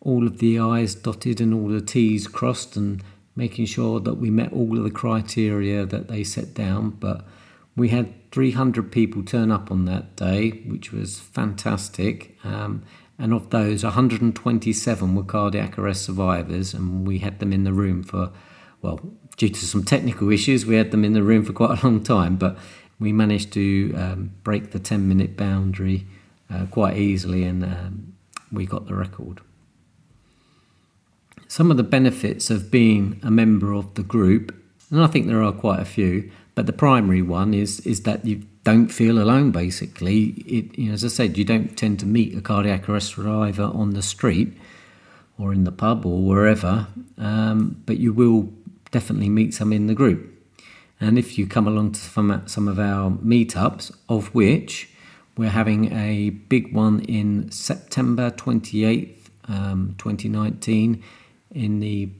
all 0.00 0.28
of 0.28 0.38
the 0.38 0.60
I's 0.60 0.94
dotted 0.94 1.40
and 1.40 1.52
all 1.52 1.68
the 1.68 1.80
T's 1.80 2.28
crossed 2.28 2.76
and 2.76 3.02
making 3.40 3.64
sure 3.64 4.00
that 4.00 4.16
we 4.16 4.28
met 4.28 4.52
all 4.52 4.76
of 4.76 4.84
the 4.84 4.90
criteria 4.90 5.86
that 5.86 6.08
they 6.08 6.22
set 6.22 6.52
down. 6.52 6.90
But 6.90 7.24
we 7.74 7.88
had 7.88 8.30
300 8.32 8.92
people 8.92 9.22
turn 9.22 9.50
up 9.50 9.70
on 9.70 9.86
that 9.86 10.14
day, 10.14 10.50
which 10.72 10.92
was 10.92 11.18
fantastic. 11.18 12.36
Um, 12.44 12.82
and 13.18 13.32
of 13.32 13.48
those, 13.48 13.82
127 13.82 15.14
were 15.14 15.22
cardiac 15.22 15.78
arrest 15.78 16.04
survivors, 16.04 16.74
and 16.74 17.06
we 17.06 17.18
had 17.20 17.38
them 17.38 17.50
in 17.50 17.64
the 17.64 17.72
room 17.72 18.02
for, 18.02 18.30
well, 18.82 19.00
due 19.38 19.48
to 19.48 19.64
some 19.64 19.84
technical 19.84 20.30
issues, 20.30 20.66
we 20.66 20.76
had 20.76 20.90
them 20.90 21.02
in 21.02 21.14
the 21.14 21.22
room 21.22 21.42
for 21.42 21.54
quite 21.54 21.82
a 21.82 21.86
long 21.86 22.02
time, 22.02 22.36
but 22.36 22.58
we 22.98 23.10
managed 23.10 23.54
to 23.54 23.94
um, 23.96 24.32
break 24.44 24.72
the 24.72 24.78
10 24.78 25.08
minute 25.08 25.34
boundary 25.34 26.06
uh, 26.50 26.66
quite 26.70 26.98
easily, 26.98 27.44
and 27.44 27.64
um, 27.64 28.12
we 28.52 28.66
got 28.66 28.86
the 28.86 28.94
record 28.94 29.40
some 31.50 31.68
of 31.72 31.76
the 31.76 31.82
benefits 31.82 32.48
of 32.48 32.70
being 32.70 33.18
a 33.24 33.30
member 33.30 33.72
of 33.72 33.94
the 33.94 34.04
group, 34.04 34.54
and 34.88 35.02
I 35.02 35.08
think 35.08 35.26
there 35.26 35.42
are 35.42 35.50
quite 35.50 35.80
a 35.80 35.84
few, 35.84 36.30
but 36.54 36.66
the 36.66 36.72
primary 36.72 37.22
one 37.22 37.54
is 37.54 37.80
is 37.80 38.02
that 38.04 38.24
you 38.24 38.44
don't 38.62 38.86
feel 38.86 39.18
alone. 39.20 39.50
Basically, 39.50 40.26
it, 40.46 40.78
you 40.78 40.86
know, 40.86 40.94
as 40.94 41.04
I 41.04 41.08
said, 41.08 41.36
you 41.36 41.44
don't 41.44 41.76
tend 41.76 41.98
to 42.00 42.06
meet 42.06 42.38
a 42.38 42.40
cardiac 42.40 42.88
arrest 42.88 43.16
survivor 43.16 43.64
on 43.64 43.94
the 43.94 44.02
street 44.02 44.56
or 45.40 45.52
in 45.52 45.64
the 45.64 45.72
pub 45.72 46.06
or 46.06 46.22
wherever, 46.22 46.86
um, 47.18 47.82
but 47.84 47.98
you 47.98 48.12
will 48.12 48.52
definitely 48.92 49.28
meet 49.28 49.52
some 49.52 49.72
in 49.72 49.88
the 49.88 49.94
group. 49.94 50.20
And 51.00 51.18
if 51.18 51.36
you 51.36 51.48
come 51.48 51.66
along 51.66 51.92
to 51.92 52.00
some, 52.00 52.68
of 52.68 52.78
our 52.78 53.10
meetups, 53.10 53.90
of 54.08 54.32
which 54.32 54.88
we're 55.36 55.50
having 55.50 55.92
a 55.92 56.30
big 56.30 56.72
one 56.72 57.00
in 57.00 57.50
September 57.50 58.30
28th, 58.30 59.16
um, 59.48 59.96
2019 59.98 61.02
in 61.50 61.80
the 61.80 62.10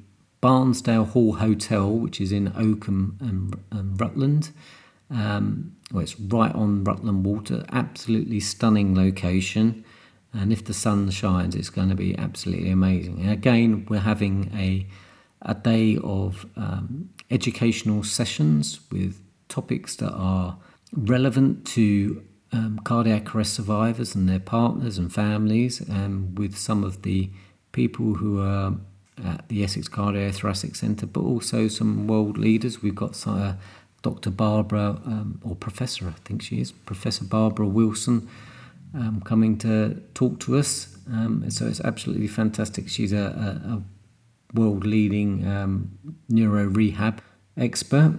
Barnsdale 0.43 1.09
Hall 1.09 1.35
Hotel, 1.35 1.91
which 1.91 2.21
is 2.21 2.33
in 2.33 2.49
Oakham 2.57 3.17
and, 3.21 3.59
and 3.71 4.01
Rutland. 4.01 4.51
Um, 5.11 5.77
well, 5.93 6.03
it's 6.03 6.19
right 6.19 6.55
on 6.55 6.85
Rutland 6.85 7.25
Water, 7.25 7.65
absolutely 7.73 8.41
stunning 8.41 8.95
location. 8.95 9.85
And 10.33 10.53
if 10.53 10.65
the 10.65 10.75
sun 10.75 11.11
shines, 11.11 11.55
it's 11.55 11.71
going 11.71 11.89
to 11.89 11.95
be 11.97 12.17
absolutely 12.17 12.71
amazing. 12.71 13.21
And 13.21 13.31
again, 13.31 13.87
we're 13.89 14.01
having 14.01 14.53
a 14.55 14.87
a 15.43 15.55
day 15.55 15.99
of 16.05 16.47
um, 16.57 17.09
educational 17.31 18.03
sessions 18.03 18.81
with 18.93 19.23
topics 19.49 19.97
that 19.97 20.13
are 20.13 20.59
relevant 20.93 21.67
to 21.67 22.23
um, 22.53 22.79
cardiac 22.85 23.35
arrest 23.35 23.55
survivors 23.55 24.15
and 24.15 24.29
their 24.29 24.41
partners 24.41 24.99
and 24.99 25.13
families, 25.13 25.81
and 25.81 26.39
with 26.39 26.57
some 26.57 26.85
of 26.85 27.03
the 27.03 27.31
people 27.73 28.15
who 28.15 28.41
are 28.41 28.75
at 29.25 29.49
the 29.49 29.65
Essex 29.65 29.89
Cardiothoracic 29.89 30.77
Centre, 30.77 31.07
but 31.07 31.21
also 31.21 31.69
some 31.69 32.07
world 32.07 32.39
leaders. 32.39 32.83
We've 32.83 32.95
got 32.95 33.27
uh, 33.27 33.55
Dr. 34.03 34.31
Barbara, 34.31 35.01
um, 35.05 35.41
or 35.45 35.55
Professor, 35.55 36.09
I 36.09 36.13
think 36.25 36.43
she 36.43 36.61
is, 36.61 36.73
Professor 36.73 37.25
Barbara 37.25 37.67
Wilson, 37.67 38.29
um, 38.95 39.23
coming 39.25 39.59
to 39.59 40.03
talk 40.15 40.41
to 40.41 40.57
us. 40.59 40.97
Um, 41.09 41.51
so 41.51 41.67
it's 41.67 41.81
absolutely 41.81 42.29
fantastic. 42.29 42.89
She's 42.89 43.13
a, 43.13 43.19
a, 43.19 43.75
a 43.75 43.83
world 44.55 44.87
leading 44.87 45.47
um, 45.47 45.99
neuro 46.29 46.65
rehab 46.67 47.21
expert. 47.57 48.19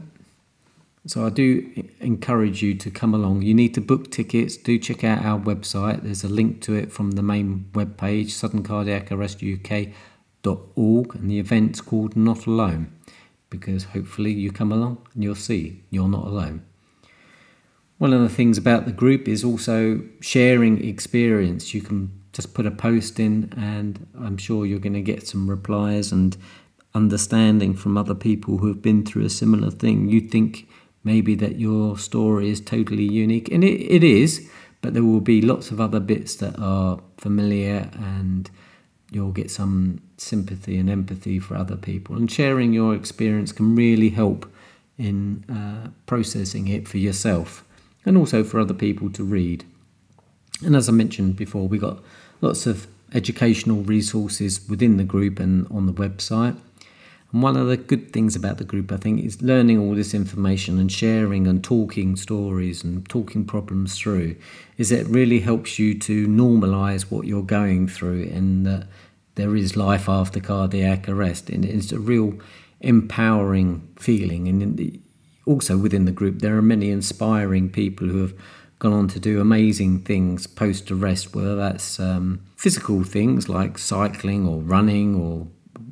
So 1.07 1.25
I 1.25 1.29
do 1.29 1.89
encourage 1.99 2.61
you 2.61 2.75
to 2.75 2.91
come 2.91 3.15
along. 3.15 3.41
You 3.41 3.55
need 3.55 3.73
to 3.73 3.81
book 3.81 4.11
tickets. 4.11 4.55
Do 4.55 4.77
check 4.77 5.03
out 5.03 5.25
our 5.25 5.39
website. 5.39 6.03
There's 6.03 6.23
a 6.23 6.29
link 6.29 6.61
to 6.61 6.75
it 6.75 6.91
from 6.91 7.11
the 7.11 7.23
main 7.23 7.69
webpage, 7.73 8.29
suddencardiacarrestuk.org, 10.43 11.15
and 11.15 11.29
the 11.29 11.39
event's 11.39 11.81
called 11.81 12.15
Not 12.15 12.45
Alone 12.45 12.91
because 13.49 13.83
hopefully 13.85 14.31
you 14.31 14.51
come 14.51 14.71
along 14.71 15.05
and 15.13 15.23
you'll 15.23 15.35
see 15.35 15.83
you're 15.89 16.07
not 16.07 16.25
alone. 16.25 16.65
One 17.97 18.13
of 18.13 18.21
the 18.21 18.29
things 18.29 18.57
about 18.57 18.85
the 18.85 18.91
group 18.91 19.27
is 19.27 19.43
also 19.43 20.01
sharing 20.21 20.83
experience. 20.83 21.73
You 21.73 21.81
can 21.81 22.11
just 22.33 22.53
put 22.53 22.65
a 22.65 22.71
post 22.71 23.19
in, 23.19 23.53
and 23.55 24.07
I'm 24.19 24.37
sure 24.37 24.65
you're 24.65 24.79
going 24.79 24.93
to 24.93 25.01
get 25.01 25.27
some 25.27 25.49
replies 25.49 26.11
and 26.11 26.35
understanding 26.95 27.75
from 27.75 27.97
other 27.97 28.15
people 28.15 28.57
who 28.57 28.67
have 28.67 28.81
been 28.81 29.05
through 29.05 29.25
a 29.25 29.29
similar 29.29 29.69
thing. 29.69 30.09
You 30.09 30.21
think 30.21 30.67
maybe 31.03 31.35
that 31.35 31.59
your 31.59 31.97
story 31.97 32.49
is 32.49 32.61
totally 32.61 33.03
unique, 33.03 33.51
and 33.51 33.63
it, 33.63 33.81
it 33.81 34.03
is, 34.03 34.49
but 34.81 34.93
there 34.93 35.03
will 35.03 35.21
be 35.21 35.41
lots 35.41 35.69
of 35.69 35.79
other 35.79 35.99
bits 35.99 36.35
that 36.37 36.57
are 36.57 36.99
familiar, 37.17 37.91
and 37.93 38.49
you'll 39.11 39.33
get 39.33 39.51
some 39.51 40.01
sympathy 40.21 40.77
and 40.77 40.89
empathy 40.89 41.39
for 41.39 41.55
other 41.55 41.75
people. 41.75 42.15
And 42.15 42.31
sharing 42.31 42.73
your 42.73 42.95
experience 42.95 43.51
can 43.51 43.75
really 43.75 44.09
help 44.09 44.51
in 44.97 45.43
uh, 45.49 45.89
processing 46.05 46.67
it 46.67 46.87
for 46.87 46.97
yourself 46.97 47.65
and 48.05 48.17
also 48.17 48.43
for 48.43 48.59
other 48.59 48.73
people 48.73 49.09
to 49.11 49.23
read. 49.23 49.65
And 50.63 50.75
as 50.75 50.87
I 50.87 50.91
mentioned 50.91 51.35
before, 51.35 51.67
we 51.67 51.77
got 51.77 51.99
lots 52.41 52.67
of 52.67 52.87
educational 53.13 53.83
resources 53.83 54.67
within 54.69 54.97
the 54.97 55.03
group 55.03 55.39
and 55.39 55.67
on 55.71 55.85
the 55.85 55.93
website. 55.93 56.57
And 57.31 57.41
one 57.41 57.55
of 57.55 57.67
the 57.67 57.77
good 57.77 58.11
things 58.11 58.35
about 58.35 58.57
the 58.57 58.63
group, 58.63 58.91
I 58.91 58.97
think, 58.97 59.23
is 59.23 59.41
learning 59.41 59.79
all 59.79 59.95
this 59.95 60.13
information 60.13 60.79
and 60.79 60.91
sharing 60.91 61.47
and 61.47 61.63
talking 61.63 62.15
stories 62.15 62.83
and 62.83 63.07
talking 63.07 63.45
problems 63.45 63.97
through, 63.97 64.35
is 64.77 64.91
it 64.91 65.07
really 65.07 65.39
helps 65.39 65.79
you 65.79 65.97
to 65.99 66.27
normalize 66.27 67.03
what 67.03 67.25
you're 67.25 67.41
going 67.43 67.87
through 67.87 68.23
and 68.23 68.65
that 68.65 68.87
there 69.35 69.55
is 69.55 69.77
life 69.77 70.09
after 70.09 70.39
cardiac 70.39 71.07
arrest. 71.07 71.49
And 71.49 71.65
it's 71.65 71.91
a 71.91 71.99
real 71.99 72.33
empowering 72.79 73.87
feeling. 73.97 74.47
And 74.47 75.01
also 75.45 75.77
within 75.77 76.05
the 76.05 76.11
group, 76.11 76.39
there 76.39 76.57
are 76.57 76.61
many 76.61 76.89
inspiring 76.89 77.69
people 77.69 78.07
who 78.07 78.21
have 78.21 78.33
gone 78.79 78.93
on 78.93 79.07
to 79.07 79.19
do 79.19 79.39
amazing 79.39 79.99
things 79.99 80.47
post 80.47 80.89
arrest, 80.89 81.35
whether 81.35 81.55
that's 81.55 81.99
um, 81.99 82.41
physical 82.57 83.03
things 83.03 83.47
like 83.47 83.77
cycling 83.77 84.47
or 84.47 84.59
running 84.61 85.15
or 85.15 85.47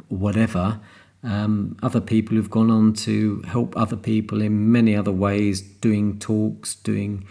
whatever. 0.08 0.80
Um, 1.22 1.78
other 1.84 2.02
people 2.02 2.36
who've 2.36 2.50
gone 2.50 2.72
on 2.72 2.94
to 2.94 3.44
help 3.44 3.76
other 3.78 3.98
people 3.98 4.42
in 4.42 4.72
many 4.72 4.96
other 4.96 5.12
ways, 5.12 5.62
doing 5.62 6.18
talks, 6.18 6.76
doing 6.76 7.26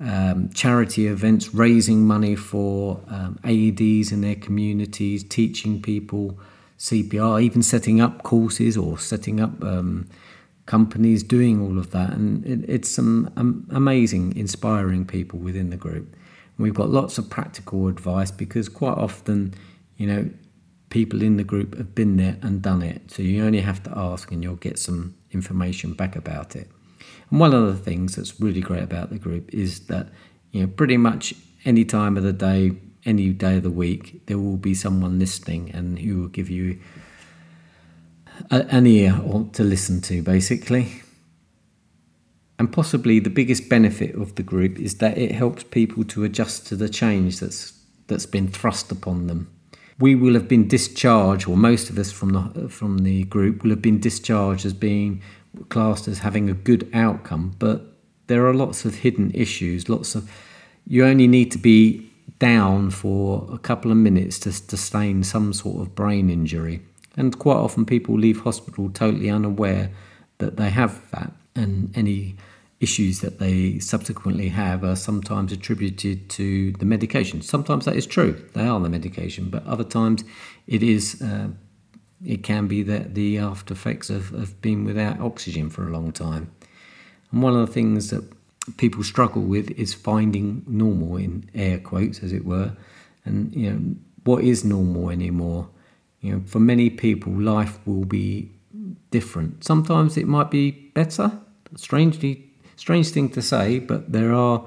um, 0.00 0.50
charity 0.50 1.06
events, 1.06 1.54
raising 1.54 2.04
money 2.06 2.36
for 2.36 3.00
um, 3.08 3.38
AEDs 3.44 4.12
in 4.12 4.20
their 4.20 4.34
communities, 4.34 5.24
teaching 5.24 5.80
people 5.80 6.38
CPR, 6.78 7.42
even 7.42 7.62
setting 7.62 8.00
up 8.00 8.22
courses 8.22 8.76
or 8.76 8.98
setting 8.98 9.40
up 9.40 9.62
um, 9.64 10.08
companies 10.66 11.22
doing 11.22 11.60
all 11.60 11.78
of 11.78 11.90
that. 11.92 12.12
And 12.12 12.44
it, 12.44 12.68
it's 12.68 12.90
some 12.90 13.32
um, 13.36 13.66
amazing, 13.70 14.36
inspiring 14.36 15.06
people 15.06 15.38
within 15.38 15.70
the 15.70 15.76
group. 15.76 16.12
And 16.12 16.64
we've 16.64 16.74
got 16.74 16.90
lots 16.90 17.16
of 17.18 17.30
practical 17.30 17.88
advice 17.88 18.30
because 18.30 18.68
quite 18.68 18.98
often, 18.98 19.54
you 19.96 20.06
know, 20.06 20.28
people 20.90 21.22
in 21.22 21.36
the 21.36 21.44
group 21.44 21.76
have 21.76 21.94
been 21.94 22.16
there 22.16 22.36
and 22.42 22.60
done 22.60 22.82
it. 22.82 23.10
So 23.10 23.22
you 23.22 23.44
only 23.44 23.60
have 23.60 23.82
to 23.84 23.92
ask 23.96 24.30
and 24.30 24.42
you'll 24.42 24.56
get 24.56 24.78
some 24.78 25.14
information 25.30 25.94
back 25.94 26.16
about 26.16 26.54
it. 26.54 26.68
And 27.30 27.40
one 27.40 27.54
of 27.54 27.66
the 27.66 27.82
things 27.82 28.16
that's 28.16 28.40
really 28.40 28.60
great 28.60 28.82
about 28.82 29.10
the 29.10 29.18
group 29.18 29.52
is 29.52 29.86
that, 29.86 30.08
you 30.52 30.62
know, 30.62 30.66
pretty 30.66 30.96
much 30.96 31.34
any 31.64 31.84
time 31.84 32.16
of 32.16 32.22
the 32.22 32.32
day, 32.32 32.72
any 33.04 33.30
day 33.30 33.56
of 33.56 33.62
the 33.62 33.70
week, 33.70 34.26
there 34.26 34.38
will 34.38 34.56
be 34.56 34.74
someone 34.74 35.18
listening 35.18 35.70
and 35.72 35.98
who 35.98 36.20
will 36.20 36.28
give 36.28 36.48
you 36.48 36.78
an 38.50 38.86
ear 38.86 39.20
to 39.52 39.62
listen 39.62 40.00
to, 40.02 40.22
basically. 40.22 41.02
And 42.58 42.72
possibly 42.72 43.20
the 43.20 43.30
biggest 43.30 43.68
benefit 43.68 44.14
of 44.14 44.34
the 44.36 44.42
group 44.42 44.78
is 44.78 44.98
that 44.98 45.18
it 45.18 45.32
helps 45.32 45.64
people 45.64 46.04
to 46.04 46.24
adjust 46.24 46.66
to 46.68 46.76
the 46.76 46.88
change 46.88 47.40
that's 47.40 47.72
that's 48.06 48.26
been 48.26 48.48
thrust 48.48 48.92
upon 48.92 49.26
them. 49.26 49.50
We 49.98 50.14
will 50.14 50.34
have 50.34 50.46
been 50.46 50.68
discharged, 50.68 51.48
or 51.48 51.56
most 51.56 51.90
of 51.90 51.98
us 51.98 52.12
from 52.12 52.30
the 52.30 52.68
from 52.68 52.98
the 52.98 53.24
group 53.24 53.62
will 53.62 53.70
have 53.70 53.82
been 53.82 54.00
discharged 54.00 54.64
as 54.64 54.72
being 54.72 55.22
classed 55.68 56.08
as 56.08 56.20
having 56.20 56.48
a 56.48 56.54
good 56.54 56.88
outcome, 56.92 57.54
but 57.58 57.82
there 58.26 58.46
are 58.46 58.54
lots 58.54 58.84
of 58.84 58.96
hidden 58.96 59.30
issues. 59.34 59.88
Lots 59.88 60.14
of 60.14 60.30
you 60.86 61.04
only 61.04 61.26
need 61.26 61.50
to 61.52 61.58
be 61.58 62.10
down 62.38 62.90
for 62.90 63.48
a 63.52 63.58
couple 63.58 63.90
of 63.90 63.96
minutes 63.96 64.38
to 64.40 64.52
sustain 64.52 65.24
some 65.24 65.52
sort 65.52 65.80
of 65.80 65.94
brain 65.94 66.28
injury 66.30 66.82
and 67.16 67.38
quite 67.38 67.56
often 67.56 67.84
people 67.84 68.18
leave 68.18 68.40
hospital 68.40 68.90
totally 68.90 69.30
unaware 69.30 69.90
that 70.38 70.56
they 70.56 70.70
have 70.70 71.10
that, 71.12 71.32
and 71.54 71.96
any 71.96 72.36
issues 72.78 73.20
that 73.20 73.38
they 73.38 73.78
subsequently 73.78 74.50
have 74.50 74.84
are 74.84 74.96
sometimes 74.96 75.50
attributed 75.50 76.28
to 76.28 76.72
the 76.72 76.84
medication. 76.84 77.40
Sometimes 77.40 77.86
that 77.86 77.96
is 77.96 78.06
true; 78.06 78.44
they 78.52 78.66
are 78.66 78.78
the 78.80 78.90
medication, 78.90 79.48
but 79.48 79.66
other 79.66 79.84
times 79.84 80.24
it 80.66 80.82
is. 80.82 81.20
Uh, 81.22 81.48
it 82.24 82.42
can 82.42 82.66
be 82.66 82.82
that 82.82 83.14
the 83.14 83.38
after 83.38 83.74
effects 83.74 84.10
of, 84.10 84.32
of 84.32 84.60
being 84.62 84.84
without 84.84 85.20
oxygen 85.20 85.70
for 85.70 85.86
a 85.86 85.90
long 85.90 86.12
time. 86.12 86.50
And 87.30 87.42
one 87.42 87.54
of 87.54 87.66
the 87.66 87.72
things 87.72 88.10
that 88.10 88.24
people 88.76 89.02
struggle 89.02 89.42
with 89.42 89.70
is 89.72 89.94
finding 89.94 90.64
normal 90.66 91.16
in 91.16 91.48
air 91.54 91.78
quotes, 91.78 92.22
as 92.22 92.32
it 92.32 92.44
were. 92.44 92.72
And 93.24 93.54
you 93.54 93.72
know, 93.72 93.96
what 94.24 94.44
is 94.44 94.64
normal 94.64 95.10
anymore? 95.10 95.68
You 96.20 96.32
know, 96.32 96.42
for 96.46 96.58
many 96.58 96.90
people, 96.90 97.32
life 97.32 97.78
will 97.86 98.04
be 98.04 98.50
different. 99.10 99.64
Sometimes 99.64 100.16
it 100.16 100.26
might 100.26 100.50
be 100.50 100.70
better. 100.70 101.32
Strangely, 101.76 102.48
strange 102.76 103.10
thing 103.10 103.28
to 103.30 103.42
say, 103.42 103.78
but 103.78 104.12
there 104.12 104.32
are. 104.32 104.66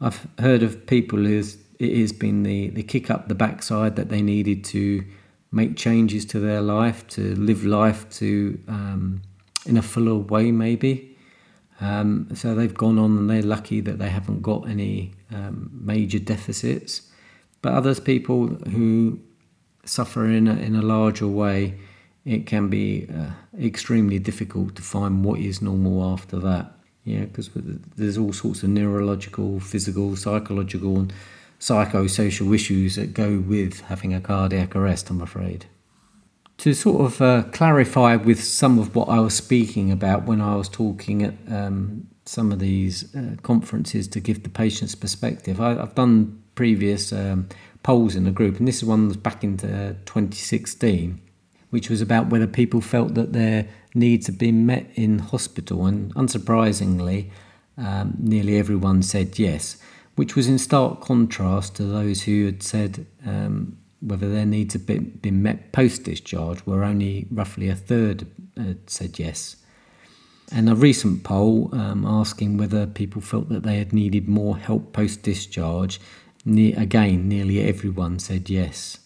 I've 0.00 0.26
heard 0.40 0.64
of 0.64 0.86
people 0.86 1.20
who's 1.20 1.56
it 1.78 1.96
has 1.96 2.12
been 2.12 2.44
the, 2.44 2.68
the 2.70 2.82
kick 2.82 3.10
up 3.10 3.28
the 3.28 3.34
backside 3.34 3.96
that 3.96 4.08
they 4.08 4.22
needed 4.22 4.64
to 4.64 5.04
make 5.52 5.76
changes 5.76 6.24
to 6.24 6.40
their 6.40 6.62
life, 6.62 7.06
to 7.08 7.34
live 7.36 7.64
life 7.64 8.08
to 8.10 8.58
um, 8.66 9.22
in 9.66 9.76
a 9.76 9.82
fuller 9.82 10.16
way, 10.16 10.50
maybe. 10.50 11.16
Um, 11.80 12.28
so 12.34 12.54
they've 12.54 12.72
gone 12.72 12.98
on 12.98 13.18
and 13.18 13.30
they're 13.30 13.42
lucky 13.42 13.80
that 13.80 13.98
they 13.98 14.08
haven't 14.08 14.42
got 14.42 14.68
any 14.68 15.12
um, 15.32 15.70
major 15.72 16.18
deficits. 16.18 17.02
But 17.60 17.74
others 17.74 18.00
people 18.00 18.48
who 18.48 19.20
suffer 19.84 20.26
in 20.26 20.48
a, 20.48 20.54
in 20.54 20.74
a 20.76 20.82
larger 20.82 21.28
way, 21.28 21.78
it 22.24 22.46
can 22.46 22.68
be 22.68 23.08
uh, 23.12 23.30
extremely 23.60 24.18
difficult 24.18 24.76
to 24.76 24.82
find 24.82 25.24
what 25.24 25.40
is 25.40 25.60
normal 25.60 26.12
after 26.12 26.38
that. 26.38 26.72
Yeah, 27.04 27.24
because 27.24 27.50
there's 27.96 28.16
all 28.16 28.32
sorts 28.32 28.62
of 28.62 28.68
neurological, 28.68 29.58
physical, 29.58 30.14
psychological, 30.14 30.98
and 30.98 31.12
psychosocial 31.62 32.52
issues 32.52 32.96
that 32.96 33.14
go 33.14 33.38
with 33.38 33.82
having 33.82 34.12
a 34.12 34.20
cardiac 34.20 34.74
arrest, 34.74 35.08
I'm 35.10 35.20
afraid. 35.20 35.66
To 36.58 36.74
sort 36.74 37.02
of 37.02 37.22
uh, 37.22 37.44
clarify 37.52 38.16
with 38.16 38.42
some 38.42 38.80
of 38.80 38.96
what 38.96 39.08
I 39.08 39.20
was 39.20 39.34
speaking 39.34 39.92
about 39.92 40.24
when 40.24 40.40
I 40.40 40.56
was 40.56 40.68
talking 40.68 41.22
at 41.22 41.34
um, 41.48 42.08
some 42.24 42.50
of 42.50 42.58
these 42.58 43.14
uh, 43.14 43.36
conferences 43.42 44.08
to 44.08 44.18
give 44.18 44.42
the 44.42 44.48
patient's 44.48 44.96
perspective, 44.96 45.60
I, 45.60 45.74
have 45.74 45.94
done 45.94 46.42
previous 46.56 47.12
um, 47.12 47.48
polls 47.84 48.16
in 48.16 48.24
the 48.24 48.32
group, 48.32 48.58
and 48.58 48.66
this 48.66 48.78
is 48.78 48.84
one 48.84 49.06
that's 49.06 49.16
back 49.16 49.44
into 49.44 49.96
2016. 50.04 51.20
which 51.70 51.88
was 51.88 52.02
about 52.02 52.26
whether 52.26 52.46
people 52.46 52.80
felt 52.80 53.14
that 53.14 53.32
their 53.32 53.66
needs 53.94 54.26
had 54.26 54.36
been 54.36 54.66
met 54.66 54.90
in 54.94 55.20
hospital. 55.20 55.86
And 55.86 56.14
unsurprisingly, 56.16 57.30
um, 57.78 58.14
nearly 58.18 58.58
everyone 58.58 59.02
said 59.02 59.38
yes, 59.38 59.76
which 60.16 60.36
was 60.36 60.48
in 60.48 60.58
stark 60.58 61.00
contrast 61.00 61.76
to 61.76 61.84
those 61.84 62.22
who 62.22 62.46
had 62.46 62.62
said 62.62 63.06
um, 63.26 63.78
whether 64.00 64.30
their 64.30 64.46
needs 64.46 64.74
had 64.74 64.84
been, 64.84 65.10
been 65.22 65.42
met 65.42 65.72
post 65.72 66.04
discharge, 66.04 66.60
where 66.60 66.84
only 66.84 67.26
roughly 67.30 67.68
a 67.68 67.76
third 67.76 68.26
had 68.56 68.90
said 68.90 69.18
yes. 69.18 69.56
And 70.50 70.68
a 70.68 70.74
recent 70.74 71.24
poll 71.24 71.70
um, 71.72 72.04
asking 72.04 72.58
whether 72.58 72.86
people 72.86 73.22
felt 73.22 73.48
that 73.48 73.62
they 73.62 73.78
had 73.78 73.92
needed 73.92 74.28
more 74.28 74.58
help 74.58 74.92
post 74.92 75.22
discharge, 75.22 76.00
ne- 76.44 76.74
again, 76.74 77.28
nearly 77.28 77.62
everyone 77.62 78.18
said 78.18 78.50
yes. 78.50 78.98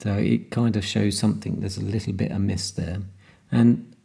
So 0.00 0.12
it 0.14 0.50
kind 0.50 0.76
of 0.76 0.84
shows 0.84 1.18
something, 1.18 1.60
there's 1.60 1.78
a 1.78 1.82
little 1.82 2.12
bit 2.12 2.30
amiss 2.30 2.70
there. 2.70 3.00
And 3.50 3.96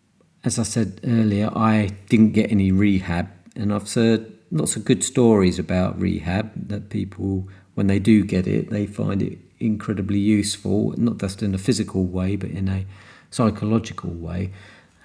as 0.44 0.58
I 0.58 0.64
said 0.64 1.02
earlier, 1.04 1.52
I 1.56 1.90
didn't 2.08 2.32
get 2.32 2.52
any 2.52 2.72
rehab, 2.72 3.30
and 3.56 3.74
I've 3.74 3.92
heard 3.94 4.32
lots 4.52 4.76
of 4.76 4.86
good 4.86 5.04
stories 5.04 5.60
about 5.60 6.00
rehab 6.00 6.52
that 6.70 6.90
people, 6.90 7.48
when 7.76 7.88
they 7.88 8.00
do 8.00 8.24
get 8.24 8.48
it, 8.48 8.70
they 8.70 8.86
find 8.86 9.22
it 9.22 9.38
incredibly 9.60 10.20
useful, 10.20 10.94
not 10.98 11.18
just 11.18 11.44
in 11.44 11.54
a 11.54 11.58
physical 11.58 12.06
way, 12.06 12.36
but 12.36 12.50
in 12.50 12.68
a 12.68 12.86
psychological 13.30 14.12
way. 14.12 14.52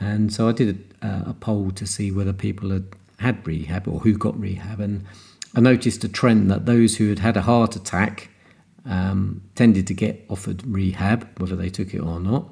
And 0.00 0.32
so 0.32 0.48
I 0.48 0.52
did 0.52 0.94
a, 1.02 1.24
a 1.28 1.34
poll 1.34 1.70
to 1.72 1.86
see 1.86 2.10
whether 2.10 2.32
people 2.32 2.70
had 2.70 2.86
had 3.20 3.46
rehab 3.46 3.86
or 3.86 4.00
who 4.00 4.16
got 4.18 4.38
rehab, 4.38 4.80
and 4.80 5.04
I 5.54 5.60
noticed 5.60 6.02
a 6.04 6.08
trend 6.08 6.50
that 6.50 6.66
those 6.66 6.96
who 6.96 7.08
had 7.08 7.20
had 7.20 7.36
a 7.36 7.42
heart 7.42 7.76
attack 7.76 8.28
um, 8.84 9.42
tended 9.54 9.86
to 9.86 9.94
get 9.94 10.24
offered 10.28 10.66
rehab, 10.66 11.28
whether 11.38 11.56
they 11.56 11.70
took 11.70 11.94
it 11.94 12.00
or 12.00 12.18
not. 12.18 12.48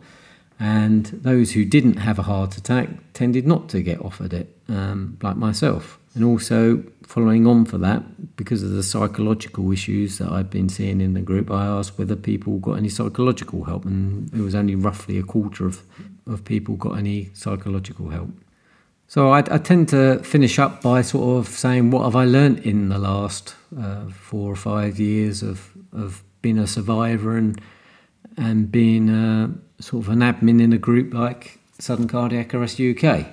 And 0.61 1.07
those 1.07 1.53
who 1.53 1.65
didn't 1.65 1.97
have 1.97 2.21
a 2.21 2.23
heart 2.23 2.57
attack 2.57 2.89
tended 3.15 3.47
not 3.47 3.69
to 3.71 3.83
get 3.83 4.01
offered 4.01 4.33
it, 4.33 4.57
um, 4.69 5.19
like 5.21 5.37
myself. 5.37 5.99
And 6.15 6.25
also, 6.25 6.85
following 7.07 7.47
on 7.47 7.65
for 7.65 7.79
that, 7.79 8.37
because 8.37 8.63
of 8.63 8.71
the 8.71 8.83
psychological 8.83 9.73
issues 9.73 10.19
that 10.19 10.31
I've 10.31 10.51
been 10.51 10.69
seeing 10.69 11.01
in 11.01 11.15
the 11.15 11.21
group, 11.21 11.51
I 11.51 11.67
asked 11.67 11.99
whether 11.99 12.17
people 12.17 12.59
got 12.59 12.75
any 12.75 12.89
psychological 12.89 13.65
help, 13.65 13.85
and 13.85 14.33
it 14.35 14.41
was 14.41 14.55
only 14.55 14.75
roughly 14.75 15.19
a 15.19 15.23
quarter 15.23 15.67
of, 15.67 15.83
of 16.27 16.45
people 16.45 16.77
got 16.77 16.99
any 16.99 17.31
psychological 17.33 18.11
help. 18.11 18.31
So 19.09 19.31
I, 19.31 19.41
I 19.41 19.59
tend 19.59 19.91
to 19.91 20.21
finish 20.21 20.59
up 20.59 20.81
by 20.83 21.03
sort 21.03 21.39
of 21.39 21.53
saying, 21.53 21.91
what 21.91 22.05
have 22.05 22.17
I 22.17 22.25
learnt 22.25 22.61
in 22.61 22.89
the 22.89 22.99
last 22.99 23.55
uh, 23.79 24.07
four 24.07 24.51
or 24.51 24.57
five 24.57 24.99
years 24.99 25.43
of 25.43 25.71
of 25.93 26.23
being 26.41 26.59
a 26.59 26.67
survivor 26.67 27.37
and 27.37 27.61
and 28.37 28.73
being 28.73 29.09
a, 29.11 29.53
sort 29.81 30.05
of 30.05 30.09
an 30.11 30.21
admin 30.21 30.63
in 30.63 30.73
a 30.73 30.79
group 30.79 31.13
like 31.13 31.59
Sudden 31.79 32.09
Cardiac 32.09 32.55
Arrest 32.55 32.81
UK. 32.81 33.27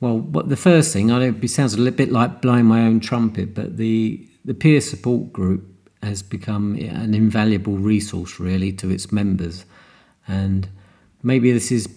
Well, 0.00 0.18
what 0.18 0.48
the 0.48 0.56
first 0.56 0.92
thing 0.92 1.10
I 1.10 1.18
know 1.18 1.34
it 1.40 1.48
sounds 1.48 1.74
a 1.74 1.78
little 1.78 1.96
bit 1.96 2.12
like 2.12 2.42
blowing 2.42 2.66
my 2.66 2.82
own 2.82 3.00
trumpet, 3.00 3.54
but 3.54 3.76
the 3.76 4.26
the 4.44 4.54
peer 4.54 4.80
support 4.80 5.32
group 5.32 5.64
has 6.02 6.22
become 6.22 6.74
an 6.74 7.14
invaluable 7.14 7.78
resource 7.78 8.38
really 8.38 8.72
to 8.72 8.90
its 8.90 9.10
members, 9.10 9.64
and 10.28 10.68
maybe 11.22 11.50
this 11.52 11.72
is 11.72 11.88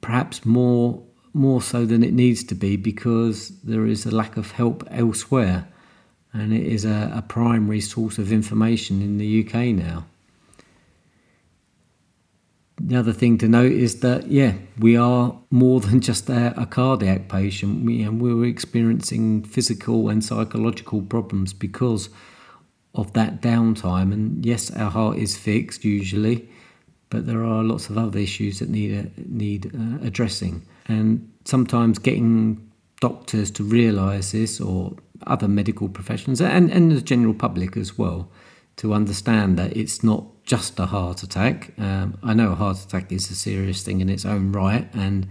perhaps 0.00 0.44
more 0.44 1.02
more 1.34 1.62
so 1.62 1.86
than 1.86 2.02
it 2.02 2.12
needs 2.12 2.44
to 2.44 2.54
be 2.54 2.76
because 2.76 3.50
there 3.60 3.86
is 3.86 4.04
a 4.04 4.10
lack 4.10 4.36
of 4.36 4.52
help 4.52 4.86
elsewhere 4.90 5.66
and 6.32 6.52
it 6.52 6.66
is 6.66 6.84
a, 6.84 7.12
a 7.14 7.22
primary 7.22 7.80
source 7.80 8.18
of 8.18 8.32
information 8.32 9.02
in 9.02 9.18
the 9.18 9.46
UK 9.46 9.66
now. 9.66 10.04
The 12.84 12.96
other 12.96 13.12
thing 13.12 13.38
to 13.38 13.48
note 13.48 13.72
is 13.72 14.00
that, 14.00 14.26
yeah, 14.26 14.54
we 14.78 14.96
are 14.96 15.38
more 15.50 15.80
than 15.86 16.00
just 16.00 16.28
a, 16.28 16.60
a 16.60 16.66
cardiac 16.66 17.28
patient. 17.28 17.84
We, 17.84 18.02
and 18.02 18.20
we're 18.20 18.44
experiencing 18.44 19.44
physical 19.44 20.08
and 20.08 20.24
psychological 20.24 21.02
problems 21.02 21.52
because 21.52 22.08
of 22.94 23.12
that 23.14 23.40
downtime. 23.40 24.12
And 24.12 24.44
yes, 24.44 24.70
our 24.72 24.90
heart 24.90 25.18
is 25.18 25.36
fixed 25.36 25.84
usually, 25.84 26.48
but 27.08 27.26
there 27.26 27.44
are 27.44 27.62
lots 27.62 27.88
of 27.88 27.96
other 27.96 28.18
issues 28.18 28.58
that 28.58 28.68
need 28.68 28.92
a, 28.92 29.10
need 29.16 29.72
uh, 29.74 30.04
addressing. 30.04 30.62
And 30.86 31.30
sometimes 31.44 31.98
getting 31.98 32.70
doctors 33.00 33.50
to 33.50 33.64
realise 33.64 34.32
this 34.32 34.60
or 34.60 34.94
other 35.26 35.48
medical 35.48 35.88
professions 35.88 36.40
and, 36.40 36.70
and 36.70 36.92
the 36.92 37.00
general 37.00 37.34
public 37.34 37.76
as 37.76 37.96
well 37.96 38.28
to 38.76 38.92
understand 38.92 39.56
that 39.58 39.76
it's 39.76 40.02
not 40.02 40.24
just 40.44 40.78
a 40.78 40.86
heart 40.86 41.22
attack. 41.22 41.72
Um, 41.78 42.18
I 42.22 42.34
know 42.34 42.52
a 42.52 42.56
heart 42.56 42.78
attack 42.78 43.12
is 43.12 43.30
a 43.30 43.34
serious 43.34 43.82
thing 43.82 44.00
in 44.00 44.08
its 44.08 44.24
own 44.24 44.52
right 44.52 44.88
and 44.92 45.28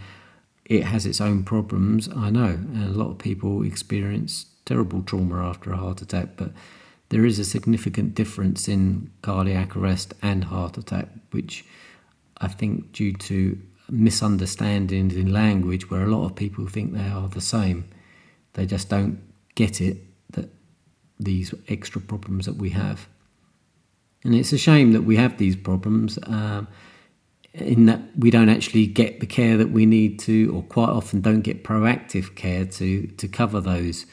it 0.65 0.83
has 0.83 1.05
its 1.05 1.19
own 1.19 1.43
problems. 1.43 2.09
I 2.15 2.29
know 2.29 2.45
and 2.45 2.83
a 2.83 2.97
lot 2.97 3.11
of 3.11 3.17
people 3.17 3.63
experience 3.63 4.45
terrible 4.65 5.03
trauma 5.03 5.43
after 5.43 5.71
a 5.71 5.77
heart 5.77 6.01
attack, 6.01 6.29
but 6.37 6.51
there 7.09 7.25
is 7.25 7.39
a 7.39 7.45
significant 7.45 8.15
difference 8.15 8.67
in 8.67 9.11
cardiac 9.21 9.75
arrest 9.75 10.13
and 10.21 10.45
heart 10.45 10.77
attack, 10.77 11.09
which 11.31 11.65
I 12.37 12.47
think 12.47 12.93
due 12.93 13.13
to 13.13 13.59
misunderstandings 13.89 15.15
in 15.15 15.33
language 15.33 15.89
where 15.89 16.03
a 16.03 16.07
lot 16.07 16.25
of 16.25 16.35
people 16.35 16.67
think 16.67 16.93
they 16.93 17.09
are 17.09 17.27
the 17.27 17.41
same. 17.41 17.85
They 18.53 18.65
just 18.65 18.89
don't 18.89 19.19
get 19.55 19.81
it 19.81 19.97
that 20.31 20.49
these 21.19 21.53
extra 21.67 21.99
problems 21.99 22.45
that 22.45 22.55
we 22.55 22.69
have. 22.69 23.07
And 24.23 24.35
it's 24.35 24.53
a 24.53 24.57
shame 24.57 24.91
that 24.93 25.03
we 25.03 25.15
have 25.15 25.37
these 25.37 25.55
problems 25.55 26.19
um, 26.27 26.67
in 27.53 27.85
that 27.87 28.01
we 28.17 28.29
don't 28.31 28.49
actually 28.49 28.87
get 28.87 29.19
the 29.19 29.25
care 29.25 29.57
that 29.57 29.71
we 29.71 29.85
need 29.85 30.19
to, 30.19 30.53
or 30.55 30.63
quite 30.63 30.89
often 30.89 31.21
don't 31.21 31.41
get 31.41 31.63
proactive 31.63 32.35
care 32.35 32.65
to, 32.65 33.07
to 33.07 33.27
cover 33.27 33.59
those 33.59 34.05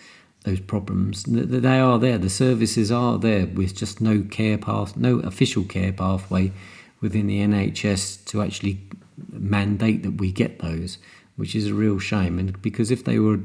those 0.45 0.61
problems. 0.61 1.25
They 1.25 1.81
are 1.81 1.99
there. 1.99 2.17
The 2.17 2.31
services 2.31 2.93
are 2.93 3.19
there 3.19 3.47
with 3.47 3.75
just 3.75 4.01
no 4.01 4.23
care 4.23 4.57
path, 4.57 4.97
no 4.97 5.19
official 5.19 5.65
care 5.65 5.93
pathway 5.93 6.53
within 7.01 7.27
the 7.27 7.41
NHS 7.41 8.25
to 8.27 8.43
actually 8.43 8.81
mandate 9.31 10.05
that 10.05 10.13
we 10.13 10.33
get 10.33 10.61
those, 10.61 10.99
which 11.37 11.55
is 11.55 11.67
a 11.67 11.75
real 11.75 11.99
shame. 11.99 12.39
And 12.39 12.61
because 12.63 12.91
if 12.91 13.05
they 13.05 13.19
were 13.19 13.41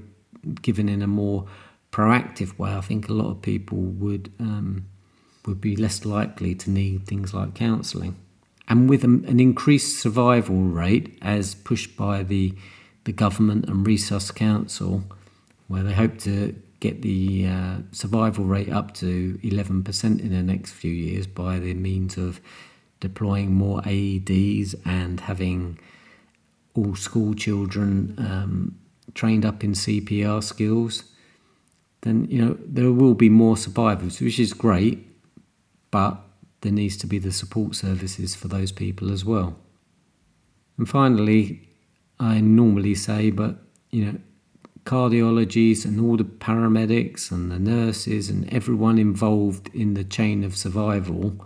given 0.62 0.88
in 0.88 1.02
a 1.02 1.08
more 1.08 1.46
proactive 1.92 2.58
way, 2.58 2.74
I 2.74 2.82
think 2.82 3.10
a 3.10 3.14
lot 3.14 3.32
of 3.32 3.42
people 3.42 3.80
would 3.80 4.32
um, 4.40 4.86
would 5.46 5.62
be 5.62 5.76
less 5.76 6.06
likely 6.06 6.56
to 6.56 6.70
need 6.70 7.06
things 7.06 7.34
like 7.34 7.54
counselling. 7.54 8.16
And 8.68 8.90
with 8.90 9.04
an 9.04 9.40
increased 9.40 10.00
survival 10.00 10.62
rate, 10.62 11.18
as 11.22 11.56
pushed 11.56 11.98
by 11.98 12.24
the 12.24 12.54
the 13.04 13.12
government 13.12 13.68
and 13.68 13.86
Resus 13.86 14.34
Council, 14.34 15.04
where 15.68 15.84
they 15.84 15.92
hope 15.92 16.18
to 16.20 16.56
get 16.80 17.02
the 17.02 17.46
uh, 17.46 17.78
survival 17.92 18.46
rate 18.46 18.70
up 18.70 18.94
to 18.94 19.38
11% 19.44 20.22
in 20.22 20.30
the 20.30 20.42
next 20.42 20.72
few 20.72 20.92
years 20.92 21.28
by 21.28 21.60
the 21.60 21.74
means 21.74 22.18
of 22.18 22.40
deploying 23.02 23.54
more 23.54 23.82
AEDs 23.82 24.76
and 24.86 25.20
having 25.20 25.78
all 26.76 26.96
school 26.96 27.34
children 27.34 28.16
um, 28.18 28.78
trained 29.14 29.46
up 29.46 29.66
in 29.66 29.74
CPR 29.74 30.42
skills 30.42 31.04
then 32.04 32.28
you 32.30 32.44
know 32.44 32.58
there 32.66 32.92
will 32.92 33.16
be 33.16 33.30
more 33.30 33.58
survivors, 33.58 34.22
which 34.22 34.40
is 34.40 34.54
great, 34.54 35.08
but 35.94 36.18
there 36.62 36.72
needs 36.72 36.98
to 36.98 37.06
be 37.06 37.20
the 37.20 37.32
support 37.32 37.76
services 37.76 38.34
for 38.34 38.48
those 38.48 38.72
people 38.72 39.12
as 39.12 39.24
well. 39.24 39.56
And 40.76 40.90
finally, 40.90 41.70
I 42.20 42.42
normally 42.42 42.96
say, 42.96 43.30
but 43.30 43.58
you 43.92 44.06
know, 44.06 44.18
cardiologists 44.86 45.86
and 45.86 46.02
all 46.02 46.18
the 46.18 46.24
paramedics 46.24 47.32
and 47.32 47.52
the 47.52 47.60
nurses 47.60 48.28
and 48.28 48.52
everyone 48.52 48.98
involved 48.98 49.70
in 49.76 49.94
the 49.94 50.04
chain 50.04 50.44
of 50.44 50.58
survival, 50.58 51.46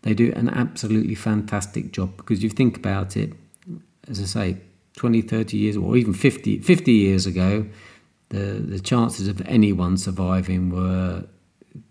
they 0.00 0.14
do 0.14 0.32
an 0.34 0.48
absolutely 0.48 1.14
fantastic 1.14 1.92
job 1.92 2.16
because 2.16 2.42
you 2.42 2.48
think 2.48 2.78
about 2.78 3.18
it, 3.18 3.34
as 4.08 4.18
I 4.18 4.24
say, 4.24 4.56
20, 4.96 5.20
30 5.20 5.58
years 5.58 5.76
or 5.76 5.94
even 5.94 6.14
50, 6.14 6.60
50 6.60 6.90
years 6.90 7.26
ago, 7.26 7.66
the, 8.30 8.62
the 8.64 8.80
chances 8.80 9.28
of 9.28 9.42
anyone 9.42 9.98
surviving 9.98 10.70
were 10.70 11.26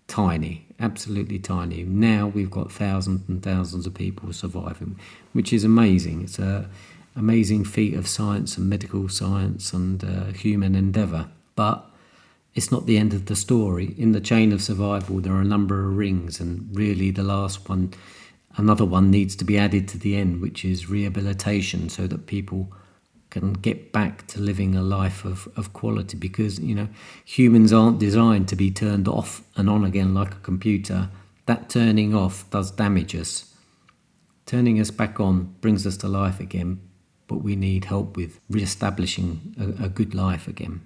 tiny, 0.08 0.66
absolutely 0.84 1.38
tiny. 1.38 1.82
Now 1.82 2.26
we've 2.26 2.50
got 2.50 2.70
thousands 2.70 3.22
and 3.28 3.42
thousands 3.42 3.86
of 3.86 3.94
people 3.94 4.32
surviving, 4.32 4.98
which 5.32 5.52
is 5.52 5.64
amazing. 5.64 6.22
It's 6.22 6.38
a 6.38 6.68
amazing 7.16 7.64
feat 7.64 7.94
of 7.94 8.08
science 8.08 8.58
and 8.58 8.68
medical 8.68 9.08
science 9.08 9.72
and 9.72 10.04
uh, 10.04 10.24
human 10.32 10.74
endeavour. 10.74 11.28
But 11.54 11.88
it's 12.54 12.70
not 12.70 12.86
the 12.86 12.98
end 12.98 13.14
of 13.14 13.26
the 13.26 13.36
story. 13.36 13.94
In 13.96 14.12
the 14.12 14.20
chain 14.20 14.52
of 14.52 14.62
survival, 14.62 15.20
there 15.20 15.32
are 15.32 15.40
a 15.40 15.52
number 15.56 15.86
of 15.86 15.96
rings, 15.96 16.40
and 16.40 16.68
really 16.72 17.10
the 17.10 17.22
last 17.22 17.68
one, 17.68 17.92
another 18.56 18.84
one 18.84 19.10
needs 19.10 19.34
to 19.36 19.44
be 19.44 19.58
added 19.58 19.88
to 19.88 19.98
the 19.98 20.16
end, 20.16 20.40
which 20.40 20.64
is 20.64 20.90
rehabilitation, 20.90 21.88
so 21.88 22.06
that 22.06 22.26
people 22.26 22.72
can 23.34 23.52
get 23.52 23.92
back 23.92 24.26
to 24.26 24.40
living 24.40 24.74
a 24.74 24.82
life 24.82 25.24
of, 25.24 25.48
of 25.56 25.72
quality 25.72 26.16
because 26.16 26.58
you 26.58 26.74
know 26.74 26.88
humans 27.24 27.72
aren't 27.72 27.98
designed 27.98 28.48
to 28.48 28.56
be 28.56 28.70
turned 28.70 29.08
off 29.08 29.42
and 29.56 29.68
on 29.68 29.84
again 29.84 30.14
like 30.14 30.32
a 30.32 30.40
computer 30.50 31.08
that 31.46 31.68
turning 31.68 32.14
off 32.14 32.48
does 32.50 32.70
damage 32.70 33.14
us 33.14 33.54
turning 34.46 34.80
us 34.80 34.90
back 34.90 35.20
on 35.20 35.54
brings 35.60 35.86
us 35.86 35.96
to 35.98 36.08
life 36.08 36.40
again, 36.40 36.80
but 37.26 37.36
we 37.36 37.56
need 37.56 37.86
help 37.86 38.16
with 38.16 38.40
re 38.48 38.62
establishing 38.62 39.54
a, 39.58 39.84
a 39.84 39.88
good 39.88 40.14
life 40.14 40.48
again. 40.48 40.80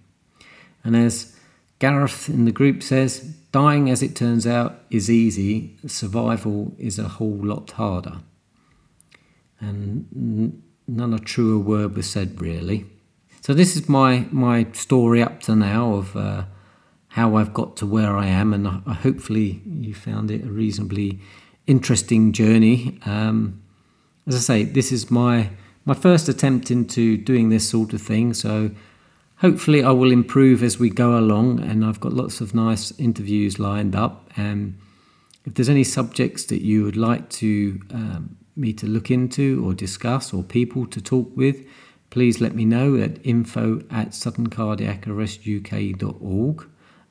And 0.84 0.96
as 0.96 1.36
Gareth 1.78 2.28
in 2.28 2.44
the 2.44 2.52
group 2.52 2.82
says, 2.82 3.20
dying 3.52 3.90
as 3.90 4.02
it 4.02 4.14
turns 4.14 4.46
out 4.46 4.80
is 4.90 5.10
easy, 5.10 5.76
survival 5.86 6.74
is 6.78 6.98
a 6.98 7.08
whole 7.08 7.40
lot 7.42 7.72
harder. 7.72 8.18
And 9.60 10.62
none 10.88 11.14
a 11.14 11.18
truer 11.18 11.58
word 11.58 11.94
was 11.94 12.10
said, 12.10 12.40
really. 12.40 12.86
So, 13.40 13.54
this 13.54 13.76
is 13.76 13.88
my, 13.88 14.26
my 14.30 14.66
story 14.72 15.22
up 15.22 15.40
to 15.42 15.54
now 15.54 15.94
of 15.94 16.16
uh, 16.16 16.44
how 17.08 17.36
I've 17.36 17.54
got 17.54 17.76
to 17.76 17.86
where 17.86 18.16
I 18.16 18.26
am, 18.26 18.52
and 18.52 18.66
I, 18.66 18.94
hopefully 18.94 19.62
you 19.64 19.94
found 19.94 20.30
it 20.30 20.44
a 20.44 20.50
reasonably 20.50 21.20
interesting 21.66 22.32
journey. 22.32 22.98
Um, 23.04 23.62
as 24.26 24.34
I 24.34 24.38
say, 24.38 24.64
this 24.64 24.90
is 24.92 25.10
my 25.10 25.50
my 25.84 25.94
first 25.94 26.28
attempt 26.28 26.70
into 26.70 27.16
doing 27.16 27.48
this 27.48 27.68
sort 27.68 27.94
of 27.94 28.02
thing, 28.02 28.34
so 28.34 28.70
hopefully 29.38 29.82
I 29.82 29.90
will 29.90 30.12
improve 30.12 30.62
as 30.62 30.78
we 30.78 30.90
go 30.90 31.18
along. 31.18 31.60
And 31.60 31.84
I've 31.84 32.00
got 32.00 32.12
lots 32.12 32.40
of 32.40 32.54
nice 32.54 32.92
interviews 32.98 33.58
lined 33.58 33.96
up. 33.96 34.30
And 34.36 34.78
if 35.44 35.54
there's 35.54 35.68
any 35.68 35.84
subjects 35.84 36.44
that 36.46 36.62
you 36.62 36.84
would 36.84 36.96
like 36.96 37.30
to 37.30 37.80
um, 37.90 38.36
me 38.58 38.72
to 38.74 38.86
look 38.86 39.10
into 39.10 39.64
or 39.64 39.72
discuss, 39.74 40.34
or 40.34 40.42
people 40.42 40.86
to 40.86 41.00
talk 41.00 41.34
with, 41.36 41.64
please 42.10 42.40
let 42.40 42.54
me 42.54 42.64
know 42.64 42.96
at 42.96 43.18
info 43.24 43.80
at 43.90 44.10
suddencardiacarrestuk.org 44.10 46.68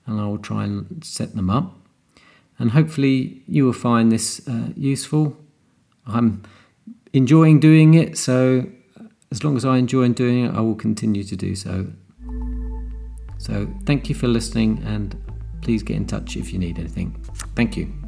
and 0.08 0.20
I 0.20 0.26
will 0.26 0.40
try 0.40 0.64
and 0.64 1.04
set 1.04 1.36
them 1.36 1.50
up. 1.50 1.76
And 2.58 2.72
hopefully, 2.72 3.44
you 3.48 3.66
will 3.66 3.74
find 3.74 4.12
this 4.12 4.42
uh, 4.48 4.70
useful. 4.76 5.38
I'm 6.08 6.42
enjoying 7.14 7.60
doing 7.60 7.94
it, 7.94 8.18
so 8.18 8.66
as 9.30 9.44
long 9.44 9.56
as 9.56 9.66
I 9.66 9.78
enjoy 9.78 10.08
doing 10.10 10.46
it, 10.46 10.56
I 10.56 10.62
will 10.62 10.76
continue 10.76 11.24
to 11.24 11.36
do 11.36 11.54
so. 11.54 11.88
So, 13.38 13.68
thank 13.86 14.10
you 14.10 14.16
for 14.16 14.28
listening, 14.28 14.82
and 14.84 15.16
please 15.62 15.84
get 15.84 15.98
in 15.98 16.08
touch 16.08 16.36
if 16.36 16.52
you 16.52 16.58
need 16.58 16.80
anything. 16.80 17.24
Thank 17.56 17.78
you. 17.78 18.07